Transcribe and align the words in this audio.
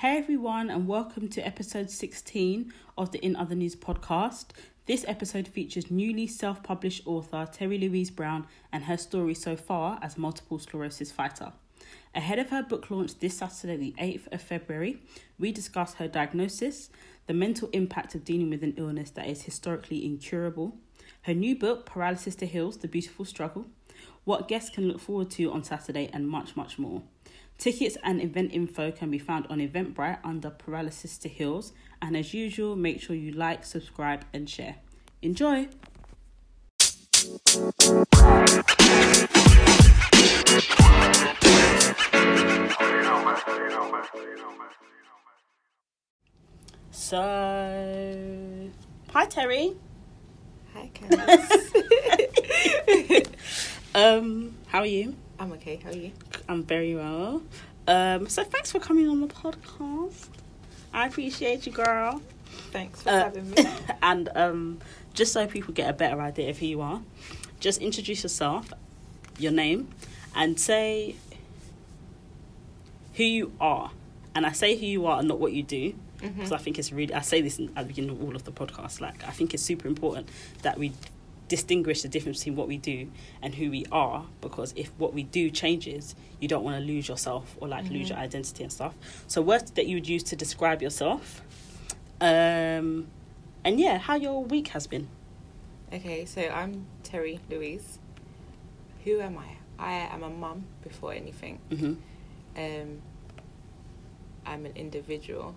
Hey 0.00 0.16
everyone, 0.16 0.70
and 0.70 0.88
welcome 0.88 1.28
to 1.28 1.46
episode 1.46 1.90
16 1.90 2.72
of 2.96 3.12
the 3.12 3.22
In 3.22 3.36
Other 3.36 3.54
News 3.54 3.76
podcast. 3.76 4.46
This 4.86 5.04
episode 5.06 5.46
features 5.46 5.90
newly 5.90 6.26
self 6.26 6.62
published 6.62 7.06
author 7.06 7.46
Terry 7.52 7.76
Louise 7.76 8.10
Brown 8.10 8.46
and 8.72 8.84
her 8.84 8.96
story 8.96 9.34
so 9.34 9.56
far 9.56 9.98
as 10.00 10.16
multiple 10.16 10.58
sclerosis 10.58 11.12
fighter. 11.12 11.52
Ahead 12.14 12.38
of 12.38 12.48
her 12.48 12.62
book 12.62 12.90
launch 12.90 13.18
this 13.18 13.36
Saturday, 13.36 13.76
the 13.76 13.94
8th 14.02 14.32
of 14.32 14.40
February, 14.40 15.02
we 15.38 15.52
discuss 15.52 15.92
her 15.96 16.08
diagnosis, 16.08 16.88
the 17.26 17.34
mental 17.34 17.68
impact 17.74 18.14
of 18.14 18.24
dealing 18.24 18.48
with 18.48 18.62
an 18.62 18.72
illness 18.78 19.10
that 19.10 19.28
is 19.28 19.42
historically 19.42 20.02
incurable, 20.02 20.78
her 21.24 21.34
new 21.34 21.54
book, 21.54 21.84
Paralysis 21.84 22.36
to 22.36 22.46
Heals 22.46 22.78
The 22.78 22.88
Beautiful 22.88 23.26
Struggle, 23.26 23.66
what 24.24 24.48
guests 24.48 24.70
can 24.70 24.88
look 24.88 24.98
forward 25.00 25.30
to 25.32 25.52
on 25.52 25.62
Saturday, 25.62 26.08
and 26.10 26.26
much, 26.26 26.56
much 26.56 26.78
more. 26.78 27.02
Tickets 27.60 27.96
and 28.02 28.22
event 28.22 28.54
info 28.54 28.90
can 28.90 29.10
be 29.10 29.18
found 29.18 29.46
on 29.50 29.58
Eventbrite 29.58 30.20
under 30.24 30.48
Paralysis 30.48 31.18
to 31.18 31.28
Heals, 31.28 31.74
and 32.00 32.16
as 32.16 32.32
usual, 32.32 32.74
make 32.74 33.02
sure 33.02 33.14
you 33.14 33.32
like, 33.32 33.66
subscribe, 33.66 34.24
and 34.32 34.48
share. 34.48 34.76
Enjoy! 35.20 35.68
So, 46.90 48.70
hi 49.12 49.26
Terry. 49.26 49.76
Hi. 50.72 50.90
Um, 53.92 54.54
how 54.68 54.78
are 54.78 54.86
you? 54.86 55.16
I'm 55.40 55.52
okay. 55.52 55.76
How 55.82 55.90
are 55.90 55.96
you? 55.96 56.12
I'm 56.48 56.62
very 56.62 56.94
well. 56.94 57.42
Um, 57.88 58.28
so 58.28 58.44
thanks 58.44 58.70
for 58.70 58.78
coming 58.78 59.08
on 59.08 59.20
the 59.20 59.26
podcast. 59.26 60.28
I 60.92 61.06
appreciate 61.06 61.66
you, 61.66 61.72
girl. 61.72 62.20
Thanks 62.72 63.02
for 63.02 63.08
Uh, 63.08 63.24
having 63.24 63.50
me. 63.50 63.56
and 64.02 64.28
um, 64.34 64.78
just 65.14 65.32
so 65.32 65.46
people 65.46 65.72
get 65.72 65.88
a 65.88 65.92
better 65.94 66.20
idea 66.20 66.50
of 66.50 66.58
who 66.58 66.66
you 66.66 66.80
are, 66.82 67.00
just 67.58 67.80
introduce 67.80 68.22
yourself, 68.22 68.72
your 69.38 69.52
name, 69.52 69.88
and 70.34 70.60
say 70.60 71.16
who 73.14 73.24
you 73.24 73.52
are. 73.60 73.90
And 74.34 74.44
I 74.46 74.52
say 74.52 74.76
who 74.76 74.86
you 74.86 75.06
are 75.06 75.18
and 75.20 75.28
not 75.28 75.40
what 75.40 75.52
you 75.52 75.62
do. 75.62 75.94
Because 76.20 76.52
I 76.52 76.58
think 76.58 76.78
it's 76.78 76.92
really, 76.92 77.14
I 77.14 77.22
say 77.22 77.40
this 77.40 77.58
at 77.58 77.74
the 77.74 77.82
beginning 77.84 78.10
of 78.10 78.22
all 78.22 78.36
of 78.36 78.44
the 78.44 78.52
podcasts, 78.52 79.00
like, 79.00 79.26
I 79.26 79.30
think 79.30 79.54
it's 79.54 79.62
super 79.62 79.88
important 79.88 80.28
that 80.60 80.78
we 80.78 80.92
distinguish 81.50 82.00
the 82.00 82.08
difference 82.08 82.38
between 82.38 82.56
what 82.56 82.68
we 82.68 82.78
do 82.78 83.10
and 83.42 83.56
who 83.56 83.70
we 83.70 83.84
are. 83.92 84.24
Because 84.40 84.72
if 84.76 84.90
what 84.96 85.12
we 85.12 85.24
do 85.24 85.50
changes, 85.50 86.14
you 86.40 86.48
don't 86.48 86.64
want 86.64 86.78
to 86.78 86.82
lose 86.82 87.06
yourself 87.08 87.56
or 87.60 87.68
like 87.68 87.90
lose 87.90 88.08
your 88.08 88.18
identity 88.18 88.62
and 88.62 88.72
stuff. 88.72 88.94
So, 89.26 89.42
words 89.42 89.72
that 89.72 89.86
you 89.86 89.96
would 89.96 90.08
use 90.08 90.22
to 90.24 90.36
describe 90.36 90.80
yourself. 90.80 91.42
Um, 92.22 93.08
and 93.64 93.78
yeah, 93.78 93.98
how 93.98 94.14
your 94.14 94.42
week 94.44 94.68
has 94.68 94.86
been. 94.86 95.08
Okay, 95.92 96.24
so 96.24 96.40
I'm 96.48 96.86
Terry 97.02 97.40
Louise. 97.50 97.98
Who 99.04 99.20
am 99.20 99.36
I? 99.36 99.56
I 99.78 99.92
am 100.14 100.22
a 100.22 100.30
mum 100.30 100.64
before 100.82 101.12
anything. 101.12 101.58
hmm 101.70 101.94
Um, 102.56 103.02
I'm 104.46 104.66
an 104.66 104.72
individual, 104.76 105.54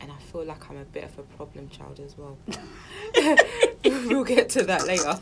and 0.00 0.10
I 0.10 0.16
feel 0.16 0.44
like 0.44 0.70
I'm 0.70 0.78
a 0.78 0.84
bit 0.84 1.04
of 1.04 1.18
a 1.18 1.22
problem 1.22 1.68
child 1.68 2.00
as 2.00 2.16
well. 2.16 2.38
we'll 3.84 4.24
get 4.24 4.48
to 4.50 4.62
that 4.64 4.86
later. 4.86 5.18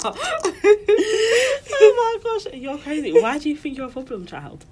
oh 1.81 1.95
my 1.97 2.23
gosh, 2.23 2.53
you're 2.55 2.79
crazy. 2.79 3.13
Why 3.13 3.39
do 3.39 3.49
you 3.49 3.57
think 3.57 3.77
you're 3.77 3.89
a 3.89 3.91
problem 3.91 4.27
child? 4.27 4.65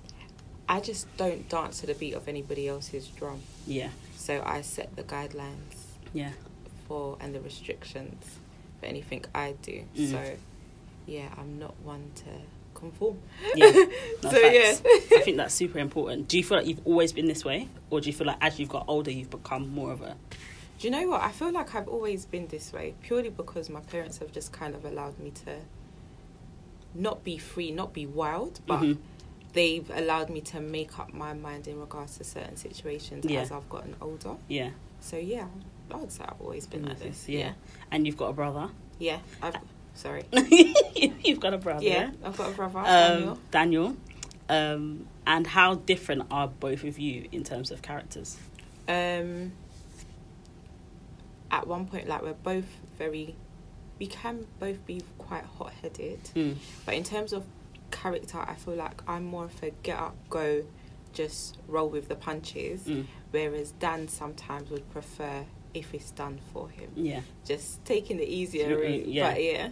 I 0.69 0.81
just 0.81 1.15
don't 1.17 1.49
dance 1.49 1.81
to 1.81 1.87
the 1.87 1.95
beat 1.95 2.15
of 2.15 2.29
anybody 2.29 2.69
else's 2.69 3.07
drum, 3.09 3.41
Yeah, 3.67 3.91
so 4.17 4.43
I 4.45 4.63
set 4.63 4.97
the 4.97 5.05
guidelines 5.05 5.95
yeah. 6.13 6.33
for 6.89 7.17
and 7.21 7.35
the 7.35 7.41
restrictions 7.41 8.39
for 8.81 8.87
anything 8.87 9.25
I 9.35 9.55
do. 9.63 9.85
Mm. 9.97 10.11
So, 10.11 10.37
yeah, 11.07 11.29
I'm 11.39 11.59
not 11.59 11.75
one 11.85 12.11
to 12.17 12.25
conform. 12.77 13.19
Yeah. 13.55 13.73
No, 14.23 14.31
so 14.31 14.39
yeah. 14.39 14.75
I 15.19 15.21
think 15.25 15.37
that's 15.37 15.55
super 15.55 15.79
important. 15.79 16.29
Do 16.29 16.37
you 16.39 16.45
feel 16.45 16.59
like 16.59 16.67
you've 16.67 16.87
always 16.87 17.13
been 17.13 17.27
this 17.27 17.45
way? 17.45 17.69
Or 17.91 18.01
do 18.01 18.07
you 18.09 18.13
feel 18.13 18.27
like 18.29 18.39
as 18.41 18.59
you've 18.59 18.69
got 18.69 18.85
older, 18.89 19.11
you've 19.11 19.31
become 19.31 19.69
more 19.75 19.93
of 19.93 20.01
a. 20.03 20.17
do 20.79 20.87
you 20.87 20.91
know 20.91 21.07
what? 21.09 21.21
I 21.23 21.31
feel 21.33 21.53
like 21.53 21.75
I've 21.75 21.89
always 21.89 22.25
been 22.25 22.47
this 22.49 22.73
way 22.73 22.95
purely 23.03 23.31
because 23.31 23.69
my 23.69 23.81
parents 23.81 24.19
have 24.19 24.33
just 24.33 24.53
kind 24.53 24.75
of 24.75 24.85
allowed 24.85 25.19
me 25.19 25.31
to 25.45 25.57
not 26.95 27.25
be 27.25 27.37
free, 27.39 27.71
not 27.71 27.93
be 27.93 28.07
wild, 28.07 28.61
but 28.67 28.81
Mhm. 28.81 28.99
they've 29.53 29.91
allowed 29.95 30.31
me 30.31 30.41
to 30.43 30.61
make 30.61 30.99
up 30.99 31.13
my 31.13 31.33
mind 31.35 31.69
in 31.69 31.79
regards 31.79 32.17
to 32.19 32.25
certain 32.25 32.57
situations 32.57 33.25
Yeah. 33.27 33.41
as 33.43 33.53
I've 33.53 33.69
gotten 33.69 33.97
older. 34.01 34.37
Yeah. 34.49 34.71
So 35.01 35.17
yeah, 35.19 35.47
I 35.91 35.97
would 35.97 36.11
say 36.13 36.25
I've 36.27 36.41
always 36.41 36.67
been 36.67 36.85
like 36.87 36.99
this. 36.99 37.29
Yeah. 37.29 37.53
And 37.91 38.07
you've 38.07 38.17
got 38.17 38.31
a 38.31 38.33
brother. 38.33 38.71
yeah. 38.99 39.19
I've 39.43 39.57
sorry. 39.97 40.25
you've 41.25 41.41
got 41.41 41.53
a 41.55 41.59
brother. 41.59 41.85
Yeah, 41.85 42.11
I've 42.25 42.37
got 42.37 42.51
a 42.53 42.55
brother. 42.55 42.79
Um, 42.79 42.85
Daniel. 42.87 43.39
Daniel. 43.51 43.97
Um, 44.49 45.07
and 45.27 45.45
how 45.47 45.75
different 45.75 46.23
are 46.31 46.47
both 46.47 46.85
of 46.85 46.99
you 47.01 47.27
in 47.33 47.43
terms 47.43 47.71
of 47.73 47.83
characters? 47.83 48.37
um 48.89 49.51
at 51.51 51.67
one 51.67 51.87
point 51.87 52.07
like 52.09 52.23
we're 52.23 52.33
both 52.35 52.67
very 52.99 53.35
we 53.99 54.07
can 54.07 54.47
both 54.61 54.85
be 54.87 55.03
quite 55.19 55.45
hot-headed 55.59 56.21
Mm. 56.35 56.57
but 56.85 56.95
in 56.95 57.03
terms 57.05 57.33
of 57.33 57.45
character 57.91 58.39
i 58.39 58.55
feel 58.55 58.75
like 58.75 59.01
i'm 59.09 59.25
more 59.25 59.45
of 59.47 59.63
a 59.63 59.71
get 59.83 59.99
up 59.99 60.17
go 60.29 60.65
just 61.13 61.57
roll 61.67 61.89
with 61.89 62.09
the 62.09 62.15
punches 62.15 62.85
Mm. 62.85 63.07
whereas 63.31 63.73
dan 63.73 64.07
sometimes 64.09 64.71
would 64.71 64.89
prefer 64.91 65.45
if 65.75 65.93
it's 65.95 66.11
done 66.11 66.39
for 66.53 66.69
him 66.69 66.91
Yeah. 66.95 67.21
just 67.45 67.85
taking 67.85 68.17
the 68.19 68.25
easier 68.29 68.77
Mm, 68.77 68.81
route 68.81 69.07
yeah. 69.07 69.31
but 69.33 69.43
yeah 69.43 69.69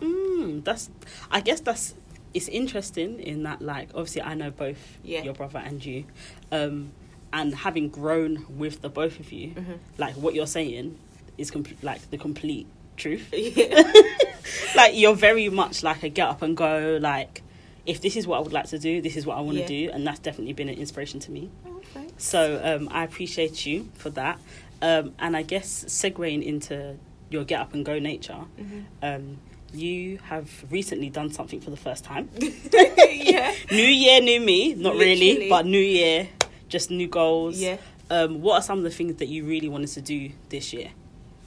Mm, 0.00 0.64
that's. 0.64 0.90
I 1.30 1.40
guess 1.40 1.60
that's. 1.60 1.94
It's 2.32 2.46
interesting 2.48 3.18
in 3.18 3.42
that, 3.42 3.60
like, 3.60 3.88
obviously, 3.92 4.22
I 4.22 4.34
know 4.34 4.50
both 4.52 4.98
Yeah. 5.02 5.22
your 5.24 5.34
brother 5.34 5.58
and 5.58 5.84
you, 5.84 6.04
um, 6.52 6.92
and 7.32 7.52
having 7.54 7.88
grown 7.88 8.46
with 8.56 8.82
the 8.82 8.88
both 8.88 9.18
of 9.18 9.32
you, 9.32 9.48
Mhm. 9.50 9.78
like 9.98 10.14
what 10.14 10.34
you're 10.34 10.46
saying 10.46 10.96
is 11.38 11.50
com- 11.50 11.64
like 11.82 12.08
the 12.10 12.18
complete 12.18 12.68
truth. 12.96 13.28
yeah 13.32 13.82
like 14.76 14.92
you're 14.96 15.14
very 15.16 15.48
much 15.48 15.82
like 15.82 16.02
a 16.04 16.08
get 16.08 16.28
up 16.28 16.42
and 16.42 16.56
go. 16.56 16.98
Like, 17.00 17.42
if 17.84 18.00
this 18.00 18.14
is 18.14 18.28
what 18.28 18.36
I 18.36 18.40
would 18.42 18.52
like 18.52 18.66
to 18.68 18.78
do, 18.78 19.00
this 19.02 19.16
is 19.16 19.26
what 19.26 19.36
I 19.36 19.40
want 19.40 19.56
to 19.56 19.62
Yeah. 19.62 19.86
do, 19.88 19.90
and 19.92 20.06
that's 20.06 20.20
definitely 20.20 20.52
been 20.52 20.68
an 20.68 20.76
inspiration 20.76 21.18
to 21.20 21.32
me. 21.32 21.50
oh. 21.66 21.80
So 22.16 22.60
um, 22.62 22.88
I 22.92 23.02
appreciate 23.02 23.66
you 23.66 23.88
for 23.94 24.10
that, 24.10 24.38
um, 24.82 25.14
and 25.18 25.36
I 25.36 25.42
guess 25.42 25.84
segueing 25.88 26.44
into 26.44 26.96
your 27.28 27.42
get 27.44 27.58
up 27.60 27.74
and 27.74 27.84
go 27.84 27.98
nature. 27.98 28.44
Mhm. 28.60 28.84
Um, 29.02 29.38
you 29.72 30.18
have 30.24 30.48
recently 30.70 31.10
done 31.10 31.30
something 31.32 31.60
for 31.60 31.70
the 31.70 31.76
first 31.76 32.04
time. 32.04 32.28
yeah 32.38 33.54
New 33.70 33.84
year, 33.84 34.20
new 34.20 34.40
me. 34.40 34.74
Not 34.74 34.94
really, 34.96 35.48
but 35.48 35.66
new 35.66 35.78
year, 35.80 36.28
just 36.68 36.90
new 36.90 37.06
goals. 37.08 37.58
yeah 37.60 37.76
Um, 38.10 38.40
what 38.42 38.54
are 38.56 38.62
some 38.62 38.78
of 38.78 38.84
the 38.84 38.90
things 38.90 39.16
that 39.16 39.28
you 39.28 39.44
really 39.44 39.68
wanted 39.68 39.88
to 39.90 40.00
do 40.00 40.30
this 40.48 40.72
year? 40.72 40.90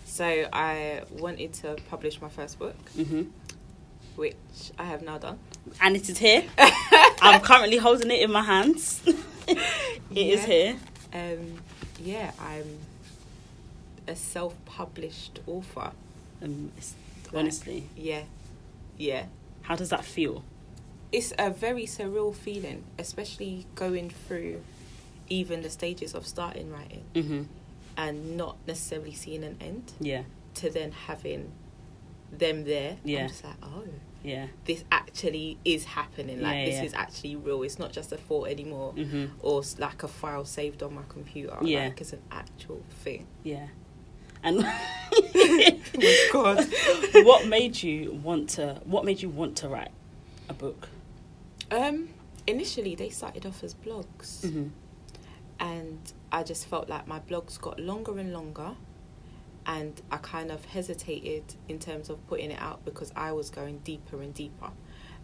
so 0.06 0.25
i 0.53 1.01
wanted 1.18 1.51
to 1.53 1.75
publish 1.89 2.21
my 2.21 2.30
first 2.30 2.59
book 2.59 2.75
hmm 2.95 3.24
which 4.15 4.36
i 4.77 4.83
have 4.83 5.01
now 5.01 5.18
done 5.18 5.39
And 5.81 5.95
it 5.95 6.07
is 6.07 6.19
here. 6.19 6.44
I'm 7.21 7.42
currently 7.42 7.77
holding 7.77 8.12
it 8.12 8.21
in 8.21 8.31
my 8.31 8.44
hands. 8.44 9.01
It 9.47 9.57
is 10.36 10.42
Yeah. 10.42 10.45
here. 10.53 10.75
Um, 11.13 11.44
yeah, 12.00 12.31
I'm 12.39 12.77
a 14.07 14.15
self-published 14.15 15.39
author. 15.47 15.92
Um, 16.44 16.71
it's, 16.77 16.94
honestly, 17.33 17.89
Yeah, 17.95 18.24
yeah. 18.97 19.25
how 19.63 19.75
does 19.75 19.89
that 19.89 20.06
feel? 20.06 20.44
It's 21.12 21.33
a 21.38 21.50
very 21.51 21.85
surreal 21.85 22.33
feeling, 22.35 22.83
especially 22.97 23.68
going 23.75 24.09
through 24.09 24.62
even 25.30 25.62
the 25.62 25.69
stages 25.69 26.13
of 26.15 26.25
starting 26.27 26.71
writing 26.71 27.03
hmm 27.15 27.44
and 27.95 28.35
not 28.38 28.57
necessarily 28.68 29.13
seeing 29.13 29.44
an 29.44 29.56
end 29.62 29.91
Yeah, 30.00 30.24
to 30.56 30.69
then 30.71 30.91
having 30.91 31.51
them 32.31 32.63
there. 32.65 32.97
Yeah. 33.06 33.21
I'm 33.21 33.27
just 33.27 33.44
like, 33.44 33.53
oh, 33.62 33.83
yeah. 34.24 34.47
this 34.65 34.83
actually 34.91 35.59
is 35.63 35.85
happening. 35.85 36.41
Like 36.41 36.56
Yeah, 36.56 36.65
this 36.65 36.75
yeah. 36.75 36.83
is 36.85 36.94
actually 36.95 37.35
real. 37.35 37.62
It's 37.62 37.77
not 37.77 37.91
just 37.91 38.12
a 38.12 38.18
thought 38.18 38.47
anymore, 38.50 38.94
hmm 38.94 39.25
or 39.41 39.62
like 39.77 40.01
a 40.01 40.07
file 40.07 40.44
saved 40.45 40.81
on 40.81 40.95
my 40.95 41.03
computer. 41.09 41.56
Yeah. 41.62 41.83
like 41.85 42.01
it's 42.01 42.13
an 42.13 42.21
actual 42.31 42.81
thing. 43.03 43.27
Yeah. 43.44 43.68
And 44.41 44.57
Oh 46.01 46.30
God. 46.31 46.68
what 47.25 47.47
made 47.47 47.81
you 47.83 48.19
want 48.24 48.50
to? 48.51 48.81
What 48.85 49.06
made 49.06 49.21
you 49.21 49.30
want 49.30 49.57
to 49.57 49.68
write 49.69 49.91
a 50.50 50.53
book? 50.53 50.89
Um, 51.71 52.09
initially, 52.47 52.95
they 52.95 53.09
started 53.09 53.45
off 53.45 53.63
as 53.63 53.74
blogs, 53.74 54.41
Mm-hmm. 54.41 54.68
and 55.59 56.00
I 56.31 56.44
just 56.44 56.68
felt 56.68 56.89
like 56.89 57.07
my 57.07 57.19
blogs 57.19 57.59
got 57.59 57.80
longer 57.80 58.18
and 58.19 58.33
longer, 58.33 58.71
and 59.65 60.01
I 60.12 60.18
kind 60.18 60.51
of 60.51 60.65
hesitated 60.65 61.44
in 61.69 61.80
terms 61.80 62.09
of 62.09 62.25
putting 62.27 62.51
it 62.51 62.59
out 62.62 62.83
because 62.85 63.12
I 63.15 63.31
was 63.31 63.50
going 63.50 63.80
deeper 63.80 64.21
and 64.21 64.33
deeper. 64.33 64.71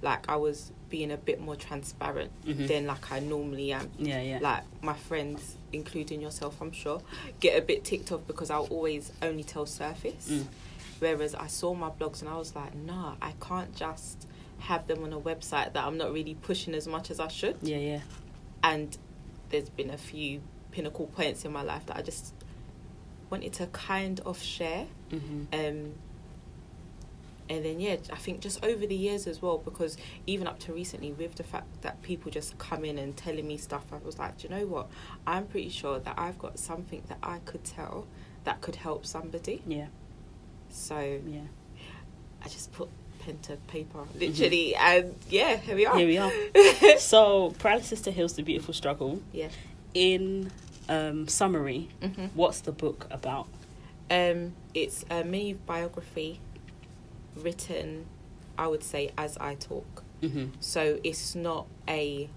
Like 0.01 0.29
I 0.29 0.35
was 0.37 0.71
being 0.89 1.11
a 1.11 1.17
bit 1.17 1.39
more 1.39 1.55
transparent 1.55 2.31
Mhm. 2.45 2.67
than 2.67 2.87
like 2.87 3.11
I 3.11 3.19
normally 3.19 3.71
am. 3.73 3.91
Yeah, 3.99 4.21
yeah. 4.21 4.39
Like 4.41 4.63
my 4.81 4.93
friends, 4.95 5.55
including 5.71 6.21
yourself, 6.21 6.61
I'm 6.61 6.71
sure, 6.71 7.01
get 7.39 7.57
a 7.57 7.61
bit 7.61 7.83
ticked 7.83 8.11
off 8.11 8.25
because 8.25 8.49
I'll 8.49 8.65
always 8.67 9.11
only 9.21 9.43
tell 9.43 9.65
surface. 9.65 10.29
Mm. 10.31 10.45
Whereas 10.99 11.35
I 11.35 11.47
saw 11.47 11.73
my 11.73 11.89
blogs 11.89 12.21
and 12.21 12.29
I 12.29 12.37
was 12.37 12.55
like, 12.55 12.73
nah, 12.75 13.15
I 13.21 13.33
can't 13.39 13.73
just 13.75 14.27
have 14.59 14.87
them 14.87 15.03
on 15.03 15.13
a 15.13 15.19
website 15.19 15.73
that 15.73 15.85
I'm 15.85 15.97
not 15.97 16.11
really 16.11 16.35
pushing 16.35 16.73
as 16.73 16.87
much 16.87 17.11
as 17.11 17.19
I 17.19 17.27
should. 17.29 17.57
Yeah, 17.61 17.77
yeah. 17.77 18.01
And 18.63 18.97
there's 19.49 19.69
been 19.69 19.89
a 19.89 19.97
few 19.97 20.41
pinnacle 20.71 21.07
points 21.07 21.45
in 21.45 21.51
my 21.53 21.61
life 21.61 21.85
that 21.85 21.97
I 21.97 22.01
just 22.01 22.33
wanted 23.29 23.53
to 23.53 23.67
kind 23.67 24.19
of 24.25 24.41
share. 24.41 24.87
Mm-hmm. 25.11 25.43
Um, 25.53 25.93
and 27.49 27.65
then 27.65 27.79
yeah, 27.79 27.97
I 28.11 28.15
think 28.17 28.41
just 28.41 28.63
over 28.63 28.85
the 28.85 28.95
years 28.95 29.25
as 29.25 29.41
well, 29.41 29.57
because 29.57 29.97
even 30.27 30.45
up 30.47 30.59
to 30.59 30.73
recently, 30.73 31.11
with 31.11 31.35
the 31.35 31.43
fact 31.43 31.81
that 31.81 32.01
people 32.03 32.31
just 32.31 32.57
come 32.59 32.85
in 32.85 32.97
and 32.99 33.17
telling 33.17 33.47
me 33.47 33.57
stuff, 33.57 33.85
I 33.91 33.97
was 33.97 34.19
like, 34.19 34.37
do 34.37 34.47
you 34.47 34.55
know 34.55 34.65
what? 34.67 34.87
I'm 35.25 35.47
pretty 35.47 35.69
sure 35.69 35.99
that 35.99 36.13
I've 36.17 36.37
got 36.37 36.59
something 36.59 37.01
that 37.09 37.17
I 37.23 37.39
could 37.39 37.63
tell 37.63 38.07
that 38.43 38.61
could 38.61 38.75
help 38.75 39.05
somebody. 39.05 39.61
Yeah, 39.67 39.87
So 40.69 41.19
yeah. 41.25 41.41
I 42.43 42.47
just 42.47 42.71
put 42.71 42.89
pen 43.19 43.39
to 43.39 43.57
paper, 43.67 44.05
literally, 44.15 44.75
and 44.75 45.15
yeah, 45.29 45.57
here 45.57 45.75
we 45.75 45.85
are. 45.85 45.97
Here 45.97 46.07
we 46.07 46.17
are. 46.17 46.97
so, 46.97 47.53
paralysis 47.59 47.99
to 48.01 48.11
heals 48.11 48.33
the 48.33 48.43
beautiful 48.43 48.73
struggle. 48.73 49.21
Yeah. 49.33 49.49
In 49.93 50.51
um, 50.87 51.27
summary, 51.27 51.89
hmm 52.01 52.27
what's 52.35 52.61
the 52.61 52.71
book 52.71 53.07
about? 53.11 53.47
Um, 54.09 54.53
it's 54.73 55.03
a 55.09 55.23
mini 55.23 55.53
biography 55.53 56.39
written, 57.43 58.05
I 58.57 58.67
would 58.67 58.83
say, 58.83 59.11
as 59.17 59.37
I 59.37 59.55
talk. 59.55 60.03
Mm-hmm. 60.21 60.47
So 60.59 60.99
it's 61.03 61.35
not 61.35 61.65
a, 61.87 62.29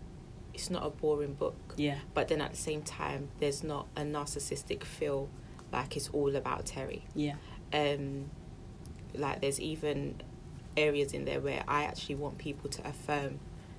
it's 0.55 0.71
not 0.71 0.85
a 0.87 0.91
boring 0.91 1.35
book. 1.35 1.57
Yeah, 1.77 1.99
but 2.15 2.29
then 2.29 2.41
at 2.41 2.51
the 2.53 2.57
same 2.57 2.83
time 2.83 3.29
there's 3.41 3.63
not 3.65 3.87
a 3.97 4.03
narcissistic 4.03 4.85
feel 4.85 5.29
like 5.73 5.97
it's 5.97 6.11
all 6.11 6.37
about 6.37 6.67
terry 6.67 7.03
yeah, 7.15 7.37
um 7.73 8.31
like 9.15 9.41
there's 9.41 9.59
even 9.59 10.21
areas 10.77 11.15
in 11.15 11.25
there 11.25 11.41
where 11.41 11.65
i 11.67 11.85
actually 11.85 12.15
want 12.15 12.37
people 12.37 12.69
to 12.69 12.87
affirm 12.87 13.39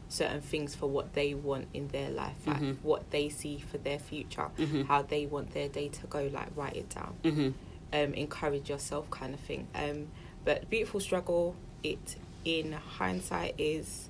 certain 0.09 0.41
things 0.41 0.73
for 0.73 0.87
what 0.87 1.13
they 1.13 1.35
want 1.35 1.67
in 1.71 1.87
their 1.89 2.09
life 2.09 2.35
like 2.47 2.59
Mhm. 2.59 2.77
what 2.81 3.11
they 3.11 3.29
see 3.29 3.59
for 3.59 3.77
their 3.77 3.99
future 3.99 4.49
Mhm. 4.57 4.87
how 4.87 5.03
they 5.03 5.27
want 5.27 5.51
their 5.51 5.69
day 5.69 5.87
to 5.89 6.07
go 6.07 6.27
like 6.33 6.49
write 6.55 6.75
it 6.77 6.89
down 6.89 7.15
mm-hmm. 7.23 7.49
um 7.93 8.13
encourage 8.15 8.71
yourself 8.71 9.07
kind 9.11 9.35
of 9.35 9.39
thing 9.39 9.67
um 9.75 10.07
but 10.45 10.69
beautiful 10.69 10.99
struggle 10.99 11.55
it 11.83 12.15
in 12.45 12.71
hindsight 12.73 13.55
is 13.57 14.09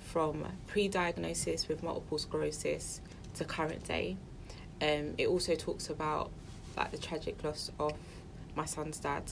from 0.00 0.44
pre-diagnosis 0.66 1.68
with 1.68 1.82
multiple 1.82 2.18
sclerosis 2.18 3.00
to 3.34 3.44
current 3.44 3.84
day 3.84 4.16
um 4.82 5.14
it 5.18 5.26
also 5.28 5.54
talks 5.54 5.88
about 5.90 6.30
like 6.76 6.90
the 6.90 6.98
tragic 6.98 7.42
loss 7.44 7.70
of 7.78 7.92
my 8.54 8.64
son's 8.64 8.98
dad 8.98 9.22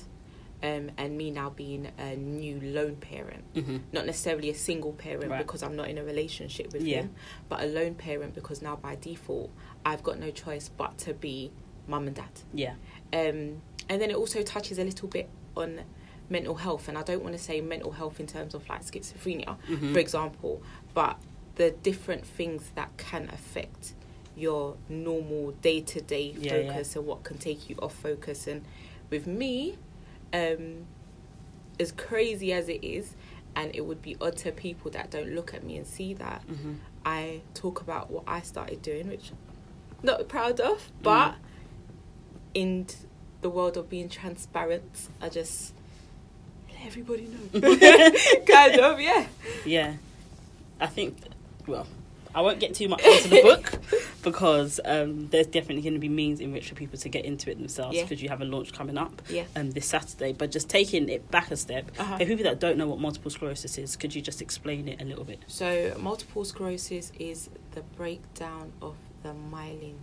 um 0.63 0.91
and 0.97 1.17
me 1.17 1.31
now 1.31 1.51
being 1.51 1.89
a 1.99 2.17
new 2.17 2.61
lone 2.61 2.97
parent 2.97 3.45
Mm-hmm. 3.55 3.77
not 3.93 4.07
necessarily 4.07 4.51
a 4.51 4.55
single 4.55 4.93
parent 4.93 5.31
Right. 5.31 5.39
because 5.39 5.63
I'm 5.63 5.77
not 5.77 5.89
in 5.89 5.99
a 5.99 6.05
relationship 6.05 6.73
with 6.73 6.83
Yeah. 6.83 7.03
him, 7.03 7.15
but 7.49 7.63
a 7.63 7.67
lone 7.67 7.95
parent 7.95 8.35
because 8.35 8.63
now 8.63 8.77
by 8.77 8.97
default 8.97 9.51
I've 9.85 10.03
got 10.03 10.19
no 10.19 10.31
choice 10.31 10.69
but 10.69 10.97
to 10.99 11.15
be 11.15 11.51
mum 11.87 12.07
and 12.07 12.17
dad. 12.17 12.31
yeah, 12.53 12.75
Um, 13.13 13.61
and 13.89 14.01
then 14.01 14.11
it 14.11 14.17
also 14.17 14.43
touches 14.43 14.79
a 14.79 14.85
little 14.85 15.09
bit 15.09 15.29
on 15.57 15.81
mental 16.31 16.55
health, 16.57 16.89
and 16.89 16.97
I 16.97 17.03
don't 17.03 17.23
want 17.23 17.35
to 17.37 17.43
say 17.43 17.61
mental 17.61 17.93
health 17.93 18.19
in 18.21 18.27
terms 18.27 18.55
of 18.55 18.69
like 18.69 18.83
schizophrenia, 18.85 19.57
Mhm. 19.69 19.93
for 19.93 19.99
example, 19.99 20.63
but 20.95 21.19
the 21.57 21.71
different 21.71 22.25
things 22.27 22.71
that 22.75 22.97
can 22.97 23.29
affect 23.31 23.95
your 24.37 24.77
normal 24.89 25.53
day 25.63 25.81
to 25.81 26.01
day 26.01 26.35
Yeah, 26.37 26.57
yeah. 26.57 26.67
focus 26.73 26.97
and 26.97 27.07
what 27.07 27.23
can 27.25 27.39
take 27.39 27.69
you 27.71 27.77
off 27.81 27.95
focus. 27.95 28.47
And 28.49 28.65
with 29.11 29.27
me, 29.27 29.77
um, 30.33 30.87
as 31.79 31.93
crazy 31.93 32.53
as 32.53 32.69
it 32.69 32.83
is, 32.83 33.15
and 33.55 33.73
it 33.75 33.83
would 33.83 34.03
be 34.03 34.17
odd 34.21 34.37
to 34.39 34.51
people 34.51 34.91
that 34.93 35.11
don't 35.11 35.29
look 35.35 35.55
at 35.55 35.63
me 35.63 35.77
and 35.77 35.87
see 35.87 36.15
that, 36.15 36.43
Mm-hmm. 36.49 36.75
I 37.07 37.43
talk 37.53 37.81
about 37.83 38.11
what 38.11 38.25
I 38.27 38.41
started 38.41 38.81
doing, 38.83 39.09
which 39.09 39.31
I'm 39.31 40.07
not 40.07 40.27
proud 40.29 40.59
of, 40.59 40.91
but 41.03 41.33
Mm. 41.33 41.37
in 42.55 42.87
the 43.43 43.51
world 43.51 43.77
of 43.77 43.89
being 43.89 44.09
transparent, 44.09 45.09
I 45.21 45.29
just 45.29 45.75
everybody 46.85 47.29
know. 47.29 47.61
kind 48.47 48.81
of, 48.81 49.01
yeah. 49.01 49.27
yeah. 49.65 49.95
I 50.81 50.87
think, 50.87 51.17
well, 51.67 51.87
I 52.35 52.41
won't 52.41 52.59
get 52.59 52.75
too 52.75 52.89
much 52.89 53.03
into 53.05 53.29
the 53.29 53.43
book 53.43 53.73
because 54.23 54.81
um, 54.85 55.29
there's 55.29 55.47
definitely 55.47 55.83
going 55.83 55.95
to 55.95 56.01
be 56.01 56.09
means 56.09 56.41
in 56.41 56.53
which 56.53 56.69
for 56.69 56.75
people 56.75 56.99
to 56.99 57.09
get 57.09 57.25
into 57.25 57.51
it 57.51 57.59
themselves 57.59 57.97
Yeah. 57.97 58.03
because 58.03 58.21
you 58.23 58.29
have 58.29 58.41
a 58.41 58.45
launch 58.45 58.73
coming 58.73 58.99
up 58.99 59.23
Yeah. 59.29 59.45
um, 59.55 59.71
this 59.71 59.87
Saturday. 59.87 60.33
But 60.33 60.51
just 60.51 60.69
taking 60.69 61.09
it 61.09 61.31
back 61.31 61.51
a 61.53 61.57
step, 61.57 61.91
Uh-huh. 61.99 62.19
for 62.19 62.25
people 62.25 62.45
that 62.45 62.59
don't 62.59 62.77
know 62.77 62.89
what 62.89 62.99
multiple 62.99 63.31
sclerosis 63.31 63.79
is, 63.79 63.95
could 63.97 64.15
you 64.15 64.21
just 64.21 64.43
explain 64.43 64.89
it 64.89 65.01
a 65.01 65.05
little 65.05 65.25
bit? 65.25 65.41
So, 65.47 65.97
multiple 66.01 66.45
sclerosis 66.45 67.13
is 67.19 67.51
the 67.73 67.83
breakdown 67.97 68.73
of 68.83 68.97
the 69.23 69.31
myelin 69.33 69.95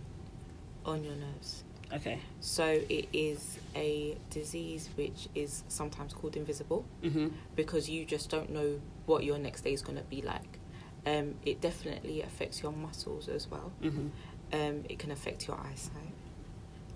on 0.86 1.04
your 1.04 1.14
nerves. 1.14 1.64
Okay. 1.94 2.18
So, 2.40 2.80
it 2.88 3.08
is 3.12 3.58
a 3.74 4.16
disease 4.30 4.88
which 4.96 5.28
is 5.34 5.62
sometimes 5.68 6.12
called 6.12 6.36
invisible. 6.36 6.84
Mm-hmm. 7.02 7.28
because 7.56 7.88
you 7.88 8.04
just 8.04 8.30
don't 8.30 8.50
know 8.50 8.80
what 9.06 9.24
your 9.24 9.38
next 9.38 9.62
day 9.62 9.72
is 9.72 9.82
going 9.82 9.98
to 9.98 10.04
be 10.04 10.22
like. 10.22 10.58
Um, 11.04 11.34
it 11.44 11.60
definitely 11.60 12.22
affects 12.22 12.62
your 12.62 12.72
muscles 12.72 13.28
as 13.28 13.50
well. 13.50 13.72
Mm-hmm. 13.82 14.06
Um, 14.52 14.84
it 14.88 14.98
can 14.98 15.10
affect 15.10 15.48
your 15.48 15.58
eyesight 15.58 16.12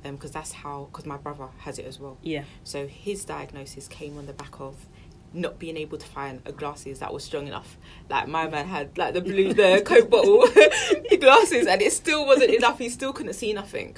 because 0.03 0.31
that's 0.31 0.53
how. 0.53 0.89
Because 0.91 1.07
my 1.07 1.17
brother 1.17 1.49
has 1.59 1.79
it 1.79 1.87
as 1.87 1.99
well. 1.99 2.17
Yeah. 2.23 2.45
So 2.65 2.87
his 2.87 3.25
diagnosis 3.25 3.89
came 3.89 4.17
on 4.19 4.27
the 4.27 4.33
back 4.33 4.61
of 4.61 4.87
not 5.33 5.59
being 5.59 5.77
able 5.77 5.99
to 5.99 6.07
find 6.07 6.41
a 6.47 6.53
glasses 6.53 7.01
that 7.01 7.13
was 7.13 7.25
strong 7.25 7.47
enough. 7.47 7.77
Like 8.09 8.29
my 8.29 8.49
man 8.49 8.67
had 8.67 8.97
like 8.97 9.15
the 9.15 9.21
blue, 9.21 9.53
the 9.53 9.83
coke 9.87 10.09
bottle 10.09 10.47
glasses, 11.21 11.67
and 11.67 11.83
it 11.83 11.93
still 11.93 12.27
wasn't 12.27 12.51
enough. 12.51 12.79
He 12.79 12.89
still 12.89 13.13
couldn't 13.13 13.35
see 13.35 13.53
nothing. 13.53 13.97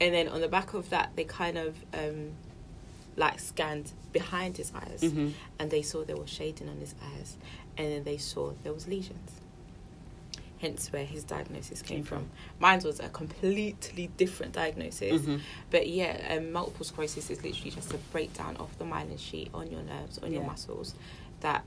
And 0.00 0.14
then 0.14 0.28
on 0.28 0.40
the 0.40 0.48
back 0.48 0.74
of 0.74 0.90
that, 0.90 1.10
they 1.16 1.24
kind 1.24 1.58
of 1.58 1.76
um, 1.92 2.32
like 3.16 3.40
scanned 3.40 3.92
behind 4.12 4.56
his 4.56 4.72
eyes 4.74 5.00
Mm-hmm. 5.02 5.28
and 5.58 5.70
they 5.70 5.82
saw 5.82 6.04
there 6.04 6.16
was 6.16 6.30
shading 6.30 6.68
on 6.68 6.78
his 6.78 6.94
eyes, 7.14 7.36
and 7.76 7.92
then 7.92 8.04
they 8.04 8.16
saw 8.16 8.52
there 8.62 8.72
was 8.72 8.86
lesions. 8.88 9.32
Hence, 10.60 10.92
where 10.92 11.04
his 11.04 11.22
diagnosis 11.22 11.82
came, 11.82 11.98
Came 11.98 12.04
from. 12.04 12.18
from. 12.18 12.30
Mine 12.58 12.80
was 12.84 12.98
a 12.98 13.08
completely 13.10 14.08
different 14.16 14.52
diagnosis, 14.54 15.22
Mm-hmm. 15.22 15.36
but 15.70 15.86
yeah, 15.88 16.34
um, 16.36 16.50
multiple 16.50 16.84
sclerosis 16.84 17.30
is 17.30 17.42
literally 17.44 17.70
just 17.70 17.92
a 17.92 17.98
breakdown 18.10 18.56
of 18.58 18.76
the 18.78 18.84
myelin 18.84 19.18
sheath 19.20 19.50
on 19.54 19.70
your 19.70 19.82
nerves, 19.82 20.18
on 20.18 20.32
your 20.32 20.42
muscles, 20.42 20.94
that 21.42 21.62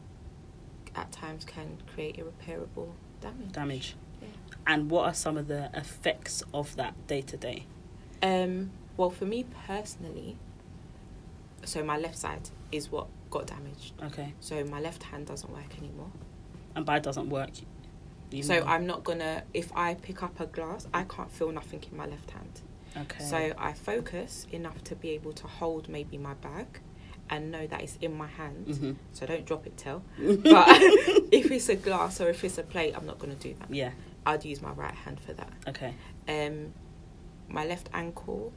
at 0.94 1.10
times 1.14 1.46
can 1.46 1.78
create 1.94 2.18
irreparable 2.18 2.94
damage. 3.22 3.52
Damage. 3.54 3.96
Yeah. 4.22 4.28
And 4.68 4.90
what 4.90 5.06
are 5.06 5.14
some 5.14 5.38
of 5.38 5.48
the 5.48 5.70
effects 5.74 6.44
of 6.54 6.76
that 6.76 7.08
day 7.08 7.22
to 7.22 7.38
day? 7.38 7.66
Um, 8.24 8.72
well, 8.98 9.10
for 9.10 9.26
me 9.26 9.46
personally, 9.68 10.38
so 11.64 11.84
my 11.84 11.98
left 11.98 12.18
side 12.18 12.50
is 12.72 12.92
what 12.92 13.08
got 13.30 13.48
damaged. 13.48 13.94
Okay. 14.04 14.34
So 14.40 14.64
my 14.66 14.80
left 14.80 15.04
hand 15.04 15.28
doesn't 15.28 15.52
work 15.52 15.78
anymore. 15.78 16.12
And 16.76 16.86
by 16.86 17.00
doesn't 17.00 17.30
work. 17.30 17.50
you 18.32 18.44
So 18.44 18.56
mean- 18.56 18.64
I'm 18.68 18.86
not 18.86 19.04
gonna. 19.04 19.44
If 19.54 19.72
I 19.76 19.96
pick 19.96 20.24
up 20.24 20.40
a 20.40 20.46
glass, 20.46 20.88
I 20.94 21.04
can't 21.04 21.32
feel 21.32 21.52
nothing 21.52 21.84
in 21.90 21.98
my 21.98 22.06
left 22.06 22.32
hand. 22.32 22.62
Okay. 22.96 23.24
So 23.24 23.54
I 23.58 23.74
focus 23.74 24.48
enough 24.52 24.84
to 24.86 24.96
be 24.96 25.12
able 25.12 25.32
to 25.34 25.48
hold 25.48 25.88
maybe 25.88 26.18
my 26.18 26.34
bag, 26.36 26.80
and 27.30 27.50
know 27.52 27.66
that 27.68 27.82
it's 27.82 27.98
in 28.02 28.14
my 28.18 28.28
hand. 28.28 28.68
Mm-hmm. 28.68 28.92
So 29.14 29.26
don't 29.26 29.46
drop 29.46 29.66
it, 29.66 29.78
tell. 29.78 30.04
But 30.18 30.68
if 31.32 31.50
it's 31.52 31.70
a 31.70 31.76
glass 31.76 32.20
or 32.20 32.30
if 32.30 32.44
it's 32.44 32.58
a 32.58 32.64
plate, 32.64 32.94
I'm 32.96 33.06
not 33.06 33.18
gonna 33.20 33.36
do 33.36 33.56
that. 33.60 33.74
Yeah. 33.74 33.92
I'd 34.26 34.46
use 34.46 34.62
my 34.62 34.72
right 34.72 34.94
hand 34.94 35.20
for 35.20 35.34
that. 35.34 35.52
Okay. 35.68 35.94
Um, 36.28 36.74
my 37.52 37.66
left 37.66 37.90
ankle, 37.94 38.52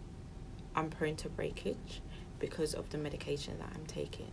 I'm 0.75 0.91
prone 0.91 1.17
to 1.17 1.29
breakage 1.29 2.01
because 2.39 2.75
of 2.75 2.91
the 2.91 2.99
medication 2.99 3.59
that 3.59 3.71
I'm 3.75 3.87
taking. 3.87 4.31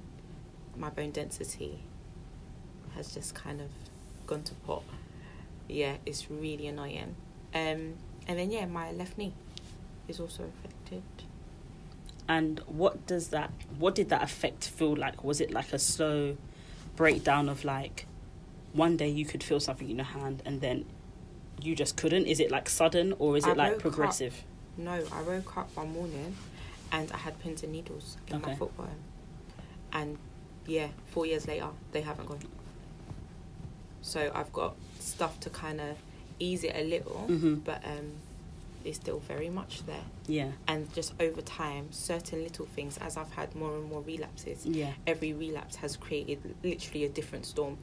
My 0.78 0.90
bone 0.90 1.12
density 1.12 1.80
has 2.96 3.14
just 3.14 3.36
kind 3.36 3.62
of 3.62 3.68
gone 4.28 4.44
to 4.44 4.54
pot. 4.56 4.84
Yeah, 5.68 5.98
it's 6.06 6.30
really 6.30 6.68
annoying. 6.68 7.16
Um, 7.54 7.96
and 8.28 8.38
then 8.40 8.52
yeah, 8.52 8.66
my 8.66 8.92
left 8.92 9.18
knee 9.18 9.34
is 10.08 10.20
also 10.20 10.44
affected. 10.44 11.04
And 12.28 12.60
what 12.68 13.06
does 13.08 13.30
that? 13.30 13.52
What 13.78 13.96
did 13.96 14.10
that 14.10 14.24
effect 14.24 14.68
feel 14.68 14.96
like? 14.96 15.24
Was 15.24 15.42
it 15.42 15.52
like 15.52 15.74
a 15.74 15.80
slow 15.80 16.38
breakdown 16.96 17.50
of 17.50 17.66
like 17.66 18.06
one 18.74 18.96
day 18.96 19.10
you 19.10 19.26
could 19.26 19.44
feel 19.44 19.60
something 19.60 19.90
in 19.90 19.98
your 19.98 20.06
hand 20.06 20.42
and 20.46 20.62
then 20.62 20.86
you 21.62 21.76
just 21.76 21.98
couldn't? 21.98 22.26
Is 22.28 22.40
it 22.40 22.50
like 22.52 22.70
sudden 22.70 23.14
or 23.20 23.36
is 23.38 23.44
I 23.46 23.52
it 23.52 23.58
like 23.58 23.68
woke 23.72 23.76
up- 23.78 23.82
progressive? 23.82 24.44
No, 24.84 25.04
I 25.12 25.22
woke 25.22 25.58
up 25.58 25.76
one 25.76 25.94
morning 25.94 26.36
and 26.92 27.12
I 27.12 27.18
had 27.18 27.40
pins 27.40 27.64
and 27.64 27.72
needles 27.72 28.18
in 28.28 28.42
my 28.42 28.56
foot 28.56 28.76
bottom. 28.76 28.96
And 29.94 30.18
yeah, 30.66 30.88
four 31.08 31.26
years 31.26 31.48
later, 31.48 31.68
they 31.92 32.02
haven't 32.02 32.28
gone. 32.28 32.40
So 34.02 34.32
I've 34.34 34.52
got 34.52 34.76
stuff 35.00 35.40
to 35.42 35.50
kind 35.50 35.80
of 35.80 35.98
ease 36.40 36.64
it 36.64 36.76
a 36.76 36.84
little, 36.84 37.28
hmm 37.28 37.56
but 37.56 37.86
um, 37.86 38.14
it's 38.84 38.98
still 38.98 39.20
very 39.20 39.50
much 39.50 39.86
there. 39.86 40.04
Yeah, 40.28 40.52
And 40.68 40.92
just 40.94 41.14
over 41.20 41.42
time, 41.42 41.92
certain 41.92 42.42
little 42.44 42.66
things, 42.66 42.98
as 42.98 43.16
I've 43.16 43.32
had 43.34 43.54
more 43.56 43.76
and 43.76 43.88
more 43.88 44.02
relapses, 44.02 44.66
yeah. 44.66 44.94
every 45.06 45.34
relapse 45.34 45.76
has 45.78 45.96
created 45.96 46.56
literally 46.64 47.06
a 47.06 47.10
different 47.10 47.46
storm. 47.46 47.78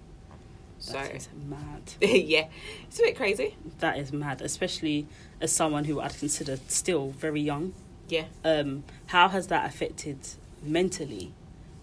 So 0.79 0.93
That 0.93 1.15
is 1.15 1.29
mad. 1.49 1.93
yeah, 2.01 2.49
it's 2.85 2.99
a 2.99 3.03
bit 3.03 3.17
crazy. 3.17 3.57
That 3.81 3.99
is 3.99 4.13
mad, 4.13 4.41
especially 4.43 5.07
as 5.41 5.53
someone 5.53 5.85
who 5.85 6.01
I'd 6.01 6.17
consider 6.17 6.59
still 6.69 7.11
very 7.11 7.41
young. 7.41 7.75
Yeah. 8.09 8.25
Um, 8.45 8.85
how 9.07 9.29
has 9.29 9.49
that 9.49 9.67
affected 9.67 10.19
mentally? 10.63 11.33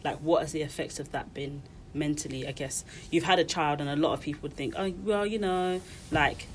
Like, 0.03 0.17
what 0.19 0.41
has 0.41 0.51
the 0.51 0.61
effects 0.61 0.99
of 0.99 1.11
that 1.11 1.33
been 1.33 1.63
mentally? 1.93 2.47
I 2.47 2.51
guess 2.51 2.85
you've 3.11 3.23
had 3.23 3.39
a 3.39 3.43
child, 3.43 3.81
and 3.81 3.89
a 3.89 3.95
lot 3.95 4.13
of 4.13 4.21
people 4.21 4.43
would 4.43 4.55
think, 4.55 4.75
oh, 4.77 4.93
well, 5.03 5.25
you 5.25 5.39
know, 5.39 5.81
like 6.11 6.47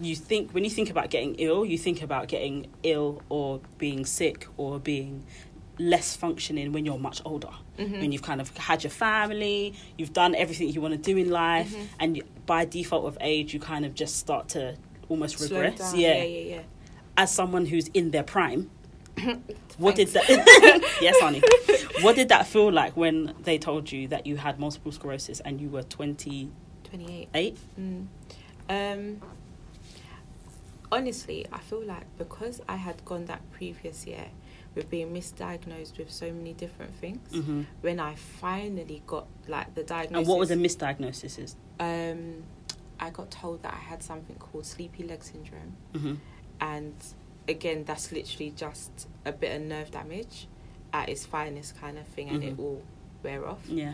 you 0.00 0.14
think 0.14 0.52
when 0.52 0.64
you 0.64 0.70
think 0.70 0.90
about 0.90 1.10
getting 1.10 1.34
ill, 1.36 1.64
you 1.64 1.78
think 1.78 2.02
about 2.02 2.28
getting 2.28 2.66
ill 2.82 3.22
or 3.28 3.60
being 3.78 4.04
sick 4.04 4.46
or 4.56 4.78
being 4.78 5.24
less 5.78 6.16
functioning 6.16 6.72
when 6.72 6.84
you're 6.84 6.98
much 6.98 7.20
older. 7.24 7.50
Mhm. 7.78 8.00
When 8.00 8.12
you've 8.12 8.22
kind 8.22 8.40
of 8.40 8.56
had 8.56 8.82
your 8.82 8.90
family, 8.90 9.74
you've 9.96 10.12
done 10.12 10.34
everything 10.34 10.68
you 10.70 10.80
want 10.80 10.94
to 10.94 10.98
do 10.98 11.16
in 11.16 11.30
life, 11.30 11.74
Mhm. 11.74 11.86
and 12.00 12.16
you, 12.16 12.24
by 12.46 12.64
default 12.64 13.06
of 13.06 13.16
age, 13.20 13.54
you 13.54 13.60
kind 13.60 13.84
of 13.84 13.94
just 13.94 14.16
start 14.16 14.48
to 14.50 14.76
almost 15.08 15.40
regress. 15.40 15.78
down. 15.78 15.98
Yeah, 16.00 16.22
yeah, 16.24 16.54
yeah. 16.56 16.60
As 17.16 17.32
someone 17.32 17.66
who's 17.66 17.88
in 17.88 18.10
their 18.10 18.22
prime, 18.24 18.70
what 19.78 19.94
did 19.96 20.08
that? 20.08 20.24
yes, 21.00 21.16
honey. 21.20 21.42
What 22.02 22.16
did 22.16 22.28
that 22.30 22.46
feel 22.46 22.70
like 22.72 22.96
when 22.96 23.34
they 23.42 23.58
told 23.58 23.90
you 23.90 24.08
that 24.08 24.26
you 24.26 24.36
had 24.36 24.58
multiple 24.60 24.92
sclerosis 24.92 25.40
and 25.40 25.60
you 25.60 25.68
were 25.68 25.82
twenty 25.82 26.50
28. 26.84 27.28
eight? 27.34 27.56
Mm. 27.78 28.06
Um, 28.70 29.20
honestly, 30.90 31.46
I 31.52 31.58
feel 31.58 31.84
like 31.84 32.04
because 32.18 32.60
I 32.68 32.76
had 32.76 33.04
gone 33.04 33.26
that 33.26 33.40
previous 33.52 34.06
year 34.06 34.26
with 34.78 34.88
being 34.88 35.12
misdiagnosed 35.12 35.98
with 35.98 36.10
so 36.10 36.32
many 36.32 36.54
different 36.54 36.94
things, 36.94 37.30
Mm-hmm. 37.32 37.62
when 37.82 38.00
I 38.00 38.14
finally 38.14 39.02
got 39.06 39.26
like 39.46 39.74
the 39.74 39.82
diagnosis, 39.82 40.18
And 40.20 40.26
what 40.28 40.38
was 40.38 40.50
a 40.50 40.56
misdiagnosis? 40.56 41.38
Is 41.38 41.56
um, 41.80 42.44
I 42.98 43.10
got 43.10 43.30
told 43.30 43.62
that 43.64 43.74
I 43.74 43.82
had 43.92 44.02
something 44.02 44.36
called 44.36 44.64
sleepy 44.64 45.02
leg 45.04 45.22
syndrome, 45.22 45.76
mm-hmm. 45.92 46.14
and 46.60 46.94
again, 47.46 47.84
that's 47.84 48.12
literally 48.12 48.50
just 48.56 49.08
a 49.26 49.32
bit 49.32 49.54
of 49.60 49.62
nerve 49.66 49.90
damage 49.90 50.46
at 50.92 51.08
its 51.08 51.26
finest 51.26 51.78
kind 51.80 51.98
of 51.98 52.06
thing, 52.06 52.28
and 52.30 52.42
it 52.42 52.54
Mhm. 52.54 52.58
will 52.58 52.82
wear 53.22 53.46
off. 53.46 53.60
yeah. 53.68 53.92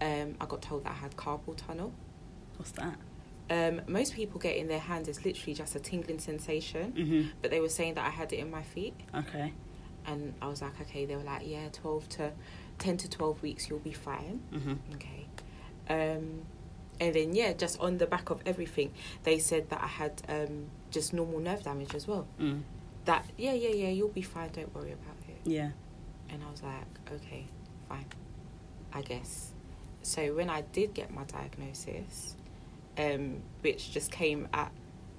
Um, 0.00 0.34
I 0.40 0.44
got 0.46 0.60
told 0.60 0.84
that 0.84 0.90
I 0.90 0.94
had 0.94 1.16
carpal 1.16 1.56
tunnel. 1.56 1.92
What's 2.58 2.72
that? 2.72 2.96
Um, 3.48 3.80
most 3.86 4.12
people 4.14 4.38
get 4.40 4.56
in 4.56 4.66
their 4.68 4.80
hands 4.80 5.08
is 5.08 5.24
literally 5.24 5.54
just 5.54 5.74
a 5.76 5.80
tingling 5.80 6.18
sensation, 6.18 6.92
Mm-hmm. 6.92 7.22
but 7.40 7.50
they 7.52 7.60
were 7.60 7.68
saying 7.68 7.94
that 7.94 8.04
I 8.06 8.10
had 8.10 8.32
it 8.32 8.38
in 8.40 8.50
my 8.50 8.62
feet, 8.62 8.94
Okay. 9.14 9.52
And 10.06 10.34
I 10.40 10.48
was 10.48 10.62
like, 10.62 10.80
okay. 10.82 11.04
They 11.04 11.16
were 11.16 11.22
like, 11.22 11.42
yeah, 11.44 11.68
twelve 11.72 12.08
to 12.10 12.32
ten 12.78 12.96
to 12.98 13.10
twelve 13.10 13.42
weeks, 13.42 13.68
you'll 13.68 13.78
be 13.78 13.92
fine. 13.92 14.40
Mm-hmm. 14.52 14.74
Okay. 14.94 15.26
Um, 15.88 16.42
and 16.98 17.14
then 17.14 17.34
yeah, 17.34 17.52
just 17.52 17.78
on 17.80 17.98
the 17.98 18.06
back 18.06 18.30
of 18.30 18.40
everything, 18.46 18.92
they 19.24 19.38
said 19.38 19.70
that 19.70 19.82
I 19.82 19.86
had 19.86 20.22
um, 20.28 20.66
just 20.90 21.12
normal 21.12 21.40
nerve 21.40 21.62
damage 21.62 21.94
as 21.94 22.06
well. 22.06 22.26
Mm. 22.40 22.62
That 23.04 23.26
yeah, 23.36 23.52
yeah, 23.52 23.70
yeah, 23.70 23.88
you'll 23.88 24.08
be 24.08 24.22
fine. 24.22 24.50
Don't 24.52 24.74
worry 24.74 24.92
about 24.92 25.16
it. 25.28 25.38
Yeah. 25.44 25.70
And 26.28 26.42
I 26.42 26.50
was 26.50 26.62
like, 26.62 27.20
okay, 27.20 27.46
fine, 27.88 28.06
I 28.92 29.02
guess. 29.02 29.52
So 30.02 30.34
when 30.34 30.50
I 30.50 30.62
did 30.62 30.94
get 30.94 31.12
my 31.12 31.24
diagnosis, 31.24 32.34
um, 32.98 33.42
which 33.60 33.92
just 33.92 34.10
came 34.10 34.48
at 34.52 34.72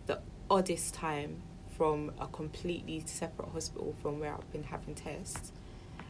the 0.05 0.19
oddest 0.49 0.93
time 0.93 1.41
from 1.77 2.11
a 2.19 2.25
completely 2.27 3.03
separate 3.05 3.49
hospital 3.49 3.95
from 4.01 4.19
where 4.19 4.33
I've 4.33 4.51
been 4.51 4.63
having 4.63 4.95
tests, 4.95 5.51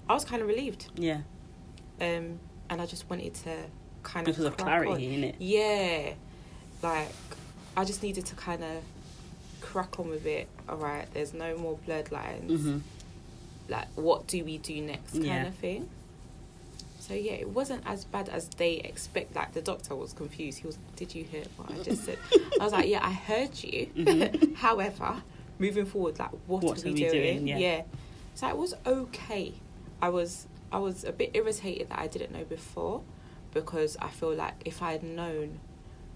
I 0.09 0.13
was 0.13 0.23
kind 0.23 0.41
of 0.41 0.47
relieved. 0.47 0.87
Yeah. 0.95 1.19
Um, 1.99 2.39
and 2.69 2.81
I 2.81 2.85
just 2.85 3.09
wanted 3.09 3.33
to 3.35 3.55
kind 4.03 4.25
Because 4.25 4.39
of 4.45 4.53
of 4.53 4.57
crack 4.57 4.83
clarity, 4.83 5.07
on. 5.07 5.21
innit? 5.21 5.35
Yeah, 5.39 6.13
like 6.81 7.09
I 7.75 7.83
just 7.83 8.01
needed 8.01 8.25
to 8.27 8.35
kind 8.35 8.63
of 8.63 8.81
crack 9.61 9.99
on 9.99 10.09
with 10.09 10.25
it. 10.25 10.47
All 10.69 10.77
right, 10.77 11.05
there's 11.13 11.33
no 11.33 11.57
more 11.57 11.77
bloodlines. 11.87 12.49
Mm-hmm. 12.49 12.77
Like, 13.69 13.87
what 13.95 14.27
do 14.27 14.43
we 14.45 14.57
do 14.59 14.81
next, 14.81 15.13
kind 15.13 15.25
Yeah. 15.25 15.47
of 15.47 15.55
thing. 15.55 15.89
So 16.99 17.13
yeah, 17.13 17.33
it 17.33 17.49
wasn't 17.49 17.83
as 17.85 18.03
bad 18.05 18.27
as 18.29 18.47
they 18.49 18.75
expect. 18.75 19.35
Like 19.35 19.53
the 19.53 19.61
doctor 19.61 19.95
was 19.95 20.13
confused. 20.13 20.59
He 20.59 20.67
was, 20.67 20.77
"Did 20.97 21.15
you 21.15 21.23
hear 21.23 21.43
what 21.55 21.71
I 21.71 21.81
just 21.83 22.03
said?" 22.05 22.17
I 22.59 22.63
was 22.63 22.73
like, 22.73 22.87
"Yeah, 22.89 22.99
I 23.05 23.11
heard 23.11 23.61
you." 23.63 23.87
Mhm. 23.95 24.55
However, 24.65 25.21
moving 25.59 25.85
forward, 25.85 26.19
like, 26.19 26.31
what, 26.47 26.63
What 26.63 26.79
are 26.79 26.83
we, 26.85 26.91
are 26.91 26.93
we 26.93 26.99
doing? 27.09 27.45
doing? 27.45 27.47
Yeah. 27.47 27.83
So 28.35 28.47
it 28.47 28.57
was 28.57 28.73
okay. 28.85 29.53
I 30.01 30.09
was 30.09 30.47
I 30.71 30.77
was 30.79 31.03
a 31.05 31.11
bit 31.11 31.31
irritated 31.33 31.89
that 31.89 31.99
I 31.99 32.07
didn't 32.07 32.31
know 32.33 32.43
before, 32.43 33.01
because 33.53 33.95
I 34.01 34.09
feel 34.09 34.33
like 34.35 34.53
if 34.65 34.81
I 34.81 34.91
had 34.91 35.03
known 35.03 35.59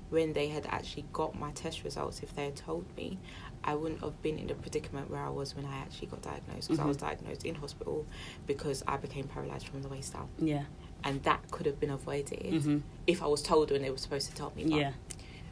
when 0.10 0.33
they 0.33 0.50
had 0.50 0.65
actually 0.67 1.05
got 1.13 1.39
my 1.39 1.51
test 1.51 1.83
results, 1.86 2.19
if 2.21 2.36
they 2.36 2.43
had 2.45 2.55
told 2.57 2.86
me, 2.98 3.17
I 3.63 3.75
wouldn't 3.75 4.01
have 4.01 4.21
been 4.21 4.38
in 4.38 4.48
the 4.48 4.55
predicament 4.55 5.10
where 5.10 5.21
I 5.24 5.29
was 5.29 5.55
when 5.55 5.65
I 5.65 5.77
actually 5.77 6.07
got 6.07 6.21
diagnosed. 6.21 6.67
Because 6.67 6.79
I 6.83 6.86
was 6.86 6.98
Mhm. 6.98 7.01
diagnosed 7.01 7.45
in 7.45 7.55
hospital 7.55 8.05
because 8.45 8.83
I 8.88 8.98
became 8.98 9.24
paralyzed 9.29 9.67
from 9.69 9.81
the 9.83 9.88
waist 9.88 10.12
down, 10.13 10.27
Yeah. 10.38 10.63
and 11.05 11.24
that 11.24 11.50
could 11.50 11.65
have 11.65 11.79
been 11.79 11.91
avoided 11.91 12.39
Mm-hmm. 12.41 12.77
if 13.07 13.24
I 13.24 13.27
was 13.27 13.41
told 13.41 13.71
when 13.71 13.81
they 13.83 13.89
were 13.89 13.98
supposed 13.98 14.29
to 14.29 14.36
tell 14.36 14.51
me. 14.55 14.63
But 14.65 14.79
Yeah. 14.79 14.91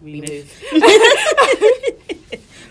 we 0.02 0.20
move. 0.22 0.64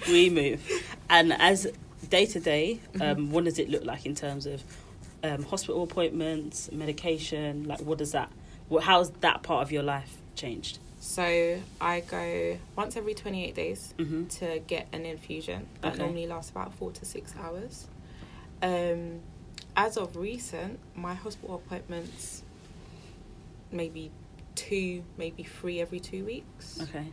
we 0.09 0.29
move. 0.31 0.61
And 1.11 1.33
as 1.33 1.67
day 2.09 2.27
to 2.27 2.41
day, 2.41 2.81
Mm-hmm. 2.95 3.03
um, 3.21 3.31
what 3.33 3.45
does 3.45 3.59
it 3.59 3.69
look 3.71 3.85
like 3.85 4.07
in 4.07 4.15
terms 4.15 4.47
of 4.47 4.63
um, 5.25 5.43
hospital 5.45 5.83
appointments, 5.83 6.71
medication? 6.73 7.65
Like, 7.65 7.81
what 7.81 7.99
does 7.99 8.13
that? 8.13 8.31
What, 8.69 8.85
how's 8.85 9.11
that 9.21 9.43
part 9.43 9.63
of 9.63 9.73
your 9.73 9.83
life 9.83 10.17
changed? 10.35 10.79
So 11.01 11.61
I 11.81 12.01
go 12.01 12.59
once 12.77 12.97
every 12.97 13.15
twenty 13.15 13.45
eight 13.45 13.55
days. 13.55 13.95
Mm-hmm. 13.99 14.27
to 14.27 14.61
get 14.67 14.89
an 14.93 15.07
infusion 15.07 15.67
that 15.81 15.93
Okay. 15.95 16.03
normally 16.03 16.27
lasts 16.27 16.51
about 16.51 16.75
four 16.75 16.91
to 16.93 17.05
six 17.05 17.35
hours. 17.41 17.87
Um, 18.63 19.21
as 19.77 19.97
of 19.97 20.17
recent, 20.17 20.81
my 20.97 21.15
hospital 21.15 21.55
appointments 21.55 22.43
maybe 23.71 24.11
two, 24.55 25.05
maybe 25.17 25.43
three 25.45 25.81
every 25.81 26.01
two 26.01 26.25
weeks, 26.25 26.81
Okay. 26.83 27.07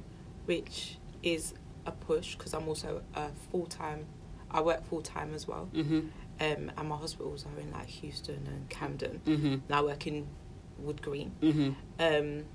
which 0.46 0.98
is 1.22 1.54
a 1.86 1.92
push 1.92 2.36
because 2.36 2.54
I'm 2.54 2.68
also 2.68 3.02
a 3.16 3.30
full 3.52 3.66
time. 3.68 4.06
I 4.52 4.62
work 4.62 4.86
full 4.86 5.02
time 5.02 5.34
as 5.34 5.48
well, 5.48 5.70
Mm-hmm. 5.74 6.00
um, 6.40 6.72
and 6.78 6.90
my 6.90 6.96
hospitals 6.96 7.46
are 7.46 7.60
in 7.60 7.72
like 7.72 8.04
Euston 8.04 8.46
and 8.48 8.70
Camden. 8.70 9.22
Mm-hmm. 9.26 9.46
And 9.48 9.72
I 9.72 9.82
work 9.82 10.08
in 10.08 10.28
Wood 10.80 11.02
Green. 11.02 11.32
Mm-hmm. 11.42 11.72
Um, 12.00 12.46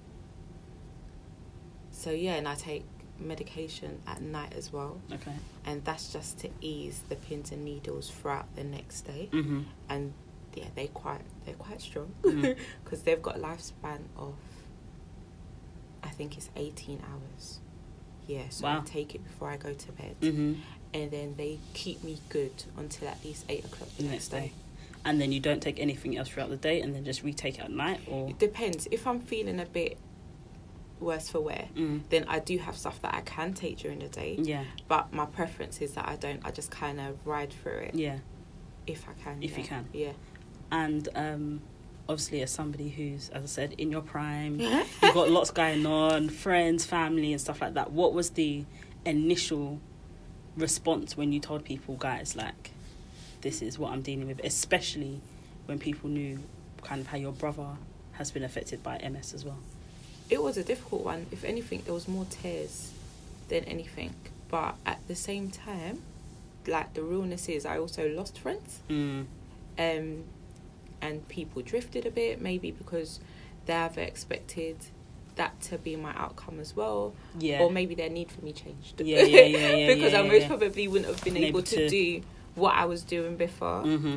so 1.91 2.11
yeah, 2.11 2.35
and 2.37 2.49
I 2.49 2.55
take 2.55 2.85
medication 3.19 4.01
at 4.07 4.23
night 4.23 4.55
as 4.57 4.73
well. 4.73 5.01
Okay. 5.13 5.33
and 5.67 5.85
that's 5.85 6.13
just 6.13 6.39
to 6.39 6.49
ease 6.63 7.03
the 7.11 7.17
pins 7.17 7.53
and 7.53 7.65
needles 7.65 8.09
throughout 8.11 8.55
the 8.57 8.65
next 8.65 9.03
day. 9.03 9.29
Mm-hmm. 9.33 9.63
And 9.89 10.15
yeah, 10.55 10.67
they 10.75 10.87
quite 10.89 11.21
they're 11.45 11.55
quite 11.55 11.81
strong 11.83 12.15
because 12.85 13.03
they've 13.03 13.21
got 13.21 13.37
a 13.37 13.41
lifespan 13.41 14.01
of 14.17 14.35
I 16.03 16.09
think 16.09 16.37
it's 16.39 16.49
eighteen 16.57 17.03
hours. 17.13 17.61
Yeah, 18.31 18.43
so 18.51 18.67
I 18.67 18.81
take 18.85 19.15
it 19.15 19.25
before 19.25 19.49
I 19.51 19.57
go 19.57 19.73
to 19.73 19.93
bed, 19.93 20.17
Mm-hmm. 20.21 20.55
and 20.95 21.11
then 21.11 21.35
they 21.37 21.59
keep 21.75 22.03
me 22.05 22.19
good 22.29 22.65
until 22.77 23.09
at 23.09 23.25
least 23.25 23.45
eight 23.49 23.65
o'clock 23.65 23.89
the, 23.97 24.05
The 24.05 24.09
next 24.11 24.29
day. 24.29 24.53
And 25.05 25.21
then 25.21 25.33
you 25.33 25.41
don't 25.41 25.63
take 25.63 25.81
anything 25.81 26.17
else 26.17 26.29
throughout 26.29 26.51
the 26.51 26.57
day, 26.57 26.81
and 26.83 26.95
then 26.95 27.05
just 27.05 27.23
retake 27.23 27.59
it 27.59 27.65
at 27.65 27.71
night, 27.73 28.01
or 28.07 28.29
It 28.31 28.39
depends. 28.39 28.87
If 28.91 29.07
I'm 29.07 29.21
feeling 29.21 29.59
a 29.59 29.65
bit 29.65 29.97
worse 31.01 31.29
for 31.31 31.41
wear, 31.41 31.69
mm. 31.75 32.03
then 32.11 32.25
I 32.29 32.39
do 32.39 32.59
have 32.59 32.77
stuff 32.77 33.01
that 33.03 33.15
I 33.15 33.23
can 33.23 33.55
take 33.55 33.79
during 33.79 34.01
the 34.01 34.09
day. 34.09 34.37
yeah, 34.39 34.65
But 34.89 35.13
my 35.13 35.25
preference 35.27 35.81
is 35.81 35.93
that 35.95 36.07
I 36.09 36.17
don't. 36.17 36.41
I 36.45 36.51
just 36.51 36.71
kind 36.71 37.01
of 37.01 37.17
ride 37.27 37.53
through 37.53 37.79
it 37.89 37.95
yeah. 37.95 38.19
if 38.87 39.07
I 39.09 39.15
can. 39.25 39.43
If 39.43 39.57
you 39.57 39.65
can. 39.65 39.89
Yeah. 39.93 40.13
And 40.71 41.09
um, 41.15 41.63
obviously, 42.09 42.43
as 42.43 42.51
somebody 42.51 42.89
who's, 42.89 43.29
as 43.31 43.43
I 43.43 43.47
said, 43.47 43.75
in 43.79 43.91
your 43.91 44.03
prime, 44.03 44.59
you've 44.61 45.15
got 45.15 45.31
lots 45.31 45.51
going 45.51 45.87
on, 45.87 46.29
friends, 46.29 46.85
family, 46.85 47.33
and 47.33 47.41
stuff 47.41 47.61
like 47.61 47.75
that. 47.75 47.93
What 47.93 48.13
was 48.15 48.31
the 48.31 48.65
initial 49.05 49.81
response 50.57 51.17
when 51.17 51.33
you 51.33 51.41
told 51.41 51.65
people, 51.65 51.97
guys, 51.97 52.37
like, 52.37 52.71
this 53.41 53.63
is 53.63 53.79
what 53.79 53.93
I'm 53.93 54.03
dealing 54.03 54.27
with, 54.27 54.41
especially 54.45 55.21
when 55.67 55.79
people 55.79 56.11
knew 56.11 56.41
kind 56.83 57.01
of 57.01 57.07
how 57.07 57.17
your 57.17 57.33
brother 57.33 57.69
has 58.13 58.31
been 58.31 58.43
affected 58.43 58.83
by 58.83 58.99
MS 58.99 59.33
as 59.35 59.45
well? 59.45 59.59
It 60.29 60.43
was 60.43 60.57
a 60.57 60.65
difficult 60.65 61.05
one. 61.05 61.27
If 61.31 61.45
anything, 61.45 61.83
there 61.85 61.95
was 61.95 62.07
more 62.07 62.27
tears 62.29 62.93
than 63.49 63.65
anything. 63.65 64.15
But 64.49 64.77
at 64.85 65.07
the 65.09 65.15
same 65.15 65.51
time, 65.51 66.03
like 66.67 66.95
the 66.95 67.03
realness 67.03 67.49
is, 67.49 67.65
I 67.65 67.79
also 67.79 68.09
lost 68.09 68.39
friends. 68.39 68.81
Mm. 68.89 69.27
um, 69.79 70.25
and 71.03 71.27
people 71.29 71.63
drifted 71.63 72.07
a 72.07 72.11
bit, 72.11 72.41
maybe 72.41 72.71
because 72.71 73.21
they 73.67 73.73
have 73.73 73.99
expected 73.99 74.77
that 75.37 75.61
to 75.63 75.79
be 75.79 75.97
my 75.97 76.13
outcome 76.17 76.59
as 76.61 76.75
well, 76.77 77.15
Yeah. 77.39 77.61
or 77.61 77.71
maybe 77.71 77.95
their 77.95 78.11
need 78.11 78.31
for 78.31 78.43
me 78.45 78.53
changed. 78.53 79.01
Yeah, 79.01 79.23
yeah, 79.23 79.41
yeah, 79.43 79.77
yeah, 79.77 79.87
because 79.95 80.13
yeah, 80.13 80.21
I 80.21 80.29
most 80.29 80.47
probably 80.49 80.89
wouldn't 80.89 81.11
have 81.15 81.23
been 81.25 81.37
able, 81.37 81.49
able 81.49 81.63
to, 81.63 81.77
to- 81.77 81.89
do 81.89 82.23
what 82.55 82.75
I 82.75 82.85
was 82.85 83.03
doing 83.03 83.37
before. 83.37 83.83
hmm 83.83 84.17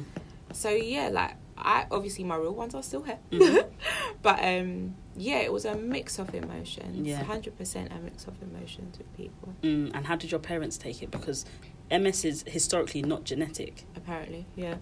So 0.51 0.69
yeah, 0.69 1.09
like 1.09 1.35
I 1.63 1.85
obviously 1.91 2.23
my 2.23 2.35
real 2.35 2.53
ones 2.53 2.75
are 2.75 2.83
still 2.83 3.03
here, 3.03 3.19
Mhm. 3.31 3.65
but 4.21 4.39
um, 4.43 4.95
yeah, 5.15 5.37
it 5.39 5.51
was 5.53 5.65
a 5.65 5.75
mix 5.75 6.19
of 6.19 6.33
emotions. 6.35 7.07
Yeah. 7.07 7.23
hundred 7.23 7.57
percent 7.57 7.91
a 7.91 7.99
mix 7.99 8.25
of 8.27 8.35
emotions 8.41 8.97
with 8.97 9.11
people. 9.15 9.53
Mm. 9.63 9.91
And 9.93 10.05
how 10.05 10.15
did 10.15 10.31
your 10.31 10.39
parents 10.39 10.77
take 10.77 11.01
it? 11.01 11.09
Because 11.11 11.45
MS 11.91 12.25
is 12.25 12.43
historically 12.47 13.01
not 13.01 13.23
genetic. 13.23 13.85
Apparently, 13.95 14.45
yeah, 14.55 14.75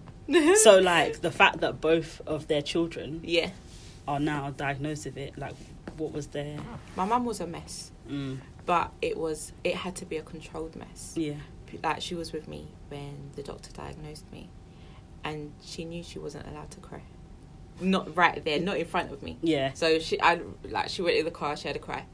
so, 0.62 0.78
like, 0.94 1.20
the 1.20 1.30
fact 1.30 1.60
that 1.60 1.80
both 1.80 2.20
of 2.26 2.48
their 2.48 2.62
children 2.62 3.20
yeah. 3.24 3.50
are 4.08 4.20
now 4.20 4.50
diagnosed 4.50 5.04
with 5.04 5.16
it, 5.18 5.36
like, 5.36 5.54
what 5.98 6.12
was 6.12 6.28
their. 6.28 6.58
My 6.96 7.04
mum 7.04 7.24
was 7.24 7.40
a 7.40 7.46
mess, 7.46 7.90
Mm. 8.10 8.38
but 8.66 8.92
it 9.02 9.16
was 9.16 9.52
it 9.62 9.74
had 9.76 9.94
to 9.96 10.06
be 10.06 10.16
a 10.16 10.22
controlled 10.22 10.74
mess. 10.76 11.12
Yeah. 11.16 11.34
like 11.84 12.00
she 12.02 12.14
was 12.14 12.32
with 12.32 12.48
me 12.48 12.66
when 12.88 13.30
the 13.36 13.42
doctor 13.42 13.70
diagnosed 13.72 14.30
me 14.32 14.48
and 15.24 15.52
she 15.62 15.84
knew 15.84 16.02
she 16.02 16.18
wasn't 16.18 16.46
allowed 16.48 16.70
to 16.70 16.80
cry 16.80 17.00
not 17.80 18.14
right 18.16 18.44
there 18.44 18.60
not 18.60 18.76
in 18.76 18.84
front 18.86 19.10
of 19.12 19.22
me 19.22 19.38
Yeah. 19.42 19.72
so 19.74 19.98
she 19.98 20.20
i 20.20 20.40
like 20.68 20.88
she 20.88 21.02
went 21.02 21.16
in 21.16 21.24
the 21.24 21.30
car 21.30 21.56
she 21.56 21.68
had 21.68 21.74
to 21.74 21.80
cry 21.80 22.04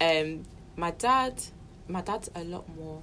um 0.00 0.42
my 0.76 0.90
dad 0.92 1.42
my 1.88 2.00
dad's 2.00 2.30
a 2.34 2.44
lot 2.44 2.66
more 2.76 3.02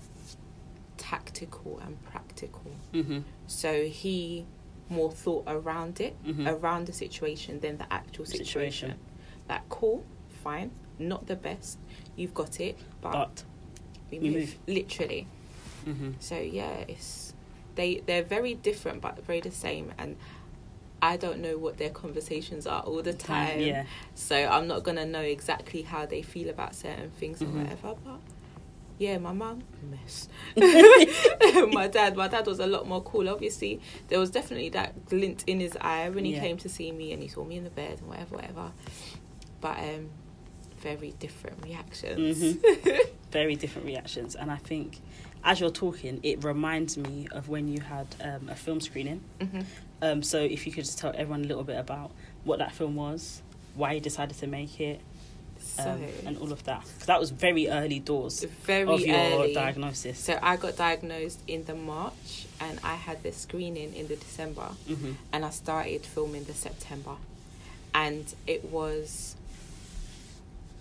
tactical 0.97 1.79
and 1.85 2.01
practical 2.03 2.71
hmm 2.93 3.19
so 3.47 3.83
he 3.85 4.45
more 4.89 5.11
thought 5.11 5.43
around 5.47 5.99
it 6.01 6.15
Mhm. 6.25 6.47
around 6.47 6.87
the 6.87 6.93
situation 6.93 7.59
than 7.59 7.77
the 7.77 7.91
actual 7.93 8.25
situation, 8.25 8.71
Situation. 8.71 8.99
like 9.47 9.67
cool 9.69 10.03
fine 10.43 10.71
not 10.97 11.27
the 11.27 11.35
best 11.35 11.77
you've 12.15 12.33
got 12.33 12.59
it 12.59 12.77
but, 13.01 13.11
But. 13.11 13.43
we 14.11 14.19
move. 14.19 14.33
move. 14.33 14.57
literally 14.67 15.27
hmm 15.85 16.11
so 16.19 16.35
yeah, 16.37 16.83
it's 16.87 17.33
they 17.79 17.91
they're 18.07 18.23
very 18.37 18.53
different 18.69 18.97
but 19.01 19.13
very 19.25 19.41
the 19.41 19.51
same, 19.67 19.85
and 19.97 20.15
I 21.01 21.15
don't 21.23 21.39
know 21.45 21.55
what 21.57 21.77
their 21.77 21.89
conversations 22.03 22.67
are 22.67 22.81
all 22.81 23.01
the 23.01 23.13
time. 23.13 23.59
Yeah. 23.61 23.85
So 24.15 24.35
I'm 24.35 24.67
not 24.67 24.83
gonna 24.83 25.05
know 25.05 25.21
exactly 25.37 25.81
how 25.93 26.05
they 26.05 26.21
feel 26.21 26.49
about 26.49 26.75
certain 26.75 27.09
things 27.19 27.39
Mhm. 27.39 27.47
or 27.47 27.51
whatever. 27.59 27.89
But 28.05 28.19
yeah, 28.97 29.17
my 29.17 29.31
mum 29.31 29.63
mess. 29.93 30.27
my 31.79 31.87
dad, 31.87 32.17
my 32.17 32.27
dad 32.27 32.45
was 32.45 32.59
a 32.59 32.67
lot 32.67 32.85
more 32.85 33.01
cool. 33.01 33.29
Obviously, 33.29 33.79
there 34.09 34.19
was 34.19 34.29
definitely 34.29 34.69
that 34.79 35.05
glint 35.11 35.43
in 35.47 35.59
his 35.61 35.77
eye 35.79 36.09
when 36.09 36.25
he 36.25 36.33
Yeah. 36.33 36.41
came 36.41 36.57
to 36.57 36.67
see 36.69 36.91
me 36.91 37.13
and 37.13 37.21
he 37.23 37.29
saw 37.29 37.43
me 37.45 37.55
in 37.55 37.63
the 37.63 37.69
bed 37.81 37.99
and 37.99 38.07
whatever, 38.09 38.35
whatever. 38.35 38.71
But 39.61 39.77
um, 39.79 40.09
very 40.81 41.13
different 41.19 41.63
reactions. 41.63 42.37
Mhm. 42.43 42.99
Very 43.31 43.55
different 43.55 43.85
reactions. 43.85 44.35
And 44.35 44.49
I 44.49 44.57
think 44.57 44.89
as 45.43 45.59
you're 45.59 45.69
talking, 45.69 46.19
it 46.23 46.43
reminds 46.43 46.97
me 46.97 47.27
of 47.31 47.49
when 47.49 47.67
you 47.67 47.79
had 47.81 48.07
um, 48.21 48.49
a 48.49 48.55
film 48.55 48.79
screening. 48.81 49.21
hmm 49.41 49.61
Um, 50.01 50.23
so 50.23 50.37
if 50.39 50.65
you 50.65 50.71
could 50.71 50.85
just 50.85 50.97
tell 50.99 51.11
everyone 51.15 51.43
a 51.43 51.47
little 51.47 51.63
bit 51.63 51.77
about 51.77 52.11
what 52.45 52.59
that 52.59 52.71
film 52.71 52.95
was, 52.95 53.41
why 53.75 53.93
you 53.93 53.99
decided 53.99 54.37
to 54.37 54.47
make 54.47 54.79
it, 54.79 55.01
So 55.59 55.83
um, 55.91 56.03
and 56.25 56.37
all 56.37 56.51
of 56.53 56.63
that. 56.63 56.83
Because 56.83 57.07
that 57.07 57.19
was 57.19 57.31
very 57.31 57.67
early 57.69 57.99
doors 57.99 58.45
very 58.65 58.87
of 58.93 59.05
your 59.05 59.17
early. 59.17 59.53
diagnosis. 59.53 60.17
So 60.19 60.39
I 60.41 60.55
got 60.55 60.77
diagnosed 60.77 61.39
in 61.47 61.65
the 61.65 61.75
March 61.75 62.45
and 62.61 62.79
I 62.83 62.95
had 62.95 63.23
the 63.23 63.31
screening 63.33 63.93
in 63.93 64.07
the 64.07 64.15
December 64.15 64.69
hmm 64.87 65.11
and 65.33 65.43
I 65.45 65.49
started 65.49 66.05
filming 66.05 66.45
the 66.45 66.53
September. 66.53 67.15
And 67.93 68.33
it 68.47 68.65
was 68.65 69.35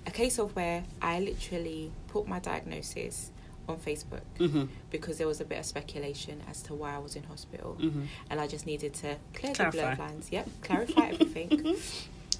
a 0.06 0.10
case 0.10 0.38
of 0.38 0.54
where 0.56 0.84
I 1.02 1.18
literally 1.20 1.90
put 2.08 2.28
my 2.28 2.38
diagnosis 2.38 3.30
on 3.68 3.76
Facebook 3.76 4.22
hmm 4.38 4.64
because 4.90 5.18
there 5.18 5.26
was 5.26 5.40
a 5.40 5.44
bit 5.44 5.58
of 5.58 5.66
speculation 5.66 6.40
as 6.50 6.62
to 6.62 6.74
why 6.74 6.94
I 6.94 6.98
was 6.98 7.14
in 7.16 7.22
hospital 7.24 7.74
hmm 7.74 8.04
and 8.30 8.40
I 8.40 8.46
just 8.46 8.64
needed 8.66 8.94
to 8.94 9.16
clear 9.34 9.52
Clarify. 9.54 9.70
the 9.70 9.82
blurred 9.82 9.98
lines. 9.98 10.28
Yep, 10.32 10.48
clarify 10.62 11.08
everything. 11.08 11.76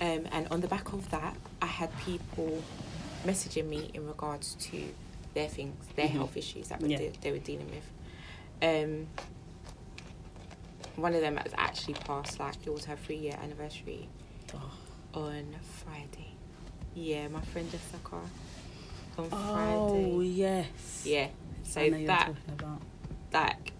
Um, 0.01 0.29
and 0.31 0.47
on 0.53 0.61
the 0.61 0.69
back 0.69 0.93
of 0.93 1.11
that, 1.11 1.35
I 1.61 1.67
had 1.67 1.91
people 1.99 2.63
messaging 3.27 3.67
me 3.69 3.91
in 3.95 4.07
regards 4.07 4.55
to 4.71 4.81
their 5.35 5.49
things, 5.49 5.75
their 5.97 6.07
Mhm. 6.07 6.11
health 6.13 6.37
issues 6.37 6.69
that 6.69 6.81
Yeah. 6.81 6.99
de- 6.99 7.13
they 7.21 7.33
were 7.33 7.39
dealing 7.41 7.69
with. 7.69 7.85
Um, 8.63 9.09
one 10.95 11.15
of 11.15 11.21
them 11.21 11.37
has 11.37 11.53
actually 11.57 11.95
passed, 11.95 12.39
like 12.39 12.55
it 12.65 12.73
was 12.73 12.85
her 12.85 12.95
three 12.95 13.17
year 13.17 13.37
anniversary 13.43 14.09
Oh. 14.55 14.71
on 15.15 15.57
Friday. 15.85 16.35
Yeah, 16.95 17.27
my 17.27 17.41
friend 17.41 17.69
Jessica 17.71 18.21
on 19.19 19.29
Oh 19.33 19.53
Friday. 19.53 20.25
yes. 20.25 21.03
Yeah, 21.05 21.29
so 21.65 21.81
I 21.81 21.89
know 21.89 21.97
you're 21.99 22.07
that 22.07 22.33
like 23.33 23.73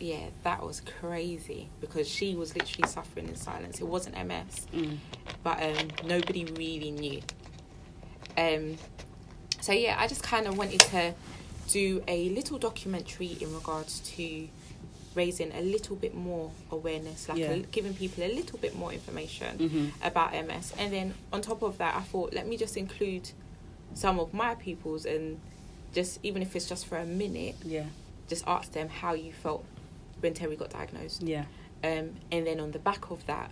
yeah 0.00 0.26
that 0.42 0.62
was 0.64 0.80
crazy 1.00 1.68
because 1.80 2.08
she 2.08 2.34
was 2.34 2.56
literally 2.56 2.88
suffering 2.88 3.28
in 3.28 3.36
silence 3.36 3.80
it 3.80 3.86
wasn't 3.86 4.16
ms 4.26 4.66
Mm. 4.72 4.96
but 5.44 5.62
um 5.62 5.88
nobody 6.04 6.44
really 6.46 6.90
knew 6.90 7.20
um 8.36 8.76
so 9.60 9.72
yeah 9.72 9.94
i 9.98 10.08
just 10.08 10.22
kind 10.22 10.46
of 10.46 10.58
wanted 10.58 10.80
to 10.80 11.14
do 11.68 12.02
a 12.08 12.28
little 12.30 12.58
documentary 12.58 13.36
in 13.40 13.54
regards 13.54 14.00
to 14.00 14.48
raising 15.14 15.52
a 15.52 15.60
little 15.60 15.94
bit 15.96 16.14
more 16.14 16.50
awareness 16.72 17.28
like 17.28 17.38
Yeah. 17.38 17.50
a, 17.52 17.58
giving 17.60 17.94
people 17.94 18.24
a 18.24 18.32
little 18.34 18.58
bit 18.58 18.74
more 18.74 18.92
information 18.92 19.68
hmm 19.68 19.86
about 20.02 20.32
ms 20.32 20.72
and 20.76 20.92
then 20.92 21.14
on 21.32 21.40
top 21.40 21.62
of 21.62 21.78
that 21.78 21.94
i 21.94 22.00
thought 22.00 22.34
let 22.34 22.48
me 22.48 22.56
just 22.56 22.76
include 22.76 23.30
some 23.94 24.18
of 24.20 24.34
my 24.34 24.54
people's 24.56 25.06
and 25.06 25.40
just 25.94 26.18
even 26.22 26.42
if 26.42 26.54
it's 26.56 26.68
just 26.68 26.86
for 26.86 26.98
a 26.98 27.06
minute 27.06 27.54
Yeah. 27.64 27.84
just 28.28 28.44
ask 28.46 28.72
them 28.72 28.88
how 28.88 29.14
you 29.14 29.32
felt 29.32 29.64
when 30.20 30.34
Terry 30.34 30.56
got 30.56 30.70
diagnosed. 30.70 31.22
Yeah. 31.22 31.44
Um, 31.82 32.14
and 32.32 32.46
then 32.46 32.58
on 32.60 32.72
the 32.72 32.78
back 32.78 33.10
of 33.10 33.24
that, 33.26 33.50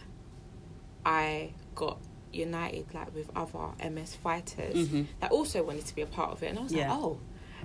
I 1.05 1.51
got 1.75 1.99
united 2.33 2.87
like 2.95 3.15
with 3.15 3.31
other 3.37 3.73
MS 3.83 4.15
fighters 4.15 4.89
Mhm. 4.89 5.07
that 5.21 5.31
also 5.31 5.63
wanted 5.63 5.85
to 5.87 5.95
be 5.95 6.03
a 6.03 6.07
part 6.07 6.33
of 6.33 6.43
it, 6.43 6.47
and 6.49 6.59
I 6.59 6.63
was 6.63 6.73
Yeah. 6.73 6.91
like, 6.93 6.99
oh, 7.03 7.19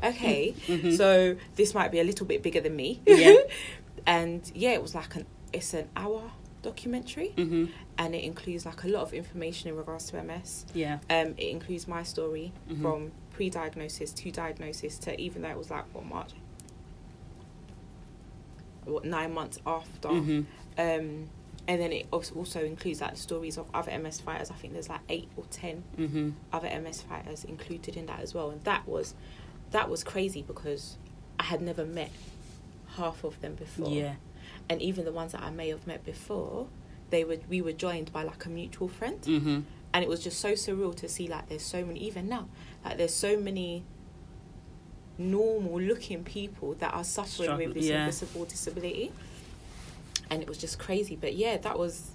okay, 0.04 0.54
Mhm. 0.68 0.98
so 0.98 1.38
this 1.56 1.74
might 1.74 1.92
be 1.92 2.00
a 2.00 2.04
little 2.04 2.26
bit 2.26 2.44
bigger 2.44 2.60
than 2.62 2.76
me. 2.76 3.00
Yeah. 3.08 3.36
and 4.06 4.50
yeah, 4.54 4.72
it 4.72 4.82
was 4.82 4.94
like 4.94 5.16
an 5.16 5.26
it's 5.54 5.74
an 5.74 5.88
hour 5.96 6.22
documentary, 6.62 7.30
hmm 7.30 7.66
and 8.00 8.14
it 8.14 8.24
includes 8.24 8.66
like 8.66 8.84
a 8.84 8.88
lot 8.88 9.02
of 9.02 9.14
information 9.14 9.70
in 9.70 9.76
regards 9.76 10.10
to 10.12 10.22
MS. 10.24 10.66
Yeah. 10.74 11.00
Um, 11.10 11.34
it 11.38 11.50
includes 11.50 11.88
my 11.88 12.04
story 12.04 12.52
Mhm. 12.70 12.82
from 12.82 13.12
pre-diagnosis 13.32 14.12
to 14.14 14.32
diagnosis 14.32 14.98
to 15.00 15.20
even 15.20 15.42
though 15.44 15.50
it 15.50 15.58
was 15.58 15.70
like 15.72 15.86
what 15.94 16.06
March, 16.06 16.32
what 18.86 19.06
nine 19.06 19.34
months 19.34 19.60
after. 19.66 20.10
hmm 20.10 20.42
Um, 20.78 21.30
and 21.70 21.82
then 21.82 21.92
it 21.92 22.06
als- 22.14 22.32
also 22.32 22.64
includes 22.64 23.02
like 23.02 23.12
the 23.12 23.18
stories 23.20 23.58
of 23.58 23.68
other 23.74 23.92
MS 23.92 24.22
fighters. 24.22 24.52
I 24.52 24.54
think 24.56 24.74
there's 24.74 24.90
like 24.90 25.02
eight 25.10 25.28
or 25.36 25.44
ten 25.50 25.84
hmm 25.96 26.32
other 26.54 26.68
MS 26.68 27.02
fighters 27.02 27.44
included 27.44 27.98
in 27.98 28.06
that 28.06 28.20
as 28.22 28.34
well, 28.34 28.50
and 28.52 28.64
that 28.64 28.88
was 28.88 29.16
that 29.72 29.90
was 29.90 30.04
crazy 30.04 30.42
because 30.44 30.98
I 31.40 31.44
had 31.44 31.62
never 31.62 31.86
met 31.86 32.12
half 32.96 33.24
of 33.26 33.42
them 33.42 33.56
before. 33.56 33.90
Yeah. 33.90 34.16
And 34.70 34.82
even 34.82 35.06
the 35.06 35.12
ones 35.12 35.32
that 35.32 35.42
I 35.42 35.50
may 35.50 35.70
have 35.70 35.88
met 35.88 36.04
before, 36.06 36.68
they 37.10 37.24
were 37.24 37.38
we 37.50 37.62
were 37.62 37.74
joined 37.74 38.12
by 38.12 38.24
like 38.24 38.46
a 38.46 38.50
mutual 38.50 38.88
friend. 38.88 39.24
Hmm 39.26 39.60
and 39.94 40.04
it 40.04 40.10
was 40.10 40.22
just 40.22 40.40
so 40.42 40.52
surreal 40.52 40.94
to 40.94 41.08
see 41.08 41.30
like 41.30 41.48
there's 41.48 41.64
so 41.64 41.84
many 41.84 41.98
even 42.02 42.28
now 42.28 42.46
like 42.84 42.98
there's 42.98 43.14
so 43.14 43.38
many 43.40 43.86
normal 45.18 45.80
looking 45.82 46.24
people 46.24 46.74
that 46.76 46.94
are 46.94 47.04
suffering 47.04 47.48
Struggle- 47.48 47.66
with 47.68 47.74
this 47.76 47.86
yeah. 47.86 48.02
invisible 48.02 48.46
disability. 48.46 49.12
And 50.30 50.42
it 50.42 50.48
was 50.48 50.58
just 50.58 50.78
crazy. 50.78 51.16
But 51.16 51.36
yeah 51.36 51.58
that 51.58 51.80
was 51.80 52.12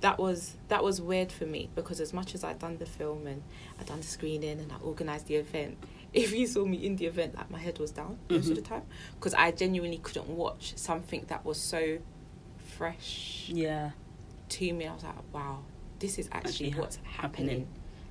that 0.00 0.18
was 0.18 0.56
that 0.68 0.84
was 0.84 1.00
weird 1.00 1.32
for 1.32 1.46
me 1.46 1.70
because 1.74 2.00
as 2.00 2.12
much 2.12 2.34
as 2.34 2.44
I'd 2.44 2.58
done 2.58 2.76
the 2.78 2.86
film 2.86 3.26
and 3.26 3.42
I'd 3.80 3.86
done 3.86 4.00
the 4.00 4.06
screening 4.06 4.60
and 4.60 4.70
I 4.70 4.76
organised 4.84 5.26
the 5.26 5.36
event 5.36 5.78
if 6.16 6.32
you 6.34 6.46
saw 6.46 6.64
me 6.64 6.78
in 6.84 6.96
the 6.96 7.06
event 7.06 7.34
like 7.36 7.50
my 7.50 7.58
head 7.58 7.78
was 7.78 7.90
down 7.92 8.18
most 8.30 8.46
of 8.48 8.52
Mhm. 8.52 8.54
the 8.56 8.62
time 8.62 8.82
because 9.14 9.34
I 9.34 9.50
genuinely 9.52 9.98
couldn't 9.98 10.28
watch 10.28 10.72
something 10.76 11.24
that 11.28 11.44
was 11.44 11.58
so 11.60 11.98
fresh 12.58 13.44
Yeah. 13.48 13.90
to 14.48 14.72
me, 14.72 14.86
I 14.86 14.94
was 14.94 15.02
like, 15.04 15.14
wow, 15.32 15.60
this 15.98 16.18
is 16.18 16.28
actually, 16.32 16.50
Actually 16.50 16.70
ha- 16.70 16.80
what's 16.80 16.96
happening. 16.96 17.48
happening. 17.48 17.68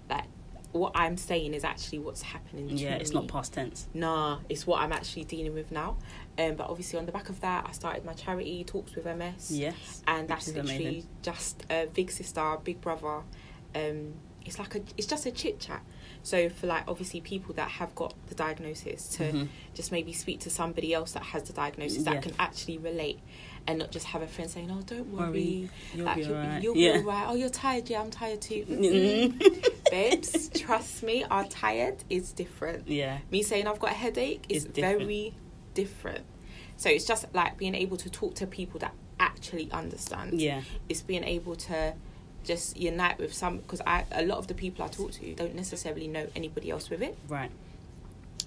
Like 0.10 0.26
what 0.72 0.92
I'm 0.96 1.16
saying 1.16 1.54
is 1.54 1.64
actually 1.64 2.00
what's 2.00 2.22
happening. 2.22 2.68
To 2.70 2.76
Yeah, 2.76 2.96
it's 2.96 3.12
me. 3.12 3.16
not 3.22 3.28
past 3.30 3.54
tense. 3.54 3.88
Nah, 3.94 4.40
it's 4.50 4.68
what 4.68 4.82
I'm 4.82 4.92
actually 4.92 5.24
dealing 5.24 5.54
with 5.54 5.72
now. 5.72 5.96
Um, 6.38 6.56
but 6.56 6.70
obviously 6.70 7.00
on 7.00 7.06
the 7.06 7.14
back 7.14 7.30
of 7.30 7.40
that, 7.42 7.66
I 7.68 7.72
started 7.72 8.04
my 8.04 8.12
charity 8.14 8.64
talks 8.66 8.94
with 8.96 9.06
MS. 9.08 9.52
Yes. 9.52 10.04
and 10.08 10.28
that's 10.28 10.48
literally 10.48 10.76
amazing. 10.76 11.10
just 11.22 11.66
a 11.70 11.88
big 11.94 12.12
sister, 12.12 12.58
big 12.64 12.82
brother. 12.82 13.22
Um, 13.74 14.16
it's 14.46 14.60
like 14.60 14.76
a, 14.76 14.82
it's 14.98 15.08
just 15.08 15.26
a 15.26 15.32
chit 15.32 15.60
chat. 15.60 15.82
So 16.26 16.50
for 16.50 16.66
like 16.66 16.86
obviously 16.88 17.22
people 17.22 17.54
that 17.54 17.70
have 17.70 17.94
got 17.94 18.16
the 18.30 18.34
diagnosis 18.36 19.08
to 19.18 19.24
Mhm. 19.32 19.48
just 19.76 19.92
maybe 19.92 20.12
speak 20.12 20.40
to 20.40 20.50
somebody 20.50 20.92
else 20.92 21.12
that 21.12 21.22
has 21.22 21.44
the 21.44 21.54
diagnosis 21.54 22.04
Yeah. 22.04 22.14
that 22.14 22.24
can 22.24 22.34
actually 22.40 22.80
relate, 22.80 23.20
and 23.68 23.78
not 23.78 23.92
just 23.92 24.08
have 24.08 24.24
a 24.24 24.28
friend 24.28 24.50
saying, 24.50 24.72
"Oh, 24.72 24.82
don't 24.82 25.14
worry, 25.14 25.30
Worry, 25.30 25.70
You'll 25.94 26.06
like, 26.06 26.16
be 26.16 26.22
you'll, 26.24 26.34
alright. 26.36 26.64
you'll 26.64 26.78
yeah. 26.78 26.94
be 26.94 26.98
alright. 27.00 27.26
Oh, 27.30 27.36
you're 27.36 27.50
tired. 27.50 27.88
Yeah, 27.92 28.02
I'm 28.02 28.10
tired 28.10 28.42
too. 28.42 28.66
Mhm. 28.70 29.92
Babes, 29.92 30.50
trust 30.50 31.04
me, 31.04 31.24
our 31.26 31.46
tired 31.46 32.04
is 32.10 32.32
different. 32.32 32.88
yeah. 32.88 33.20
Me 33.30 33.44
saying 33.44 33.68
I've 33.68 33.80
got 33.80 33.92
a 33.92 33.94
headache 33.94 34.46
is 34.50 34.66
different. 34.66 35.00
very 35.04 35.34
different. 35.76 36.26
So 36.76 36.90
it's 36.90 37.06
just 37.06 37.26
like 37.36 37.56
being 37.58 37.76
able 37.76 37.98
to 37.98 38.10
talk 38.10 38.34
to 38.36 38.48
people 38.48 38.80
that 38.80 38.94
actually 39.20 39.72
understand 39.72 40.42
Yeah. 40.42 40.62
it's 40.90 41.02
being 41.04 41.24
able 41.24 41.56
to 41.56 41.94
just 42.46 42.78
unite 42.78 43.18
with 43.18 43.34
some 43.34 43.58
because 43.58 43.82
I 43.86 44.06
a 44.12 44.24
lot 44.26 44.38
of 44.38 44.48
the 44.48 44.54
people 44.54 44.86
I 44.86 44.88
talk 44.88 45.12
to 45.14 45.34
don't 45.36 45.56
necessarily 45.56 46.08
know 46.08 46.28
anybody 46.36 46.70
else 46.72 46.90
with 46.90 47.02
it. 47.02 47.18
Right. 47.28 47.52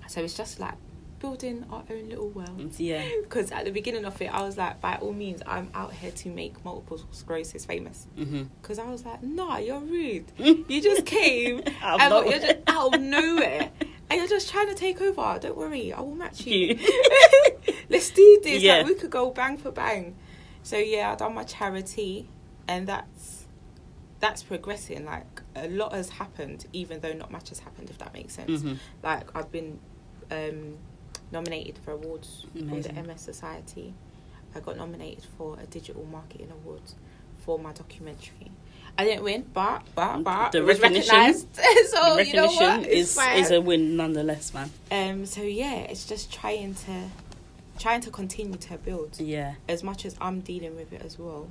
So 0.09 0.23
it's 0.23 0.35
just 0.35 0.59
like 0.61 0.75
building 1.21 1.65
our 1.71 1.83
own 1.91 2.09
little 2.09 2.29
world. 2.29 2.57
Mm, 2.59 2.75
yeah. 2.79 3.05
Because 3.23 3.51
at 3.51 3.65
the 3.65 3.73
beginning 3.73 4.05
of 4.05 4.21
it, 4.23 4.33
I 4.33 4.41
was 4.43 4.57
like, 4.57 4.81
by 4.81 4.97
all 4.97 5.13
means, 5.13 5.43
I'm 5.47 5.69
out 5.75 5.93
here 5.93 6.13
to 6.13 6.29
make 6.29 6.65
multiple 6.65 7.01
sclerosis 7.11 7.65
famous. 7.65 8.07
Mm-hmm. 8.17 8.45
Because 8.63 8.79
I 8.79 8.89
was 8.89 9.05
like, 9.05 9.23
nah, 9.23 9.59
you're 9.59 9.81
rude. 9.81 10.27
You 10.39 10.81
just 10.81 11.05
came 11.05 11.59
Out 11.83 11.97
of 11.97 12.01
and 12.01 12.11
nowhere. 12.11 12.29
you're 12.31 12.39
just 12.41 12.57
out 12.69 12.95
of 12.95 13.01
nowhere. 13.01 13.71
And 14.11 14.19
you're 14.19 14.29
just 14.29 14.49
trying 14.49 14.69
to 14.69 14.75
take 14.75 15.01
over. 15.01 15.39
Don't 15.41 15.57
worry, 15.57 15.93
I 15.93 16.01
will 16.01 16.15
match 16.15 16.47
you. 16.47 16.79
Let's 17.91 18.11
do 18.11 18.41
this. 18.43 18.63
Yeah. 18.63 18.79
Like, 18.79 18.87
we 18.87 18.95
could 18.95 19.11
go 19.11 19.31
bang 19.31 19.57
for 19.59 19.71
bang. 19.71 20.15
So 20.63 20.77
yeah, 20.79 21.13
I've 21.13 21.19
done 21.19 21.35
my 21.35 21.45
charity, 21.45 22.29
and 22.67 22.87
that's 22.87 23.38
that's 24.21 24.43
progressing. 24.43 25.05
Like 25.05 25.43
a 25.57 25.69
lot 25.69 25.93
has 25.93 26.09
happened, 26.11 26.67
even 26.73 27.01
though 27.01 27.13
not 27.13 27.31
much 27.31 27.49
has 27.51 27.61
happened. 27.61 27.91
If 27.91 27.99
that 27.99 28.13
makes 28.15 28.35
sense. 28.35 28.63
hmm 28.63 28.75
Like 29.03 29.35
I've 29.37 29.51
been 29.53 29.79
um, 30.31 30.77
nominated 31.33 31.79
for 31.85 31.93
awards 31.93 32.47
Amazing. 32.55 32.95
from 32.95 33.03
the 33.05 33.13
MS 33.13 33.21
Society. 33.21 33.95
I 34.55 34.61
got 34.61 34.77
nominated 34.77 35.25
for 35.37 35.59
a 35.63 35.67
digital 35.67 36.05
marketing 36.11 36.51
award 36.51 36.83
for 37.45 37.59
my 37.59 37.73
documentary. 37.73 38.51
I 38.97 39.05
didn't 39.05 39.23
win, 39.23 39.45
but 39.53 39.83
but 39.95 40.25
but 40.25 40.51
The 40.53 40.63
was 40.65 40.81
recognition- 40.81 41.15
recognised. 41.15 41.55
so 41.91 42.17
the 42.17 42.27
you 42.27 42.33
know 42.35 42.43
recognition 42.47 42.81
what? 42.81 42.87
It's 42.89 43.11
is 43.11 43.15
fine. 43.15 43.39
is 43.39 43.51
a 43.53 43.61
win 43.61 43.97
nonetheless, 43.97 44.53
man. 44.53 44.71
Um, 44.91 45.27
so 45.27 45.43
yeah, 45.43 45.75
it's 45.83 46.05
just 46.07 46.33
trying 46.33 46.75
to 46.75 47.05
trying 47.79 48.01
to 48.01 48.11
continue 48.11 48.57
to 48.57 48.77
build 48.79 49.21
Yeah. 49.21 49.55
as 49.69 49.85
much 49.85 50.05
as 50.05 50.17
I'm 50.21 50.41
dealing 50.41 50.75
with 50.75 50.93
it 50.93 51.03
as 51.03 51.17
well. 51.17 51.49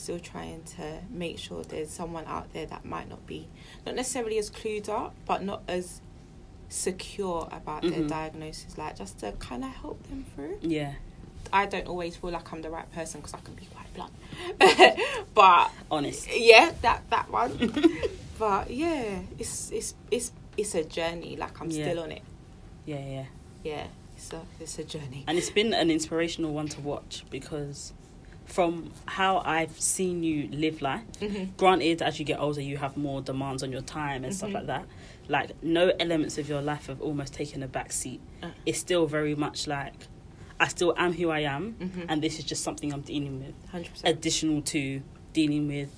Still 0.00 0.18
trying 0.18 0.62
to 0.76 1.00
make 1.10 1.38
sure 1.38 1.62
there's 1.62 1.90
someone 1.90 2.24
out 2.26 2.52
there 2.54 2.64
that 2.66 2.84
might 2.86 3.08
not 3.08 3.26
be 3.26 3.48
not 3.84 3.94
necessarily 3.94 4.38
as 4.38 4.50
clued 4.50 4.88
up, 4.88 5.14
but 5.26 5.42
not 5.44 5.62
as 5.68 6.00
secure 6.70 7.48
about 7.52 7.82
their 7.82 8.00
Mhm. 8.04 8.08
diagnosis. 8.08 8.78
Like 8.78 8.96
just 8.96 9.18
to 9.20 9.32
kind 9.32 9.62
of 9.62 9.70
help 9.70 10.02
them 10.08 10.24
through. 10.34 10.58
Yeah. 10.62 10.94
I 11.52 11.66
don't 11.66 11.86
always 11.86 12.16
feel 12.16 12.30
like 12.30 12.50
I'm 12.52 12.62
the 12.62 12.70
right 12.70 12.90
person 12.92 13.20
because 13.20 13.34
I 13.34 13.40
can 13.40 13.54
be 13.54 13.66
quite 13.66 13.92
blunt, 13.94 14.12
but 15.34 15.70
Honest. 15.90 16.28
yeah, 16.34 16.72
that 16.82 17.02
that 17.10 17.30
one. 17.30 17.52
but 18.38 18.70
yeah, 18.70 19.20
it's 19.38 19.70
it's 19.70 19.94
it's 20.10 20.32
it's 20.56 20.74
a 20.74 20.84
journey. 20.84 21.36
Like 21.36 21.60
I'm 21.60 21.70
Yeah. 21.70 21.84
still 21.90 22.00
on 22.04 22.12
it. 22.12 22.22
Yeah, 22.86 23.04
yeah. 23.04 23.24
Yeah, 23.64 23.86
it's 24.16 24.32
a 24.32 24.40
it's 24.60 24.78
a 24.78 24.84
journey. 24.84 25.24
And 25.26 25.36
it's 25.38 25.50
been 25.50 25.74
an 25.74 25.90
inspirational 25.90 26.52
one 26.54 26.68
to 26.68 26.80
watch 26.80 27.24
because 27.30 27.92
from 28.50 28.90
how 29.06 29.38
I've 29.44 29.78
seen 29.80 30.22
you 30.22 30.48
live 30.50 30.82
life, 30.82 31.02
Mhm. 31.20 31.56
granted, 31.56 32.02
as 32.02 32.18
you 32.18 32.24
get 32.24 32.38
older, 32.40 32.60
you 32.60 32.76
have 32.78 32.96
more 32.96 33.20
demands 33.22 33.62
on 33.62 33.70
your 33.70 33.80
time 33.82 34.24
and 34.24 34.34
stuff 34.34 34.50
Mhm. 34.50 34.54
like 34.54 34.66
that. 34.66 34.86
Like, 35.28 35.62
no 35.62 35.92
elements 36.00 36.36
of 36.38 36.48
your 36.48 36.60
life 36.60 36.86
have 36.86 37.00
almost 37.00 37.32
taken 37.32 37.62
a 37.62 37.68
back 37.68 37.92
seat. 37.92 38.20
Uh. 38.42 38.48
It's 38.66 38.78
still 38.78 39.06
very 39.06 39.34
much 39.36 39.66
like, 39.68 39.94
I 40.58 40.66
still 40.68 40.92
am 40.98 41.12
who 41.14 41.30
I 41.30 41.40
am, 41.40 41.76
Mhm. 41.80 42.06
and 42.08 42.20
this 42.22 42.38
is 42.38 42.44
just 42.44 42.62
something 42.64 42.92
I'm 42.92 43.02
dealing 43.02 43.38
with. 43.38 43.54
Hundred 43.70 43.92
percent. 43.92 44.18
Additional 44.18 44.60
to 44.62 45.00
dealing 45.32 45.68
with 45.68 45.90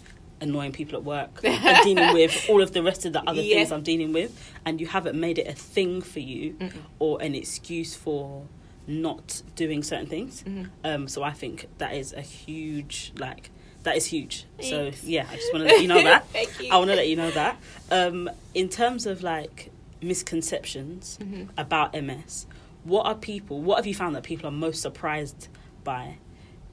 annoying 0.43 0.73
people 0.73 0.97
at 0.99 1.05
work 1.05 1.41
and 1.45 1.85
dealing 1.85 2.13
with 2.13 2.47
all 2.51 2.61
of 2.61 2.73
the 2.73 2.83
rest 2.83 3.07
of 3.07 3.13
the 3.15 3.23
other 3.29 3.41
Yeah. 3.41 3.57
things 3.57 3.73
I'm 3.73 3.83
dealing 3.83 4.13
with, 4.13 4.31
and 4.67 4.81
you 4.81 4.87
haven't 4.89 5.19
made 5.19 5.39
it 5.39 5.47
a 5.49 5.53
thing 5.55 6.03
for 6.03 6.21
you 6.21 6.53
Mm-mm. 6.61 6.73
or 6.99 7.23
an 7.23 7.35
excuse 7.35 7.95
for 7.95 8.47
not 8.87 9.43
doing 9.57 9.83
certain 9.83 10.07
things. 10.07 10.43
Mhm. 10.47 10.69
Um, 10.85 11.09
so 11.09 11.23
I 11.23 11.33
think 11.33 11.69
that 11.79 11.95
is 11.95 12.13
a 12.13 12.21
huge, 12.21 13.13
like, 13.17 13.51
that 13.85 13.97
is 13.97 14.07
huge. 14.07 14.45
So 14.61 14.91
yeah, 15.05 15.27
I 15.31 15.37
just 15.37 15.53
want 15.53 15.67
to 15.67 15.73
let 15.73 15.83
you 15.83 15.89
know 15.89 16.03
that. 16.03 16.27
Thank 16.33 16.61
you. 16.61 16.69
I 16.71 16.77
want 16.79 16.91
to 16.91 16.97
let 16.97 17.09
you 17.09 17.17
know 17.17 17.31
that. 17.33 17.57
Um, 17.91 18.31
in 18.55 18.69
terms 18.69 19.07
of 19.07 19.23
like 19.23 19.71
misconceptions 20.01 21.19
Mhm. 21.21 21.49
about 21.57 21.95
MS, 21.95 22.47
what 22.85 23.07
are 23.07 23.15
people? 23.15 23.61
What 23.61 23.77
have 23.77 23.87
you 23.87 23.95
found 23.95 24.15
that 24.17 24.23
people 24.25 24.47
are 24.49 24.53
most 24.53 24.81
surprised 24.83 25.49
by, 25.85 26.19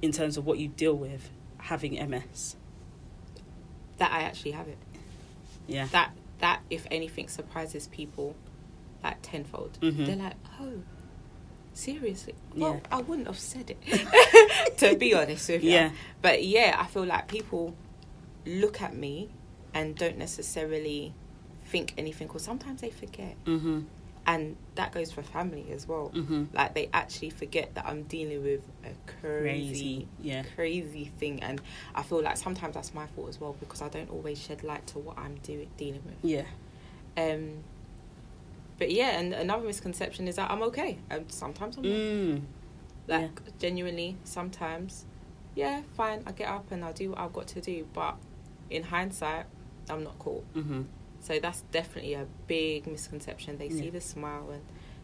in 0.01 0.11
terms 0.11 0.37
of 0.37 0.45
what 0.45 0.57
you 0.59 0.67
deal 0.67 0.95
with 0.95 1.29
having 1.57 1.93
MS? 1.97 2.55
That 3.97 4.11
I 4.11 4.21
actually 4.21 4.51
have 4.51 4.67
it. 4.67 4.77
Yeah. 5.67 5.87
That 5.91 6.11
that 6.39 6.61
if 6.69 6.87
anything 6.89 7.27
surprises 7.27 7.87
people, 7.89 8.35
like 9.03 9.17
tenfold. 9.21 9.77
Mhm. 9.81 10.05
They're 10.05 10.15
like, 10.15 10.35
oh, 10.59 10.81
seriously? 11.73 12.35
Well, 12.55 12.75
Yeah. 12.75 12.97
I 12.97 13.01
wouldn't 13.01 13.27
have 13.27 13.39
said 13.39 13.69
it. 13.71 14.77
to 14.77 14.95
be 14.95 15.13
honest 15.13 15.49
with 15.49 15.63
you. 15.63 15.71
Yeah. 15.71 15.91
But 16.21 16.43
yeah, 16.45 16.75
I 16.79 16.85
feel 16.87 17.05
like 17.05 17.27
people 17.27 17.75
look 18.45 18.81
at 18.81 18.95
me 18.95 19.29
and 19.73 19.95
don't 19.95 20.17
necessarily 20.17 21.13
think 21.65 21.93
anything, 21.97 22.27
because 22.27 22.43
sometimes 22.43 22.81
they 22.81 22.89
forget, 22.89 23.35
Mhm. 23.45 23.85
and 24.25 24.55
that 24.75 24.91
goes 24.91 25.11
for 25.11 25.21
family 25.21 25.67
as 25.71 25.87
well. 25.87 26.09
Mhm. 26.15 26.47
Like 26.53 26.73
they 26.73 26.89
actually 26.93 27.29
forget 27.29 27.75
that 27.75 27.85
I'm 27.85 28.03
dealing 28.03 28.41
with 28.43 28.61
a 28.83 28.89
crazy, 29.21 29.27
Crazy. 29.69 30.07
Yeah. 30.21 30.43
crazy 30.55 31.11
thing, 31.19 31.43
and 31.43 31.61
I 31.93 32.01
feel 32.01 32.21
like 32.23 32.37
sometimes 32.37 32.73
that's 32.73 32.93
my 32.95 33.05
fault 33.07 33.29
as 33.29 33.39
well 33.39 33.55
because 33.59 33.81
I 33.83 33.89
don't 33.89 34.09
always 34.09 34.39
shed 34.41 34.63
light 34.63 34.87
to 34.87 34.99
what 34.99 35.17
I'm 35.19 35.35
doing 35.43 35.69
dealing 35.77 36.01
with. 36.05 36.17
Yeah. 36.23 36.45
Um, 37.15 37.63
but 38.79 38.91
yeah, 38.91 39.19
and 39.19 39.33
another 39.33 39.65
misconception 39.65 40.27
is 40.27 40.37
that 40.37 40.49
I'm 40.49 40.63
okay. 40.63 40.97
And 41.09 41.31
sometimes 41.31 41.77
I'm 41.77 41.83
not. 41.83 41.91
Mm. 41.91 42.41
Like 43.07 43.57
genuinely, 43.59 44.17
sometimes, 44.23 45.05
yeah, 45.55 45.81
fine. 45.97 46.23
I 46.27 46.31
get 46.31 46.47
up 46.47 46.71
and 46.71 46.85
I 46.85 46.91
do 46.91 47.09
what 47.11 47.19
I've 47.19 47.33
got 47.33 47.47
to 47.47 47.61
do. 47.61 47.87
But 47.93 48.15
in 48.69 48.83
hindsight, 48.83 49.45
I'm 49.89 50.03
not 50.03 50.17
cool. 50.19 50.43
Mhm. 50.55 50.85
So 51.21 51.39
that's 51.39 51.61
definitely 51.71 52.13
a 52.13 52.25
big 52.47 52.87
misconception. 52.87 53.57
They 53.57 53.69
see 53.69 53.89
the 53.89 53.99
smile 53.99 54.49
and 54.51 54.61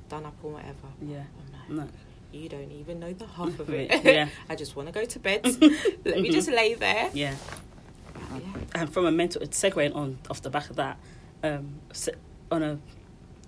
done 0.08 0.26
up 0.26 0.36
or 0.44 0.52
whatever. 0.54 0.88
Yeah. 1.02 1.24
I'm 1.70 1.78
like, 1.78 1.88
No. 1.88 2.40
you 2.40 2.48
don't 2.48 2.72
even 2.72 3.00
know 3.00 3.12
the 3.12 3.26
half 3.28 3.60
of 3.60 3.70
it. 3.72 3.92
Yeah. 4.06 4.30
I 4.50 4.56
just 4.56 4.76
want 4.76 4.88
to 4.88 4.94
go 4.94 5.04
to 5.04 5.20
bed. 5.20 5.44
Let 6.06 6.22
me 6.22 6.30
just 6.30 6.48
lay 6.50 6.76
there. 6.76 7.10
Yeah. 7.14 7.36
Yeah. 8.34 8.40
and 8.76 8.94
from 8.94 9.06
a 9.06 9.12
mental 9.12 9.42
segueing 9.48 9.96
on 9.96 10.20
off 10.30 10.42
the 10.42 10.50
back 10.50 10.70
of 10.70 10.76
that, 10.78 10.98
um, 11.44 11.80
on 12.52 12.64
a 12.64 12.80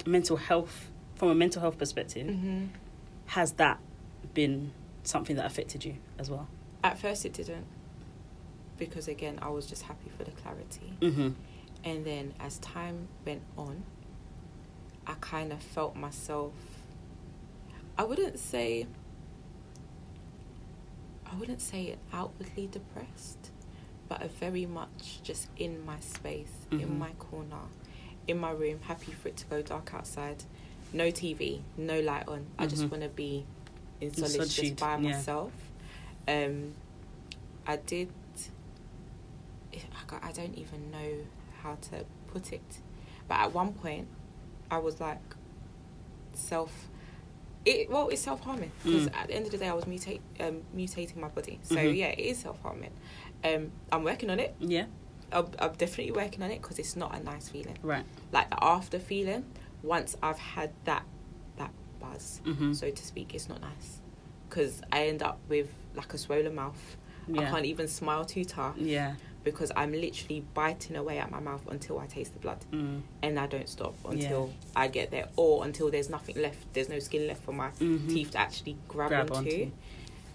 mental 0.08 0.38
health 0.38 0.89
from 1.15 1.30
a 1.30 1.36
mental 1.36 1.62
health 1.62 1.78
perspective, 1.78 2.28
hmm 2.28 2.65
has 3.28 3.52
that 3.54 3.78
been 4.34 4.72
something 5.04 5.36
that 5.36 5.46
affected 5.46 5.84
you 5.84 5.96
as 6.17 6.30
well? 6.30 6.48
At 6.82 6.98
first, 6.98 7.26
it 7.26 7.34
didn't. 7.34 7.65
Because 8.78 9.10
again, 9.10 9.38
I 9.41 9.50
was 9.50 9.65
just 9.65 9.82
happy 9.84 10.10
for 10.17 10.24
the 10.24 10.32
clarity. 10.32 10.93
Mm-hmm. 11.02 11.30
And 11.84 12.06
then 12.06 12.34
as 12.39 12.58
time 12.60 13.10
went 13.26 13.41
on, 13.58 13.84
I 15.06 15.15
kind 15.20 15.52
of 15.52 15.62
felt 15.62 15.98
myself. 15.98 16.54
I 17.98 18.04
wouldn't 18.06 18.39
say. 18.39 18.88
I 21.30 21.36
wouldn't 21.36 21.60
say 21.62 21.84
it 21.88 22.00
outwardly 22.13 22.67
depressed, 22.67 23.52
but 24.08 24.22
a 24.24 24.30
very 24.30 24.65
much 24.65 25.20
just 25.24 25.50
in 25.58 25.86
my 25.86 26.00
space, 26.00 26.65
Mhm. 26.72 26.82
in 26.82 26.98
my 27.00 27.12
corner, 27.20 27.63
in 28.28 28.38
my 28.38 28.52
room, 28.52 28.80
happy 28.84 29.12
for 29.12 29.30
it 29.30 29.38
to 29.38 29.46
go 29.46 29.62
dark 29.62 29.94
outside. 29.94 30.44
No 30.94 31.06
TV, 31.12 31.62
no 31.78 32.00
light 32.00 32.28
on. 32.28 32.46
I 32.58 32.66
just 32.68 32.84
Mhm. 32.84 32.92
want 32.92 33.04
to 33.04 33.10
be 33.10 33.46
in 34.02 34.13
solitude, 34.13 34.50
just 34.50 34.76
by 34.78 34.92
yeah. 34.92 34.98
myself. 34.98 35.52
Um, 36.28 36.74
I 37.66 37.78
did. 37.78 38.10
I 40.22 40.32
don't 40.32 40.56
even 40.58 40.90
know 40.92 41.26
how 41.62 41.76
to 41.76 42.06
put 42.28 42.54
it, 42.54 42.80
but 43.28 43.36
at 43.36 43.54
one 43.54 43.74
point, 43.74 44.08
I 44.72 44.78
was 44.78 45.00
like 45.02 45.20
self. 46.34 46.88
It 47.66 47.90
well, 47.90 48.08
it's 48.10 48.22
self 48.22 48.42
harming 48.42 48.72
because 48.84 49.08
Mm. 49.08 49.16
at 49.16 49.28
the 49.28 49.34
end 49.36 49.46
of 49.46 49.52
the 49.52 49.58
day, 49.58 49.68
I 49.68 49.74
was 49.74 49.86
mutate 49.86 50.22
um, 50.40 50.62
mutating 50.76 51.18
my 51.18 51.28
body. 51.28 51.60
So 51.63 51.76
Mhm. 51.76 51.98
yeah, 51.98 52.08
it 52.08 52.20
is 52.20 52.38
self 52.40 52.62
harming. 52.62 52.92
Um, 53.44 53.72
I'm 53.92 54.04
working 54.04 54.30
on 54.30 54.40
it. 54.40 54.56
Yeah. 54.60 54.86
I'm, 55.32 55.48
I'm 55.60 55.74
definitely 55.74 56.12
working 56.12 56.42
on 56.44 56.52
it 56.52 56.62
because 56.62 56.80
it's 56.80 56.96
not 56.96 57.16
a 57.16 57.24
nice 57.24 57.50
feeling. 57.50 57.78
Right. 57.82 58.06
Like 58.32 58.50
the 58.50 58.63
after 58.63 59.00
feeling, 59.00 59.46
once 59.84 60.16
I've 60.24 60.40
had 60.40 60.72
that 60.86 61.04
that 61.58 61.72
buzz, 62.00 62.42
Mhm. 62.46 62.76
so 62.76 62.90
to 62.90 63.06
speak, 63.06 63.34
it's 63.36 63.50
not 63.50 63.62
nice. 63.62 64.00
Because 64.50 64.82
I 64.92 65.08
end 65.08 65.22
up 65.22 65.40
with 65.50 65.70
like 65.96 66.13
a 66.13 66.18
swollen 66.18 66.56
mouth. 66.56 66.98
Yeah. 67.28 67.42
I 67.42 67.46
can't 67.52 67.66
even 67.66 67.88
smile 67.90 68.24
too 68.24 68.46
tough 68.46 68.76
Yeah. 68.78 69.16
because 69.44 69.70
I'm 69.76 69.92
literally 69.92 70.46
biting 70.54 70.96
away 70.96 71.18
at 71.20 71.30
my 71.30 71.42
mouth 71.42 71.68
until 71.68 72.00
I 72.00 72.06
taste 72.08 72.32
the 72.34 72.40
blood. 72.40 72.63
Mm. 72.72 73.02
And 73.22 73.38
I 73.38 73.48
don't 73.48 73.68
stop 73.68 73.96
until 74.06 74.54
I 74.78 74.88
get 74.88 75.12
there 75.12 75.28
or 75.36 75.66
until 75.66 75.92
there's 75.92 76.10
nothing 76.10 76.38
left. 76.42 76.72
There's 76.74 76.88
no 76.88 77.00
skin 77.00 77.28
left 77.28 77.44
for 77.44 77.52
my 77.52 77.72
Mhm. 77.72 78.08
teeth 78.08 78.32
to 78.32 78.38
actually 78.38 78.78
grab, 78.88 79.10
Grab 79.10 79.32
onto. 79.34 79.50
onto. 79.50 79.72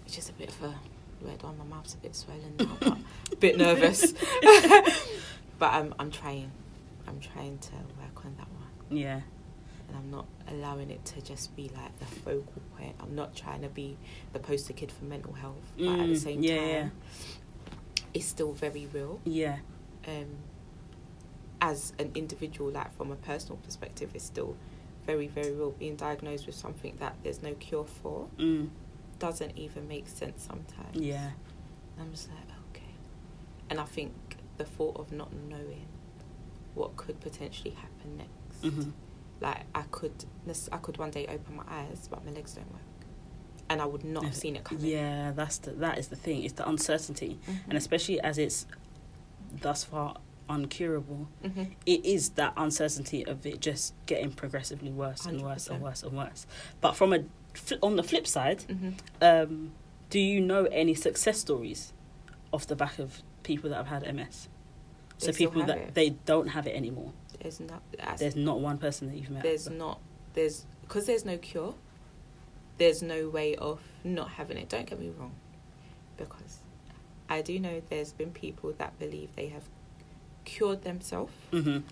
It's 0.05 0.15
just 0.15 0.29
a 0.29 0.33
bit 0.33 0.49
of 0.49 0.61
a 0.61 0.75
weird 1.23 1.41
one. 1.43 1.57
My 1.57 1.65
mouth's 1.65 1.93
a 1.95 1.97
bit 1.97 2.15
swollen 2.15 2.55
now, 2.59 2.77
but 2.79 2.97
a 3.31 3.35
bit 3.37 3.57
nervous. 3.57 4.11
but 5.59 5.73
I'm 5.73 5.93
I'm 5.99 6.11
trying. 6.11 6.51
I'm 7.07 7.19
trying 7.19 7.57
to 7.59 7.71
work 7.99 8.25
on 8.25 8.33
that 8.37 8.47
one, 8.47 8.97
Yeah. 8.97 9.19
and 9.87 9.97
I'm 9.97 10.09
not 10.09 10.25
allowing 10.49 10.89
it 10.89 11.03
to 11.05 11.21
just 11.21 11.53
be 11.55 11.69
like 11.75 11.97
the 11.99 12.05
focal 12.05 12.61
point. 12.77 12.95
I'm 13.01 13.13
not 13.13 13.35
trying 13.35 13.61
to 13.63 13.67
be 13.69 13.97
the 14.31 14.39
poster 14.39 14.71
kid 14.73 14.89
for 14.91 15.03
mental 15.05 15.33
health, 15.33 15.61
but 15.77 15.85
at 15.87 15.97
the 15.97 16.13
Mm, 16.13 16.17
same 16.17 16.43
yeah, 16.43 16.55
time, 16.57 16.67
yeah. 16.69 16.89
it's 18.13 18.25
still 18.25 18.53
very 18.53 18.87
real. 18.93 19.19
Yeah. 19.25 19.57
Um, 20.07 20.27
as 21.61 21.93
an 21.99 22.11
individual, 22.15 22.71
like 22.71 22.95
from 22.95 23.11
a 23.11 23.15
personal 23.15 23.57
perspective, 23.57 24.11
it's 24.15 24.23
still 24.25 24.55
very, 25.05 25.27
very 25.27 25.51
real. 25.51 25.71
Being 25.71 25.95
diagnosed 25.97 26.45
with 26.45 26.55
something 26.55 26.95
that 26.99 27.15
there's 27.23 27.41
no 27.43 27.53
cure 27.55 27.85
for 27.85 28.27
Mm. 28.37 28.69
Doesn't 29.23 29.57
even 29.57 29.87
make 29.87 30.05
sense 30.09 30.43
sometimes. 30.45 30.95
Yeah. 30.97 31.29
And 31.95 32.01
I'm 32.01 32.11
just 32.11 32.27
like, 32.29 32.39
okay. 32.71 32.91
And 33.69 33.79
I 33.79 33.85
think 33.85 34.11
the 34.57 34.65
thought 34.65 34.97
of 34.99 35.13
not 35.13 35.31
knowing 35.49 35.87
what 36.75 36.97
could 36.97 37.21
potentially 37.21 37.71
happen 37.71 38.17
next. 38.17 38.61
Mhm. 38.63 38.91
Like 39.39 39.61
I 39.73 39.83
could, 39.83 40.25
I 40.73 40.77
could 40.77 40.97
one 40.97 41.09
day 41.11 41.25
open 41.27 41.55
my 41.55 41.63
eyes, 41.69 42.09
but 42.11 42.25
my 42.25 42.31
legs 42.31 42.53
don't 42.55 42.69
work, 42.73 42.81
and 43.69 43.81
I 43.81 43.85
would 43.85 44.03
not 44.03 44.25
have 44.25 44.35
seen 44.35 44.57
it 44.57 44.65
coming. 44.65 44.83
Yeah, 44.85 45.31
that's 45.31 45.57
the, 45.59 45.71
that 45.71 45.97
is 45.97 46.09
the 46.09 46.17
thing. 46.17 46.43
It's 46.43 46.53
the 46.55 46.67
uncertainty, 46.67 47.39
Mhm. 47.47 47.59
and 47.69 47.77
especially 47.77 48.19
as 48.19 48.37
it's 48.37 48.65
thus 49.61 49.85
far 49.85 50.17
uncurable, 50.49 51.27
Mhm. 51.45 51.75
it 51.85 52.03
is 52.05 52.31
that 52.31 52.53
uncertainty 52.57 53.25
of 53.25 53.45
it 53.45 53.61
just 53.61 53.93
getting 54.05 54.33
progressively 54.33 54.91
worse 54.91 55.25
and 55.25 55.41
worse 55.41 55.67
and 55.67 55.81
100%. 55.81 55.81
worse 55.81 56.03
and 56.03 56.13
worse. 56.17 56.45
But 56.81 56.93
from 56.97 57.13
a 57.13 57.23
on 57.81 57.95
the 57.95 58.03
flip 58.03 58.25
side, 58.27 58.59
Mhm. 58.67 58.93
um, 59.21 59.71
do 60.09 60.19
you 60.19 60.39
know 60.41 60.65
any 60.65 60.93
success 60.93 61.39
stories 61.39 61.93
off 62.51 62.65
the 62.67 62.75
back 62.75 62.99
of 62.99 63.21
people 63.43 63.69
that 63.69 63.75
have 63.77 63.87
had 63.87 64.03
MS? 64.03 64.47
So 65.17 65.27
They 65.27 65.31
still 65.33 65.49
people 65.51 65.65
that 65.67 65.77
it. 65.77 65.93
they 65.93 66.11
don't 66.25 66.47
have 66.49 66.67
it 66.67 66.75
anymore. 66.75 67.13
There's 67.39 67.59
not. 67.59 67.81
There's 68.17 68.35
not 68.35 68.59
one 68.59 68.77
person 68.77 69.07
that 69.09 69.17
you've 69.17 69.29
met. 69.29 69.43
there's 69.43 69.67
but- 69.67 69.77
not. 69.77 69.99
There's 70.33 70.65
because 70.81 71.05
there's 71.05 71.25
no 71.25 71.37
cure. 71.37 71.75
There's 72.77 73.01
no 73.01 73.29
way 73.29 73.55
of 73.55 73.81
not 74.03 74.29
having 74.31 74.57
it. 74.57 74.67
Don't 74.69 74.85
get 74.87 74.99
me 74.99 75.09
wrong, 75.09 75.33
because 76.17 76.59
I 77.29 77.41
do 77.41 77.59
know 77.59 77.81
there's 77.89 78.11
been 78.13 78.31
people 78.31 78.73
that 78.79 78.97
believe 78.99 79.35
they 79.35 79.47
have 79.47 79.63
cured 80.43 80.81
themselves 80.81 81.31
Mhm. 81.51 81.83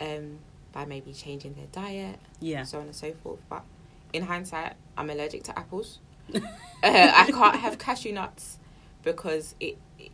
um, 0.00 0.38
by 0.72 0.84
maybe 0.84 1.12
changing 1.12 1.54
their 1.54 1.66
diet, 1.72 2.18
Yeah. 2.40 2.64
so 2.64 2.78
on 2.80 2.86
and 2.86 2.96
so 2.96 3.12
forth. 3.12 3.40
But 3.48 3.64
in 4.12 4.22
hindsight, 4.24 4.74
I'm 5.00 5.08
allergic 5.08 5.44
to 5.44 5.58
apples. 5.58 5.98
uh, 6.34 6.40
I 6.82 7.30
can't 7.32 7.56
have 7.56 7.78
cashew 7.78 8.12
nuts 8.12 8.58
because 9.02 9.54
it, 9.58 9.78
it. 9.98 10.12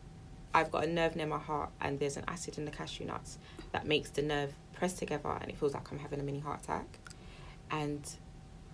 I've 0.54 0.70
got 0.70 0.84
a 0.84 0.86
nerve 0.86 1.16
near 1.16 1.26
my 1.26 1.38
heart, 1.38 1.70
and 1.80 1.98
there's 1.98 2.16
an 2.16 2.24
acid 2.28 2.56
in 2.56 2.64
the 2.64 2.70
cashew 2.70 3.04
nuts 3.04 3.38
that 3.72 3.84
makes 3.86 4.10
the 4.10 4.22
nerve 4.22 4.54
press 4.74 4.92
together, 4.94 5.36
and 5.40 5.50
it 5.50 5.58
feels 5.58 5.74
like 5.74 5.90
I'm 5.90 5.98
having 5.98 6.20
a 6.20 6.22
mini 6.22 6.38
heart 6.38 6.62
attack. 6.62 7.00
And 7.70 8.08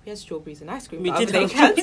we 0.04 0.10
had 0.10 0.18
strawberries 0.18 0.60
and 0.60 0.70
ice 0.70 0.86
cream. 0.86 1.02
We 1.02 1.12
did 1.12 1.30
have 1.30 1.78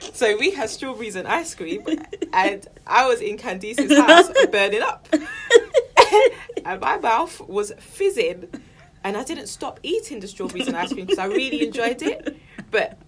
so 0.14 0.36
we 0.38 0.52
had 0.52 0.70
strawberries 0.70 1.16
and 1.16 1.28
ice 1.28 1.54
cream, 1.54 1.84
and 2.32 2.66
I 2.86 3.06
was 3.06 3.20
in 3.20 3.36
Candice's 3.36 3.94
house 3.96 4.30
burning 4.50 4.80
up, 4.80 5.06
and 6.64 6.80
my 6.80 6.96
mouth 6.96 7.40
was 7.42 7.72
fizzing, 7.78 8.48
and 9.04 9.18
I 9.18 9.24
didn't 9.24 9.48
stop 9.48 9.80
eating 9.82 10.20
the 10.20 10.28
strawberries 10.28 10.66
and 10.66 10.76
ice 10.76 10.94
cream 10.94 11.04
because 11.04 11.18
I 11.18 11.26
really 11.26 11.66
enjoyed 11.66 12.00
it, 12.02 12.36
but. 12.70 12.98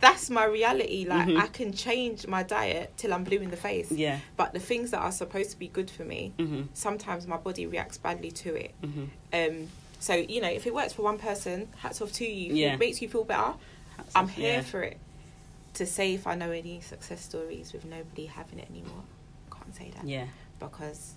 That's 0.00 0.28
my 0.28 0.44
reality. 0.44 1.06
Like 1.08 1.28
Mhm. 1.28 1.40
I 1.40 1.46
can 1.46 1.72
change 1.72 2.26
my 2.26 2.42
diet 2.42 2.92
till 2.98 3.14
I'm 3.14 3.24
blue 3.24 3.38
in 3.38 3.50
the 3.50 3.56
face, 3.56 3.90
Yeah. 3.90 4.20
but 4.36 4.52
the 4.52 4.58
things 4.60 4.90
that 4.90 4.98
are 5.00 5.12
supposed 5.12 5.50
to 5.52 5.58
be 5.58 5.68
good 5.68 5.90
for 5.90 6.04
me, 6.04 6.34
Mhm. 6.36 6.68
sometimes 6.74 7.26
my 7.26 7.38
body 7.38 7.64
reacts 7.66 7.96
badly 7.96 8.30
to 8.32 8.54
it. 8.54 8.74
Mhm. 8.82 9.08
Um, 9.32 9.68
so 10.00 10.12
you 10.14 10.42
know, 10.42 10.50
if 10.50 10.66
it 10.66 10.74
works 10.74 10.92
for 10.92 11.02
one 11.02 11.16
person, 11.16 11.68
hats 11.78 12.02
off 12.02 12.12
to 12.14 12.26
you. 12.26 12.50
If 12.50 12.56
Yeah. 12.56 12.74
it 12.74 12.78
makes 12.80 13.00
you 13.00 13.08
feel 13.08 13.24
better, 13.24 13.54
Hats 13.96 14.12
I'm 14.14 14.24
off, 14.24 14.30
here 14.32 14.54
yeah. 14.54 14.60
for 14.62 14.82
it. 14.82 14.98
To 15.74 15.86
say 15.86 16.12
if 16.12 16.26
I 16.26 16.34
know 16.34 16.50
any 16.50 16.80
success 16.82 17.22
stories 17.24 17.72
with 17.72 17.86
nobody 17.86 18.26
having 18.26 18.58
it 18.58 18.68
anymore, 18.68 19.04
can't 19.50 19.74
say 19.74 19.90
that 19.94 20.06
Yeah. 20.06 20.26
because 20.58 21.14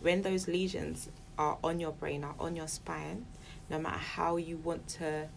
when 0.00 0.22
those 0.22 0.48
lesions 0.48 1.10
are 1.36 1.58
on 1.62 1.78
your 1.78 1.92
brain, 1.92 2.24
are 2.24 2.36
on 2.40 2.56
your 2.56 2.68
spine, 2.68 3.26
no 3.68 3.78
matter 3.78 3.98
how 3.98 4.36
you 4.38 4.56
want 4.56 4.88
to 4.88 5.28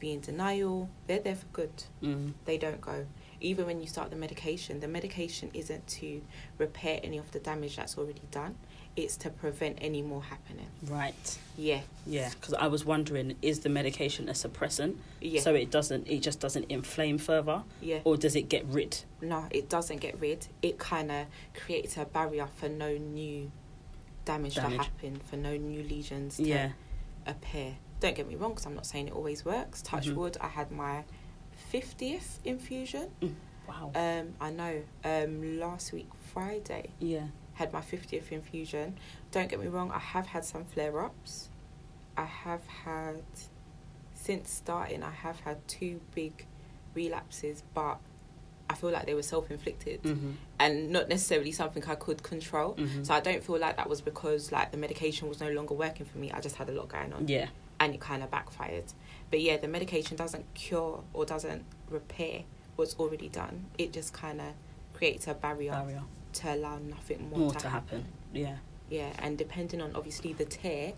be 0.00 0.12
in 0.12 0.20
denial, 0.20 0.88
they're 1.06 1.20
there 1.20 1.36
for 1.36 1.46
good. 1.52 1.84
Mm. 2.02 2.32
They 2.46 2.58
don't 2.58 2.80
go. 2.80 3.06
Even 3.42 3.66
when 3.66 3.80
you 3.80 3.86
start 3.86 4.10
the 4.10 4.16
medication, 4.16 4.80
the 4.80 4.88
medication 4.88 5.50
isn't 5.54 5.86
to 5.86 6.20
repair 6.58 7.00
any 7.02 7.16
of 7.18 7.30
the 7.32 7.38
damage 7.38 7.76
that's 7.76 7.96
already 7.96 8.20
done. 8.30 8.56
It's 8.96 9.16
to 9.18 9.30
prevent 9.30 9.78
any 9.80 10.02
more 10.02 10.22
happening. 10.22 10.66
Right. 10.86 11.38
Yeah, 11.56 11.80
Yeah. 12.06 12.28
Because 12.30 12.54
I 12.54 12.66
was 12.66 12.84
wondering, 12.84 13.36
is 13.40 13.60
the 13.60 13.68
medication 13.68 14.28
a 14.28 14.32
suppressant, 14.32 14.96
yeah, 15.20 15.40
so 15.40 15.54
it 15.54 15.70
doesn't, 15.70 16.08
it 16.08 16.18
just 16.18 16.40
doesn't 16.40 16.64
inflame 16.68 17.16
further, 17.16 17.62
yeah. 17.80 18.00
or 18.04 18.16
does 18.16 18.34
it 18.34 18.48
get 18.48 18.66
rid? 18.66 18.98
No, 19.22 19.46
it 19.50 19.68
doesn't 19.68 19.98
get 19.98 20.20
rid. 20.20 20.48
It 20.60 20.78
kind 20.78 21.10
of 21.12 21.26
creates 21.54 21.96
a 21.96 22.04
barrier 22.04 22.48
for 22.56 22.68
no 22.68 22.96
new 22.96 23.50
damage, 24.24 24.56
Damage. 24.56 24.76
to 24.76 24.82
happen, 24.82 25.20
for 25.30 25.36
no 25.36 25.56
new 25.56 25.82
lesions 25.84 26.36
to 26.36 26.42
Yeah. 26.42 26.70
appear. 27.26 27.76
Don't 28.00 28.14
get 28.16 28.26
me 28.26 28.34
wrong, 28.34 28.50
because 28.52 28.66
I'm 28.66 28.74
not 28.74 28.86
saying 28.86 29.08
it 29.08 29.14
always 29.14 29.44
works. 29.44 29.82
Touch 29.82 30.08
Mhm. 30.08 30.14
wood, 30.14 30.36
I 30.40 30.48
had 30.48 30.70
my 30.72 31.04
50th 31.70 32.40
infusion. 32.44 33.10
Wow. 33.68 33.92
Um, 33.94 34.34
I 34.40 34.50
know. 34.50 34.82
Um, 35.04 35.58
last 35.60 35.92
week, 35.92 36.08
Friday, 36.32 36.90
yeah. 36.98 37.26
had 37.54 37.72
my 37.74 37.82
50th 37.82 38.32
infusion. 38.32 38.96
Don't 39.32 39.48
get 39.50 39.60
me 39.60 39.66
wrong, 39.66 39.90
I 39.90 39.98
have 39.98 40.28
had 40.28 40.44
some 40.46 40.64
flare 40.64 40.98
ups. 41.04 41.50
I 42.16 42.24
have 42.24 42.66
had, 42.66 43.22
since 44.14 44.50
starting, 44.50 45.02
I 45.02 45.10
have 45.10 45.40
had 45.40 45.66
two 45.68 46.00
big 46.14 46.46
relapses, 46.94 47.62
but 47.74 47.98
I 48.70 48.74
feel 48.74 48.90
like 48.90 49.04
they 49.06 49.14
were 49.14 49.22
self 49.22 49.50
inflicted 49.50 50.02
Mhm. 50.04 50.34
and 50.58 50.90
not 50.90 51.08
necessarily 51.08 51.52
something 51.52 51.84
I 51.84 51.96
could 51.96 52.22
control. 52.22 52.74
Mhm. 52.76 53.04
So 53.04 53.12
I 53.12 53.20
don't 53.20 53.42
feel 53.42 53.58
like 53.58 53.76
that 53.76 53.88
was 53.88 54.00
because 54.00 54.52
like 54.52 54.70
the 54.70 54.76
medication 54.78 55.28
was 55.28 55.40
no 55.40 55.50
longer 55.50 55.74
working 55.74 56.06
for 56.06 56.18
me. 56.18 56.30
I 56.32 56.40
just 56.40 56.56
had 56.56 56.68
a 56.68 56.72
lot 56.72 56.88
going 56.88 57.12
on 57.12 57.26
Yeah. 57.28 57.48
And 57.80 57.94
it 57.94 58.00
kind 58.00 58.22
of 58.22 58.30
backfired. 58.30 58.84
But 59.30 59.40
yeah, 59.40 59.56
the 59.56 59.66
medication 59.68 60.16
doesn't 60.16 60.52
cure 60.54 61.02
or 61.14 61.24
doesn't 61.24 61.64
repair 61.88 62.42
what's 62.76 62.94
already 62.96 63.28
done. 63.28 63.66
It 63.78 63.92
just 63.92 64.12
kind 64.12 64.40
of 64.40 64.48
creates 64.94 65.26
a 65.26 65.34
barrier, 65.34 65.72
Barrier. 65.72 66.02
to 66.34 66.54
allow 66.54 66.78
nothing 66.78 67.28
more, 67.30 67.38
More 67.38 67.52
to, 67.52 67.58
to 67.60 67.68
happen. 67.70 68.04
Yeah. 68.34 68.56
Yeah, 68.90 69.12
and 69.18 69.38
depending 69.38 69.80
on 69.80 69.92
obviously 69.94 70.32
the 70.34 70.44
tier, 70.44 70.92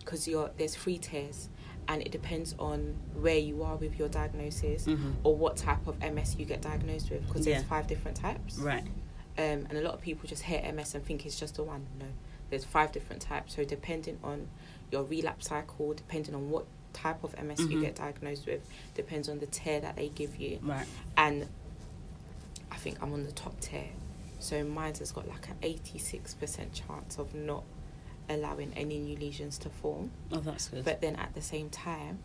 because 0.00 0.26
you're 0.26 0.50
there's 0.56 0.74
three 0.74 0.98
tiers, 0.98 1.50
and 1.86 2.02
it 2.02 2.10
depends 2.10 2.54
on 2.58 2.96
where 3.14 3.38
you 3.38 3.62
are 3.62 3.76
with 3.76 3.98
your 3.98 4.08
diagnosis 4.08 4.86
Mhm. 4.86 5.14
or 5.22 5.36
what 5.36 5.56
type 5.56 5.86
of 5.86 6.02
MS 6.02 6.36
you 6.38 6.44
get 6.46 6.62
diagnosed 6.62 7.10
with. 7.10 7.26
Because 7.28 7.44
there's 7.44 7.62
Yeah. 7.62 7.68
five 7.68 7.86
different 7.86 8.16
types. 8.16 8.58
Right. 8.58 8.82
Um, 9.38 9.66
and 9.68 9.72
a 9.74 9.82
lot 9.82 9.94
of 9.94 10.00
people 10.00 10.28
just 10.28 10.42
hear 10.42 10.60
MS 10.64 10.94
and 10.96 11.04
think 11.04 11.24
it's 11.26 11.38
just 11.38 11.54
the 11.56 11.62
one. 11.62 11.86
No, 12.00 12.06
there's 12.50 12.64
five 12.64 12.90
different 12.92 13.22
types. 13.22 13.54
So 13.54 13.64
depending 13.64 14.18
on 14.24 14.48
your 14.90 15.02
relapse 15.04 15.48
cycle, 15.48 15.92
depending 15.94 16.34
on 16.34 16.50
what 16.50 16.66
type 16.92 17.22
of 17.22 17.34
MS 17.38 17.60
you 17.60 17.78
Mhm. 17.78 17.80
get 17.82 17.94
diagnosed 17.96 18.46
with, 18.46 18.66
depends 18.94 19.28
on 19.28 19.38
the 19.38 19.46
tier 19.46 19.80
that 19.80 19.96
they 19.96 20.08
give 20.08 20.36
you. 20.36 20.58
Right. 20.62 20.86
And 21.16 21.48
I 22.70 22.76
think 22.76 23.02
I'm 23.02 23.12
on 23.12 23.24
the 23.24 23.32
top 23.32 23.60
tier. 23.60 23.90
So 24.40 24.64
mine 24.64 24.94
has 24.98 25.12
got 25.12 25.28
like 25.28 25.48
an 25.48 25.56
86% 25.62 26.72
chance 26.72 27.18
of 27.18 27.34
not 27.34 27.64
allowing 28.28 28.72
any 28.76 28.98
new 28.98 29.16
lesions 29.16 29.58
to 29.58 29.70
form. 29.70 30.10
Oh, 30.32 30.38
that's 30.40 30.68
good. 30.68 30.84
But 30.84 31.00
then 31.00 31.16
at 31.16 31.34
the 31.34 31.42
same 31.42 31.70
time, 31.70 32.18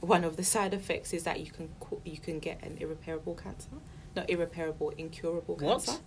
one 0.00 0.24
of 0.24 0.36
the 0.36 0.44
side 0.44 0.74
effects 0.74 1.12
is 1.12 1.24
that 1.24 1.40
you 1.40 1.50
can 1.50 1.70
you 2.04 2.18
can 2.18 2.38
get 2.38 2.62
an 2.62 2.76
irreparable 2.80 3.34
cancer, 3.34 3.68
not 4.14 4.28
irreparable, 4.28 4.90
incurable 4.90 5.54
What? 5.56 5.84
cancer. 5.84 6.00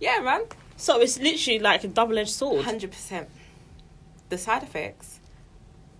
Yeah, 0.00 0.20
man, 0.20 0.42
so 0.76 1.00
it's 1.00 1.18
literally 1.18 1.58
like 1.58 1.82
a 1.84 1.88
double-edged 1.88 2.30
sword. 2.30 2.64
hundred 2.64 2.90
percent. 2.90 3.28
The 4.28 4.38
side 4.38 4.62
effects 4.62 5.20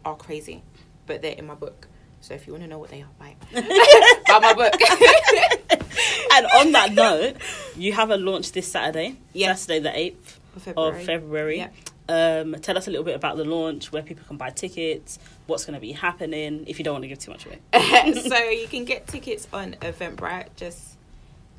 are 0.04 0.16
crazy, 0.16 0.62
but 1.06 1.22
they're 1.22 1.34
in 1.36 1.46
my 1.46 1.54
book. 1.54 1.88
So 2.20 2.34
if 2.34 2.46
you 2.46 2.52
want 2.52 2.64
to 2.64 2.68
know 2.68 2.78
what 2.78 2.90
they 2.90 3.02
are, 3.02 3.08
buy 3.18 3.36
buy 3.52 4.38
my 4.40 4.54
book. 4.54 4.74
and 6.32 6.46
on 6.46 6.72
that 6.72 6.92
note, 6.92 7.36
you 7.76 7.92
have 7.92 8.10
a 8.10 8.16
launch 8.16 8.52
this 8.52 8.70
Saturday, 8.70 9.16
Yes. 9.32 9.62
Saturday 9.62 9.80
the 9.80 9.96
eighth 9.98 10.40
of 10.56 10.62
February. 10.62 11.00
of 11.00 11.06
February. 11.06 11.56
Yeah. 11.58 11.68
Um, 12.08 12.54
tell 12.60 12.78
us 12.78 12.86
a 12.86 12.90
little 12.90 13.04
bit 13.04 13.16
about 13.16 13.36
the 13.36 13.44
launch, 13.44 13.90
where 13.92 14.02
people 14.02 14.24
can 14.26 14.36
buy 14.36 14.50
tickets, 14.50 15.18
what's 15.46 15.64
going 15.64 15.74
to 15.74 15.80
be 15.80 15.92
happening. 15.92 16.64
If 16.66 16.78
you 16.78 16.84
don't 16.84 16.94
want 16.94 17.02
to 17.04 17.08
give 17.08 17.18
too 17.18 17.32
much 17.32 17.46
away. 17.46 17.58
so 18.14 18.36
you 18.38 18.68
can 18.68 18.84
get 18.84 19.06
tickets 19.08 19.46
on 19.52 19.74
Eventbrite. 19.80 20.48
Just 20.56 20.96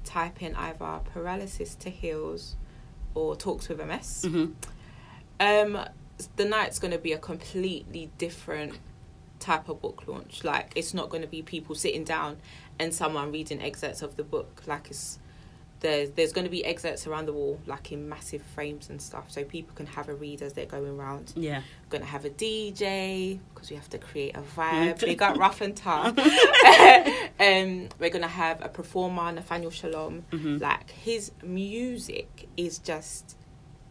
type 0.05 0.41
in 0.41 0.55
either 0.55 0.99
paralysis 1.13 1.75
to 1.75 1.89
heals 1.89 2.55
or 3.13 3.35
talks 3.35 3.67
with 3.67 3.85
MS. 3.85 4.25
hmm 4.25 4.45
Um, 5.39 5.79
the 6.35 6.45
night's 6.45 6.79
going 6.79 6.91
to 6.91 6.97
be 6.97 7.13
a 7.13 7.17
completely 7.17 8.09
different 8.17 8.77
type 9.39 9.69
of 9.69 9.81
book 9.81 10.03
launch. 10.07 10.43
Like 10.43 10.73
it's 10.75 10.93
not 10.93 11.09
going 11.09 11.21
to 11.21 11.27
be 11.27 11.41
people 11.41 11.75
sitting 11.75 12.03
down 12.03 12.37
and 12.79 12.93
someone 12.93 13.31
reading 13.31 13.61
excerpts 13.61 14.01
of 14.01 14.15
the 14.15 14.23
book. 14.23 14.63
Like 14.65 14.89
it's 14.89 15.19
there's 15.79 16.09
there's 16.11 16.33
going 16.33 16.45
to 16.45 16.49
be 16.49 16.65
excerpts 16.65 17.05
around 17.05 17.27
the 17.27 17.33
wall, 17.33 17.59
like 17.67 17.91
in 17.91 18.09
massive 18.09 18.41
frames 18.41 18.89
and 18.89 18.99
stuff, 18.99 19.29
so 19.29 19.43
people 19.43 19.75
can 19.75 19.85
have 19.85 20.09
a 20.09 20.15
read 20.15 20.41
as 20.41 20.53
they're 20.53 20.65
going 20.65 20.99
around. 20.99 21.33
Yeah. 21.35 21.61
going 21.89 22.01
to 22.01 22.07
have 22.07 22.25
a 22.25 22.31
DJ 22.31 23.39
because 23.53 23.69
we 23.69 23.75
have 23.75 23.89
to 23.89 23.99
create 23.99 24.35
a 24.35 24.41
vibe. 24.41 24.99
Big 25.01 25.21
up 25.21 25.37
Rough 25.39 25.61
and 25.61 25.77
Tough. 25.77 26.17
um, 27.39 27.89
we're 27.99 28.09
going 28.09 28.21
to 28.23 28.27
have 28.27 28.63
a 28.63 28.69
performer, 28.69 29.31
Nathaniel 29.31 29.69
Shalom. 29.71 30.21
hmm 30.31 30.57
Like 30.57 30.89
his 30.89 31.31
music 31.43 32.47
is 32.57 32.79
just 32.79 33.37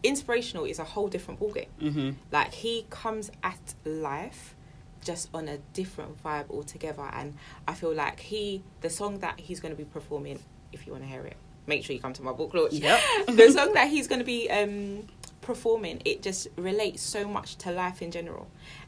inspirational. 0.03 0.65
Is 0.65 0.79
a 0.79 0.83
whole 0.83 1.07
different 1.07 1.39
ballgame. 1.39 1.67
hmm 1.79 2.11
Like 2.31 2.53
he 2.53 2.85
comes 2.89 3.31
at 3.43 3.73
life 3.85 4.55
just 5.03 5.29
on 5.33 5.47
a 5.47 5.57
different 5.73 6.21
vibe 6.23 6.49
altogether, 6.49 7.09
and 7.13 7.35
I 7.67 7.73
feel 7.73 7.93
like 7.93 8.19
he 8.19 8.63
the 8.81 8.89
song 8.89 9.19
that 9.19 9.39
he's 9.39 9.59
going 9.59 9.73
to 9.73 9.77
be 9.77 9.85
performing. 9.85 10.39
If 10.73 10.85
you 10.85 10.91
want 10.93 11.03
to 11.05 11.09
hear 11.09 11.21
it, 11.25 11.37
make 11.65 11.83
sure 11.83 11.93
you 11.95 12.01
come 12.01 12.13
to 12.13 12.23
my 12.23 12.33
book 12.33 12.53
launch 12.53 12.73
Yep. 12.73 12.99
the 13.27 13.51
song 13.51 13.73
that 13.73 13.87
he's 13.89 14.07
going 14.07 14.19
to 14.19 14.25
be 14.25 14.49
um, 14.49 15.07
performing, 15.41 16.01
it 16.03 16.21
just 16.21 16.47
relates 16.57 17.01
so 17.01 17.27
much 17.27 17.55
to 17.57 17.71
life 17.71 18.01
in 18.01 18.11
general. 18.11 18.47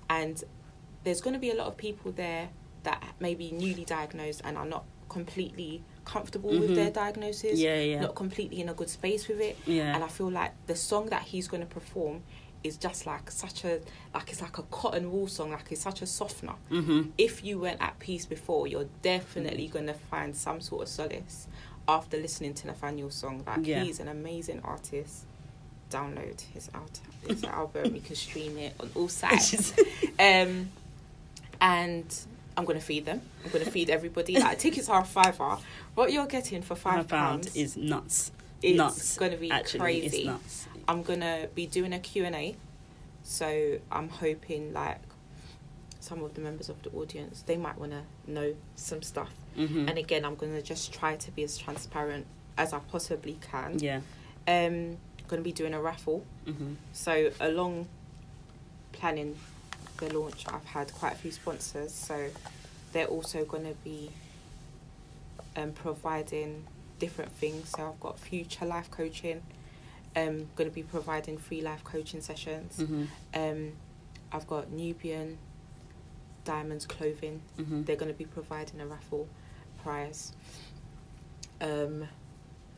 And 0.09 0.43
there's 1.05 1.21
going 1.21 1.33
to 1.33 1.39
be 1.39 1.51
a 1.51 1.55
lot 1.55 1.67
of 1.67 1.77
people 1.77 2.11
there 2.11 2.49
that 2.83 3.01
may 3.19 3.33
be 3.35 3.51
newly 3.51 3.85
diagnosed 3.85 4.41
and 4.43 4.57
are 4.57 4.65
not 4.65 4.83
completely 5.07 5.83
comfortable 6.13 6.51
Mhm. 6.51 6.59
with 6.61 6.75
their 6.75 6.89
diagnosis, 6.91 7.59
Yeah, 7.59 7.79
yeah. 7.79 8.01
not 8.01 8.15
completely 8.15 8.59
in 8.61 8.69
a 8.69 8.73
good 8.73 8.89
space 8.89 9.27
with 9.27 9.39
it. 9.49 9.55
Yeah. 9.65 9.93
And 9.95 10.03
I 10.03 10.07
feel 10.07 10.31
like 10.31 10.51
the 10.67 10.75
song 10.75 11.05
that 11.09 11.23
he's 11.31 11.47
going 11.47 11.61
to 11.67 11.73
perform 11.79 12.23
is 12.63 12.75
just 12.77 13.05
like 13.05 13.31
such 13.31 13.63
a 13.63 13.79
like 14.13 14.27
it's 14.31 14.41
like 14.41 14.57
a 14.57 14.63
cotton 14.63 15.05
wool 15.13 15.27
song 15.29 15.49
like 15.51 15.71
it's 15.71 15.79
such 15.89 16.01
a 16.01 16.05
softener 16.05 16.55
hmm 16.67 17.03
if 17.17 17.41
you 17.45 17.57
weren't 17.57 17.81
at 17.81 17.97
peace 17.99 18.25
before, 18.25 18.67
you're 18.67 18.89
definitely 19.01 19.67
going 19.75 19.87
to 19.87 19.93
find 20.11 20.35
some 20.35 20.59
sort 20.59 20.81
of 20.83 20.89
solace 20.89 21.47
after 21.87 22.17
listening 22.17 22.53
to 22.53 22.67
Nathaniel's 22.67 23.15
song. 23.15 23.43
Like, 23.47 23.65
Yeah. 23.65 23.83
he's 23.83 23.99
an 24.01 24.07
amazing 24.09 24.59
artist. 24.63 25.23
Download 25.89 26.39
his, 26.53 26.69
out- 26.75 26.99
his 27.27 27.43
album. 27.59 27.95
You 27.95 28.01
can 28.01 28.15
stream 28.15 28.57
it 28.57 28.73
on 28.79 28.91
all 28.93 29.07
sides. 29.23 29.73
um, 30.19 30.69
and 31.61 32.05
I'm 32.59 32.65
going 32.65 32.77
to 32.79 32.85
feed 32.85 33.05
them. 33.05 33.21
I'm 33.45 33.51
going 33.51 33.63
to 33.65 33.71
feed 33.71 33.89
everybody. 33.89 34.37
Like, 34.39 34.59
tickets 34.59 34.89
are 34.89 35.01
a 35.01 35.05
fiver. 35.05 35.57
What 35.95 36.11
you're 36.11 36.27
getting 36.27 36.61
for 36.61 36.75
Five 36.75 37.07
five 37.07 37.07
pound 37.07 37.49
is 37.55 37.75
nuts. 37.77 38.31
is 38.61 38.75
nuts. 38.77 39.17
going 39.17 39.31
to 39.31 39.37
be 39.37 39.49
Actually, 39.49 39.79
crazy. 39.79 40.17
it's 40.17 40.25
nuts. 40.25 40.67
I'm 40.87 41.03
gonna 41.03 41.47
be 41.53 41.65
doing 41.67 41.93
a 41.93 41.99
Q&A 41.99 42.55
so 43.21 43.77
I'm 43.91 44.09
hoping 44.09 44.73
like 44.73 44.99
some 45.99 46.23
of 46.23 46.33
the 46.33 46.41
members 46.41 46.67
of 46.69 46.81
the 46.81 46.89
audience 46.91 47.43
they 47.45 47.57
might 47.57 47.77
want 47.77 47.91
to 47.91 48.01
know 48.31 48.55
some 48.75 49.01
stuff 49.03 49.31
hmm 49.55 49.87
and 49.87 49.97
again 49.99 50.25
I'm 50.25 50.33
gonna 50.35 50.61
just 50.63 50.91
try 50.91 51.15
to 51.17 51.31
be 51.31 51.43
as 51.43 51.57
transparent 51.59 52.25
as 52.57 52.73
I 52.73 52.79
possibly 52.79 53.37
can 53.51 53.77
yeah. 53.79 53.99
um 54.47 54.97
gonna 55.27 55.43
be 55.43 55.51
doing 55.51 55.73
a 55.75 55.81
raffle 55.81 56.25
hmm 56.47 56.73
so 56.91 57.29
along 57.39 57.87
planning 58.91 59.37
the 59.99 60.17
launch 60.17 60.45
I've 60.47 60.65
had 60.65 60.91
quite 60.93 61.13
a 61.13 61.17
few 61.17 61.31
sponsors 61.31 61.93
so 61.93 62.29
they're 62.93 63.07
also 63.07 63.45
gonna 63.45 63.73
be 63.83 64.09
um 65.55 65.71
providing 65.71 66.65
different 66.99 67.31
things. 67.31 67.69
So 67.69 67.89
I've 67.89 67.99
got 67.99 68.19
future 68.19 68.65
life 68.65 68.91
coaching 68.91 69.41
um 70.15 70.47
going 70.55 70.69
to 70.69 70.73
be 70.73 70.83
providing 70.83 71.37
free 71.37 71.61
life 71.61 71.83
coaching 71.83 72.21
sessions. 72.21 72.77
Hmm 72.77 73.03
um 73.33 73.71
I've 74.31 74.47
got 74.47 74.71
Nubian 74.71 75.37
Diamonds 76.45 76.85
clothing. 76.85 77.41
Hmm 77.57 77.83
they're 77.83 77.95
going 77.95 78.11
to 78.11 78.17
be 78.17 78.25
providing 78.25 78.81
a 78.81 78.85
raffle 78.85 79.27
prize. 79.83 80.33
Um 81.61 82.07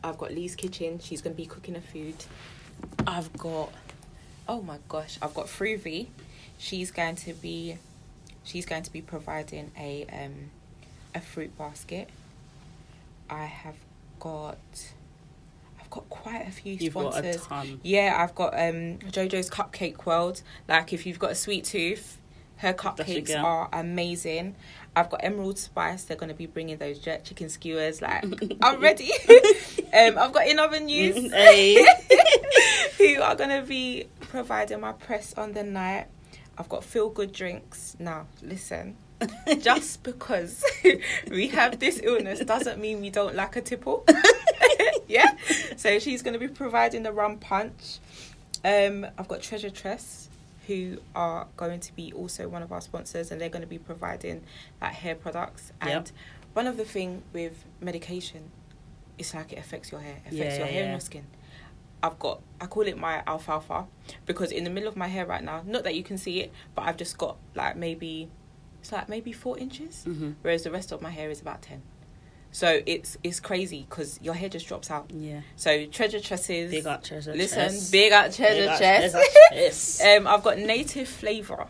I've 0.04 0.18
got 0.18 0.32
Lee's 0.32 0.56
kitchen. 0.56 0.98
She's 0.98 1.22
going 1.22 1.34
to 1.34 1.40
be 1.40 1.46
cooking 1.46 1.76
a 1.76 1.80
food. 1.80 2.16
I've 3.06 3.32
got 3.36 3.72
oh 4.48 4.60
my 4.62 4.78
gosh 4.88 5.18
I've 5.22 5.34
got 5.34 5.46
Fruvi 5.46 6.08
she's 6.62 6.92
going 6.92 7.16
to 7.16 7.32
be 7.34 7.76
she's 8.44 8.64
going 8.64 8.82
to 8.84 8.92
be 8.92 9.02
providing 9.02 9.72
a 9.76 10.06
um 10.12 10.50
a 11.14 11.20
fruit 11.20 11.56
basket 11.58 12.08
I 13.28 13.46
have 13.46 13.74
got 14.20 14.58
I've 15.80 15.90
got 15.90 16.08
quite 16.08 16.46
a 16.46 16.52
few 16.52 16.74
You've 16.74 16.94
got 16.94 17.08
a 17.08 17.12
sponsors 17.32 17.46
ton. 17.46 17.80
yeah, 17.82 18.16
I've 18.18 18.34
got 18.34 18.54
um 18.54 18.98
Jojo's 19.10 19.50
Cupcake 19.50 20.06
World. 20.06 20.42
Like 20.68 20.92
if 20.92 21.04
you've 21.06 21.18
got 21.18 21.32
a 21.32 21.34
sweet 21.34 21.64
tooth, 21.64 22.18
her 22.58 22.72
cupcakes 22.72 23.34
are 23.42 23.68
amazing. 23.72 24.54
I've 24.94 25.10
got 25.10 25.24
Emerald 25.24 25.58
Spice. 25.58 26.04
They're 26.04 26.16
gonna 26.16 26.34
be 26.34 26.46
bringing 26.46 26.76
those 26.76 26.98
jerk 26.98 27.24
chicken 27.24 27.48
skewers. 27.48 28.00
Like 28.00 28.24
I'm 28.62 28.80
ready. 28.88 29.10
um, 29.92 30.18
I've 30.18 30.32
got 30.32 30.46
In 30.46 30.58
Other 30.58 30.80
News, 30.80 31.16
who 32.98 33.20
are 33.20 33.34
gonna 33.34 33.62
be 33.62 34.06
providing 34.20 34.80
my 34.80 34.92
press 34.92 35.34
on 35.34 35.52
the 35.52 35.64
night. 35.64 36.06
I've 36.58 36.68
got 36.68 36.84
Feel 36.84 37.08
Good 37.10 37.32
Drinks. 37.32 37.96
Now 37.98 38.26
listen. 38.42 38.96
Just 39.60 40.02
because 40.02 40.64
we 41.30 41.48
have 41.48 41.78
this 41.78 42.00
illness 42.02 42.40
doesn't 42.40 42.80
mean 42.80 43.00
we 43.00 43.08
don't 43.10 43.34
like 43.36 43.54
a 43.56 43.60
tipple. 43.60 44.04
yeah. 45.08 45.36
So 45.76 45.98
she's 46.00 46.22
going 46.22 46.32
to 46.34 46.40
be 46.40 46.48
providing 46.48 47.04
the 47.04 47.12
rum 47.12 47.38
punch. 47.38 47.98
Um, 48.64 49.06
I've 49.16 49.28
got 49.28 49.40
Treasure 49.42 49.70
Tress, 49.70 50.28
who 50.66 50.98
are 51.14 51.46
going 51.56 51.78
to 51.80 51.94
be 51.94 52.12
also 52.12 52.48
one 52.48 52.62
of 52.62 52.72
our 52.72 52.80
sponsors, 52.80 53.30
and 53.30 53.40
they're 53.40 53.48
going 53.48 53.62
to 53.62 53.68
be 53.68 53.78
providing 53.78 54.42
that 54.80 54.94
hair 54.94 55.14
products. 55.14 55.72
And 55.80 55.90
Yep. 55.90 56.08
one 56.54 56.66
of 56.66 56.76
the 56.76 56.84
thing 56.84 57.22
with 57.32 57.64
medication, 57.80 58.50
it's 59.18 59.34
like 59.34 59.52
it 59.52 59.58
affects 59.58 59.92
your 59.92 60.00
hair, 60.00 60.16
affects 60.18 60.36
Yeah, 60.36 60.44
your 60.58 60.66
yeah, 60.66 60.72
hair 60.72 60.82
and 60.84 60.92
your 60.92 61.00
skin. 61.00 61.24
I've 62.02 62.18
got 62.18 62.40
I 62.60 62.66
call 62.66 62.82
it 62.86 62.98
my 62.98 63.22
alfalfa 63.26 63.86
because 64.26 64.50
in 64.52 64.64
the 64.64 64.70
middle 64.70 64.88
of 64.88 64.96
my 64.96 65.08
hair 65.08 65.24
right 65.26 65.42
now, 65.42 65.62
not 65.66 65.84
that 65.84 65.94
you 65.94 66.02
can 66.02 66.18
see 66.18 66.40
it, 66.40 66.52
but 66.74 66.82
I've 66.82 66.96
just 66.96 67.16
got 67.18 67.36
like 67.54 67.76
maybe 67.76 68.28
it's 68.80 68.90
like 68.92 69.08
maybe 69.08 69.32
four 69.32 69.58
inches, 69.58 70.04
hmm 70.04 70.32
whereas 70.42 70.64
the 70.64 70.70
rest 70.70 70.90
of 70.92 71.00
my 71.00 71.10
hair 71.10 71.30
is 71.30 71.40
about 71.40 71.62
ten. 71.62 71.82
So 72.50 72.80
it's 72.84 73.16
it's 73.22 73.40
crazy 73.40 73.86
because 73.88 74.18
your 74.22 74.34
hair 74.34 74.48
just 74.48 74.66
drops 74.66 74.90
out. 74.90 75.10
Yeah. 75.10 75.40
So 75.56 75.86
treasure 75.86 76.20
tresses. 76.20 76.70
Big 76.70 76.86
up 76.86 77.02
treasure 77.02 77.32
listen, 77.34 77.58
chest. 77.70 77.92
big 77.92 78.12
up 78.12 78.30
treasure 78.32 78.68
Big 78.68 78.78
chest. 78.78 79.16
chest. 79.52 80.02
um, 80.04 80.26
I've 80.26 80.42
got 80.42 80.58
native 80.58 81.08
flavor. 81.08 81.66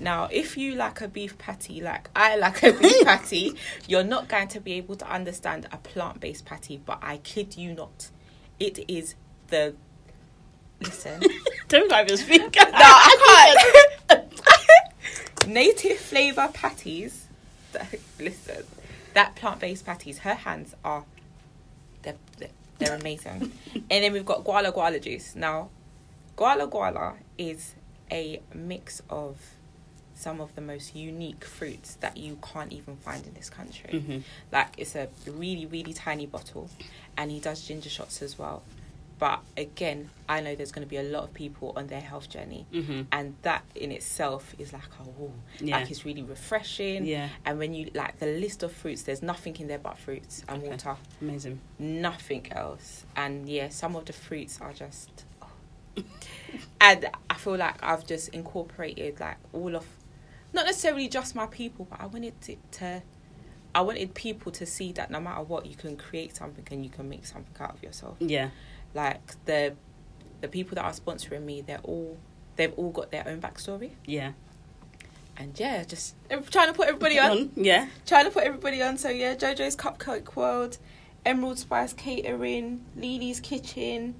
Now, 0.00 0.28
if 0.32 0.56
you 0.56 0.74
like 0.74 1.00
a 1.00 1.08
beef 1.08 1.38
patty, 1.38 1.80
like 1.80 2.08
I 2.14 2.36
like 2.36 2.62
a 2.62 2.72
beef 2.72 3.04
patty, 3.04 3.54
you're 3.88 4.04
not 4.04 4.28
going 4.28 4.48
to 4.48 4.60
be 4.60 4.72
able 4.74 4.96
to 4.96 5.08
understand 5.10 5.66
a 5.72 5.76
plant-based 5.76 6.44
patty. 6.44 6.80
But 6.84 6.98
I 7.02 7.18
kid 7.18 7.56
you 7.56 7.74
not, 7.74 8.10
it 8.58 8.78
is 8.88 9.14
the 9.52 9.74
listen. 10.80 11.22
Don't 11.68 11.88
grab 11.88 12.08
your 12.08 12.16
speaker. 12.16 12.60
no, 12.64 12.70
I 12.72 13.54
can't. 14.08 15.46
Native 15.46 15.98
flavor 15.98 16.48
patties. 16.52 17.26
Listen, 18.20 18.64
that 19.14 19.34
plant-based 19.36 19.84
patties. 19.86 20.18
Her 20.18 20.34
hands 20.34 20.74
are, 20.84 21.04
they're 22.02 22.14
they're, 22.78 22.94
amazing. 22.96 23.52
and 23.74 24.04
then 24.04 24.12
we've 24.12 24.26
got 24.26 24.44
guala 24.44 24.72
guala 24.74 25.00
juice. 25.00 25.34
Now, 25.36 25.70
guala 26.36 26.68
guala 26.70 27.14
is 27.38 27.74
a 28.10 28.40
mix 28.54 29.00
of 29.08 29.36
some 30.14 30.40
of 30.40 30.54
the 30.54 30.60
most 30.60 30.94
unique 30.94 31.44
fruits 31.44 31.94
that 31.96 32.16
you 32.16 32.38
can't 32.52 32.72
even 32.72 32.96
find 32.96 33.26
in 33.26 33.34
this 33.34 33.50
country. 33.50 33.98
hmm 34.00 34.18
Like 34.52 34.68
it's 34.78 34.94
a 34.94 35.08
really 35.26 35.66
really 35.66 35.92
tiny 35.92 36.26
bottle, 36.26 36.68
and 37.16 37.30
he 37.30 37.40
does 37.40 37.66
ginger 37.66 37.90
shots 37.90 38.20
as 38.22 38.38
well. 38.38 38.62
But 39.22 39.38
again, 39.56 40.10
I 40.28 40.40
know 40.40 40.56
there's 40.56 40.72
going 40.72 40.84
to 40.84 40.90
be 40.90 40.96
a 40.96 41.04
lot 41.04 41.22
of 41.22 41.32
people 41.32 41.72
on 41.76 41.86
their 41.86 42.00
health 42.00 42.28
journey, 42.28 42.66
hmm 42.72 43.02
and 43.12 43.36
that 43.42 43.62
in 43.76 43.92
itself 43.92 44.52
is 44.58 44.72
like 44.72 44.82
a 44.98 45.04
whoa, 45.04 45.30
Yeah. 45.60 45.76
like 45.78 45.92
it's 45.92 46.04
really 46.04 46.22
refreshing. 46.24 47.06
Yeah. 47.06 47.28
And 47.44 47.56
when 47.60 47.72
you 47.72 47.88
like 47.94 48.18
the 48.18 48.26
list 48.26 48.64
of 48.64 48.72
fruits, 48.72 49.02
there's 49.02 49.22
nothing 49.22 49.54
in 49.60 49.68
there 49.68 49.78
but 49.78 49.96
fruits 49.96 50.42
and 50.48 50.58
Okay. 50.60 50.70
water, 50.70 50.96
Amazing. 51.20 51.60
nothing 51.78 52.48
else. 52.50 53.06
And 53.14 53.48
yeah, 53.48 53.68
some 53.68 53.94
of 53.94 54.06
the 54.06 54.12
fruits 54.12 54.60
are 54.60 54.72
just. 54.72 55.24
oh. 55.40 56.02
and 56.80 57.06
I 57.30 57.34
feel 57.34 57.56
like 57.58 57.76
I've 57.80 58.04
just 58.04 58.30
incorporated 58.30 59.20
like 59.20 59.36
all 59.52 59.76
of, 59.76 59.86
not 60.52 60.66
necessarily 60.66 61.06
just 61.08 61.36
my 61.36 61.46
people, 61.46 61.86
but 61.88 62.00
I 62.00 62.06
wanted 62.06 62.34
it 62.48 62.58
to. 62.72 63.02
I 63.74 63.80
wanted 63.82 64.14
people 64.14 64.50
to 64.52 64.66
see 64.66 64.90
that 64.94 65.10
no 65.12 65.20
matter 65.20 65.42
what, 65.44 65.64
you 65.64 65.76
can 65.76 65.96
create 65.96 66.34
something 66.36 66.66
and 66.72 66.84
you 66.84 66.90
can 66.90 67.08
make 67.08 67.24
something 67.24 67.54
out 67.60 67.72
of 67.74 67.82
yourself 67.84 68.16
Yeah. 68.18 68.50
Like 68.94 69.44
the 69.44 69.74
the 70.40 70.48
people 70.48 70.74
that 70.76 70.84
are 70.84 70.92
sponsoring 70.92 71.44
me, 71.44 71.60
they're 71.62 71.80
all 71.82 72.18
they've 72.56 72.72
all 72.74 72.90
got 72.90 73.10
their 73.10 73.26
own 73.26 73.40
backstory. 73.40 73.92
Yeah. 74.04 74.32
And 75.36 75.58
yeah, 75.58 75.82
just 75.84 76.14
trying 76.50 76.68
to 76.68 76.74
put 76.74 76.88
everybody 76.88 77.18
on. 77.18 77.50
Yeah. 77.56 77.88
Trying 78.06 78.26
to 78.26 78.30
put 78.30 78.44
everybody 78.44 78.82
on. 78.82 78.98
So 78.98 79.08
yeah, 79.08 79.34
JoJo's 79.34 79.76
Cupcake 79.76 80.36
World, 80.36 80.78
Emerald 81.24 81.58
Spice 81.58 81.94
Catering, 81.94 82.84
Lily's 82.94 83.40
Kitchen, 83.40 84.14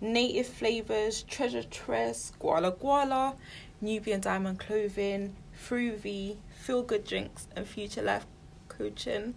Native 0.00 0.48
Flavors, 0.48 1.22
Treasure 1.22 1.62
Tress, 1.62 2.32
Guala 2.40 2.76
Guala, 2.76 3.36
Nubian 3.80 4.20
Diamond 4.20 4.58
Clothing, 4.58 5.36
Fruvi, 5.56 6.36
Feel 6.50 6.82
Good 6.82 7.04
Drinks, 7.04 7.46
and 7.54 7.66
Future 7.66 8.02
Life 8.02 8.26
Coaching. 8.68 9.34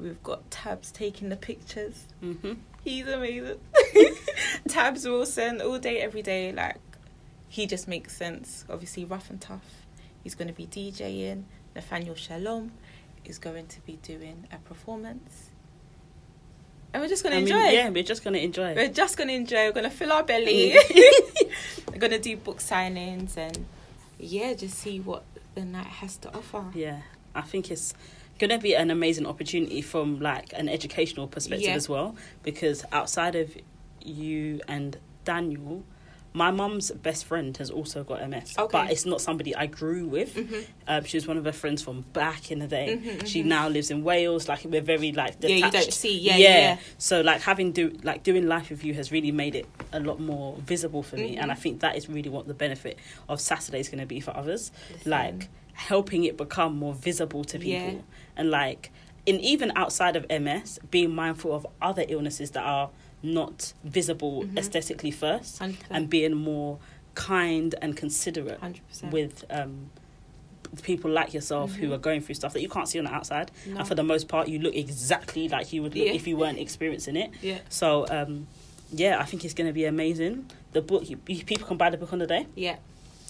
We've 0.00 0.22
got 0.22 0.50
Tabs 0.50 0.92
taking 0.92 1.28
the 1.28 1.36
pictures. 1.36 2.06
Mm-hmm. 2.22 2.52
He's 2.84 3.06
amazing. 3.08 3.58
Tabs 4.68 5.04
Wilson, 5.04 5.60
all 5.60 5.78
day, 5.78 6.00
every 6.00 6.22
day. 6.22 6.52
Like, 6.52 6.76
he 7.48 7.66
just 7.66 7.88
makes 7.88 8.16
sense. 8.16 8.64
Obviously, 8.70 9.04
rough 9.04 9.28
and 9.30 9.40
tough. 9.40 9.86
He's 10.22 10.34
going 10.34 10.48
to 10.48 10.54
be 10.54 10.66
DJing. 10.66 11.44
Nathaniel 11.74 12.14
Shalom 12.14 12.72
is 13.24 13.38
going 13.38 13.66
to 13.66 13.80
be 13.80 13.98
doing 14.02 14.46
a 14.52 14.58
performance. 14.58 15.50
And 16.92 17.02
we're 17.02 17.08
just 17.08 17.22
going 17.22 17.34
to 17.34 17.40
mean, 17.44 17.54
enjoy. 17.54 17.70
yeah, 17.70 17.88
we're 17.90 18.02
just 18.02 18.24
gonna 18.24 18.38
enjoy. 18.38 18.74
We're 18.74 18.88
just 18.88 19.18
going 19.18 19.28
to 19.28 19.34
enjoy. 19.34 19.66
We're 19.66 19.72
going 19.72 19.90
to 19.90 19.90
fill 19.90 20.12
our 20.12 20.22
belly. 20.22 20.76
we're 21.88 21.98
going 21.98 22.12
to 22.12 22.18
do 22.18 22.36
book 22.36 22.58
signings 22.58 23.36
and, 23.36 23.66
yeah, 24.18 24.54
just 24.54 24.78
see 24.78 25.00
what 25.00 25.24
the 25.54 25.64
night 25.64 25.86
has 25.86 26.16
to 26.18 26.34
offer. 26.34 26.64
Yeah, 26.74 27.02
I 27.34 27.42
think 27.42 27.70
it's 27.70 27.94
going 28.38 28.50
to 28.50 28.58
be 28.58 28.74
an 28.74 28.90
amazing 28.90 29.26
opportunity 29.26 29.80
from 29.82 30.20
like 30.20 30.52
an 30.54 30.68
educational 30.68 31.26
perspective 31.26 31.68
Yeah. 31.68 31.74
as 31.74 31.88
well 31.88 32.16
because 32.42 32.84
outside 32.92 33.34
of 33.34 33.56
you 34.02 34.60
and 34.68 34.96
Daniel 35.24 35.84
my 36.34 36.50
mum's 36.50 36.90
best 36.90 37.24
friend 37.24 37.56
has 37.56 37.70
also 37.70 38.04
got 38.04 38.20
MS, 38.28 38.54
Okay. 38.58 38.68
but 38.70 38.92
it's 38.92 39.06
not 39.06 39.20
somebody 39.20 39.56
I 39.56 39.64
grew 39.66 40.06
with. 40.06 40.34
Mhm. 40.36 40.64
Um, 40.86 41.04
she 41.04 41.16
was 41.16 41.26
one 41.26 41.38
of 41.38 41.44
her 41.46 41.52
friends 41.52 41.82
from 41.82 42.02
back 42.12 42.52
in 42.52 42.58
the 42.58 42.66
day. 42.68 43.00
Mhm, 43.02 43.26
She 43.26 43.42
mhm. 43.42 43.46
now 43.46 43.68
lives 43.68 43.90
in 43.90 44.04
Wales. 44.04 44.46
Like 44.46 44.62
we're 44.64 44.82
very 44.82 45.10
like 45.10 45.36
Yeah, 45.40 45.48
detached. 45.48 45.64
you 45.64 45.80
don't 45.80 45.92
see. 45.92 46.18
Yeah, 46.18 46.36
yeah. 46.36 46.48
yeah. 46.58 46.78
So 46.98 47.22
like 47.22 47.40
having 47.40 47.72
do 47.72 47.98
like 48.04 48.24
doing 48.24 48.46
life 48.46 48.68
with 48.68 48.84
you 48.84 48.92
has 48.94 49.10
really 49.10 49.32
made 49.32 49.54
it 49.54 49.66
a 49.90 50.00
lot 50.00 50.20
more 50.20 50.56
visible 50.58 51.02
for 51.02 51.16
me, 51.16 51.38
and 51.38 51.50
I 51.50 51.54
Mhm. 51.54 51.58
think 51.58 51.80
that 51.80 51.96
is 51.96 52.08
really 52.10 52.28
what 52.28 52.46
the 52.46 52.54
benefit 52.54 52.98
of 53.28 53.40
Saturday 53.40 53.80
is 53.80 53.88
going 53.88 54.00
to 54.00 54.06
be 54.06 54.20
for 54.20 54.36
others. 54.36 54.70
Listen. 54.92 55.10
Like 55.10 55.48
helping 55.82 56.24
it 56.24 56.36
become 56.36 56.76
more 56.76 56.92
visible 56.92 57.44
to 57.44 57.58
people, 57.58 57.94
Yeah. 57.94 58.00
and 58.36 58.50
like 58.50 58.90
in 59.26 59.38
even 59.40 59.70
outside 59.76 60.16
of 60.16 60.26
MS, 60.30 60.78
being 60.90 61.14
mindful 61.14 61.54
of 61.54 61.66
other 61.80 62.04
illnesses 62.08 62.50
that 62.52 62.64
are 62.64 62.90
not 63.22 63.72
visible 63.84 64.42
Mhm. 64.44 64.58
aesthetically 64.58 65.10
first, 65.10 65.60
100%. 65.60 65.86
and 65.90 66.10
being 66.10 66.34
more 66.34 66.78
kind 67.14 67.74
and 67.82 67.96
considerate 67.96 68.60
100%. 68.60 69.12
with 69.12 69.44
um, 69.50 69.90
people 70.82 71.10
like 71.10 71.32
yourself 71.34 71.74
who 71.74 71.88
Mhm. 71.88 71.94
are 71.94 71.98
going 71.98 72.20
through 72.22 72.34
stuff 72.34 72.52
that 72.54 72.60
you 72.62 72.68
can't 72.68 72.88
see 72.88 72.98
on 72.98 73.04
the 73.04 73.12
outside. 73.12 73.50
No. 73.66 73.78
And 73.78 73.88
for 73.88 73.94
the 73.94 74.02
most 74.02 74.28
part, 74.28 74.48
you 74.48 74.58
look 74.58 74.74
exactly 74.74 75.48
like 75.48 75.72
you 75.72 75.82
would 75.82 75.94
look 75.94 76.06
Yeah. 76.06 76.12
if 76.12 76.26
you 76.26 76.36
weren't 76.36 76.58
experiencing 76.58 77.16
it. 77.16 77.30
yeah. 77.42 77.58
So, 77.68 78.06
um, 78.10 78.46
yeah, 78.92 79.18
I 79.20 79.24
think 79.24 79.44
it's 79.44 79.54
going 79.54 79.66
to 79.68 79.72
be 79.72 79.84
amazing. 79.84 80.46
The 80.72 80.82
book, 80.82 81.08
you, 81.08 81.18
you, 81.26 81.44
people 81.44 81.66
can 81.66 81.76
buy 81.76 81.90
the 81.90 81.96
book 81.98 82.12
on 82.12 82.18
the 82.18 82.26
day. 82.26 82.46
Yeah. 82.54 82.76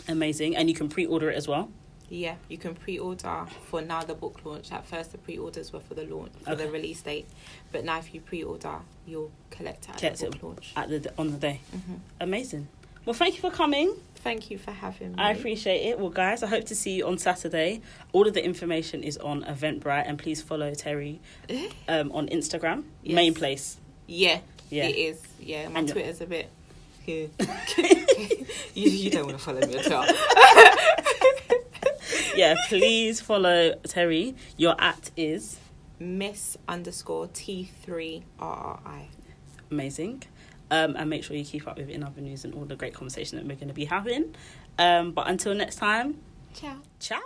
Amazing. 0.09 0.57
And 0.57 0.69
you 0.69 0.75
can 0.75 0.89
pre 0.89 1.05
order 1.07 1.31
it 1.31 1.37
as 1.37 1.47
well. 1.49 1.71
Yeah, 2.11 2.37
you 2.49 2.57
can 2.57 2.75
pre-order 2.75 3.45
for 3.67 3.83
now 3.83 4.03
the 4.03 4.15
book 4.15 4.41
launch. 4.45 4.73
At 4.73 4.87
first, 4.87 5.13
the 5.13 5.19
pre-orders 5.19 5.73
were 5.73 5.81
for 5.81 5.95
the 5.95 6.05
launch 6.05 6.33
for 6.43 6.55
the 6.55 6.69
release 6.71 7.03
date, 7.03 7.29
but 7.71 7.85
now 7.85 7.99
if 7.99 8.15
you 8.15 8.21
pre-order, 8.23 8.77
you'll 9.07 9.31
collect 9.51 9.85
it 9.85 9.91
at 9.91 9.99
Collect 9.99 10.19
the 10.21 10.27
it. 10.27 10.33
book 10.33 10.43
launch. 10.43 10.73
At 10.77 10.89
the, 10.89 11.13
on 11.19 11.33
the 11.33 11.37
day. 11.39 11.61
hmm 11.71 11.95
Amazing. 12.21 12.69
Well, 13.05 13.13
thank 13.15 13.35
you 13.35 13.41
for 13.43 13.51
coming. 13.51 13.95
Thank 14.17 14.51
you 14.51 14.59
for 14.59 14.71
having 14.73 15.13
me. 15.13 15.19
I 15.19 15.33
appreciate 15.33 15.87
it. 15.87 15.99
Well, 15.99 16.11
guys, 16.11 16.43
I 16.43 16.47
hope 16.47 16.65
to 16.67 16.75
see 16.75 16.93
you 16.97 17.07
on 17.07 17.19
Saturday. 17.19 17.81
All 18.13 18.27
of 18.27 18.35
the 18.35 18.45
information 18.45 19.03
is 19.03 19.17
on 19.19 19.45
Eventbrite, 19.45 20.05
and 20.09 20.19
please 20.19 20.41
follow 20.43 20.75
Terry 20.75 21.21
um, 21.89 22.11
on 22.13 22.27
Instagram. 22.29 22.85
Yes. 23.03 23.15
Main 23.15 23.35
place. 23.35 23.77
Yeah, 24.07 24.41
Yeah. 24.71 24.85
it 24.89 24.97
is. 24.97 25.23
Yeah, 25.41 25.69
my 25.69 25.81
And- 25.81 25.89
Twitter's 25.89 26.21
a 26.23 26.27
bit. 26.27 26.49
you, 27.09 27.31
you 28.75 29.11
don't 29.11 29.25
want 29.27 29.39
to 29.39 29.43
follow 29.45 29.61
me 29.67 29.77
at 29.79 29.91
all 29.93 30.05
yeah, 32.37 32.57
please 32.69 33.21
follow 33.21 33.75
Terry. 33.87 34.35
Your 34.57 34.81
at 34.81 35.11
is 35.17 35.59
Miss 35.99 36.57
underscore 36.69 37.29
T 37.29 37.71
three 37.83 38.25
R 38.39 38.55
R 38.55 38.81
I. 38.85 39.09
Amazing. 39.71 40.23
Um, 40.71 40.97
and 40.97 41.09
make 41.09 41.25
sure 41.25 41.37
you 41.37 41.45
keep 41.45 41.67
up 41.67 41.79
with 41.79 41.89
in 41.89 42.03
other 42.03 42.21
news 42.21 42.45
and 42.45 42.55
all 42.55 42.65
the 42.65 42.77
great 42.77 42.93
conversation 42.93 43.39
that 43.39 43.47
we're 43.47 43.57
going 43.57 43.69
to 43.69 43.75
be 43.75 43.87
having. 43.87 44.35
Um, 44.79 45.13
but 45.13 45.29
until 45.29 45.55
next 45.55 45.77
time, 45.77 46.19
ciao. 46.55 46.77
Ciao. 47.01 47.21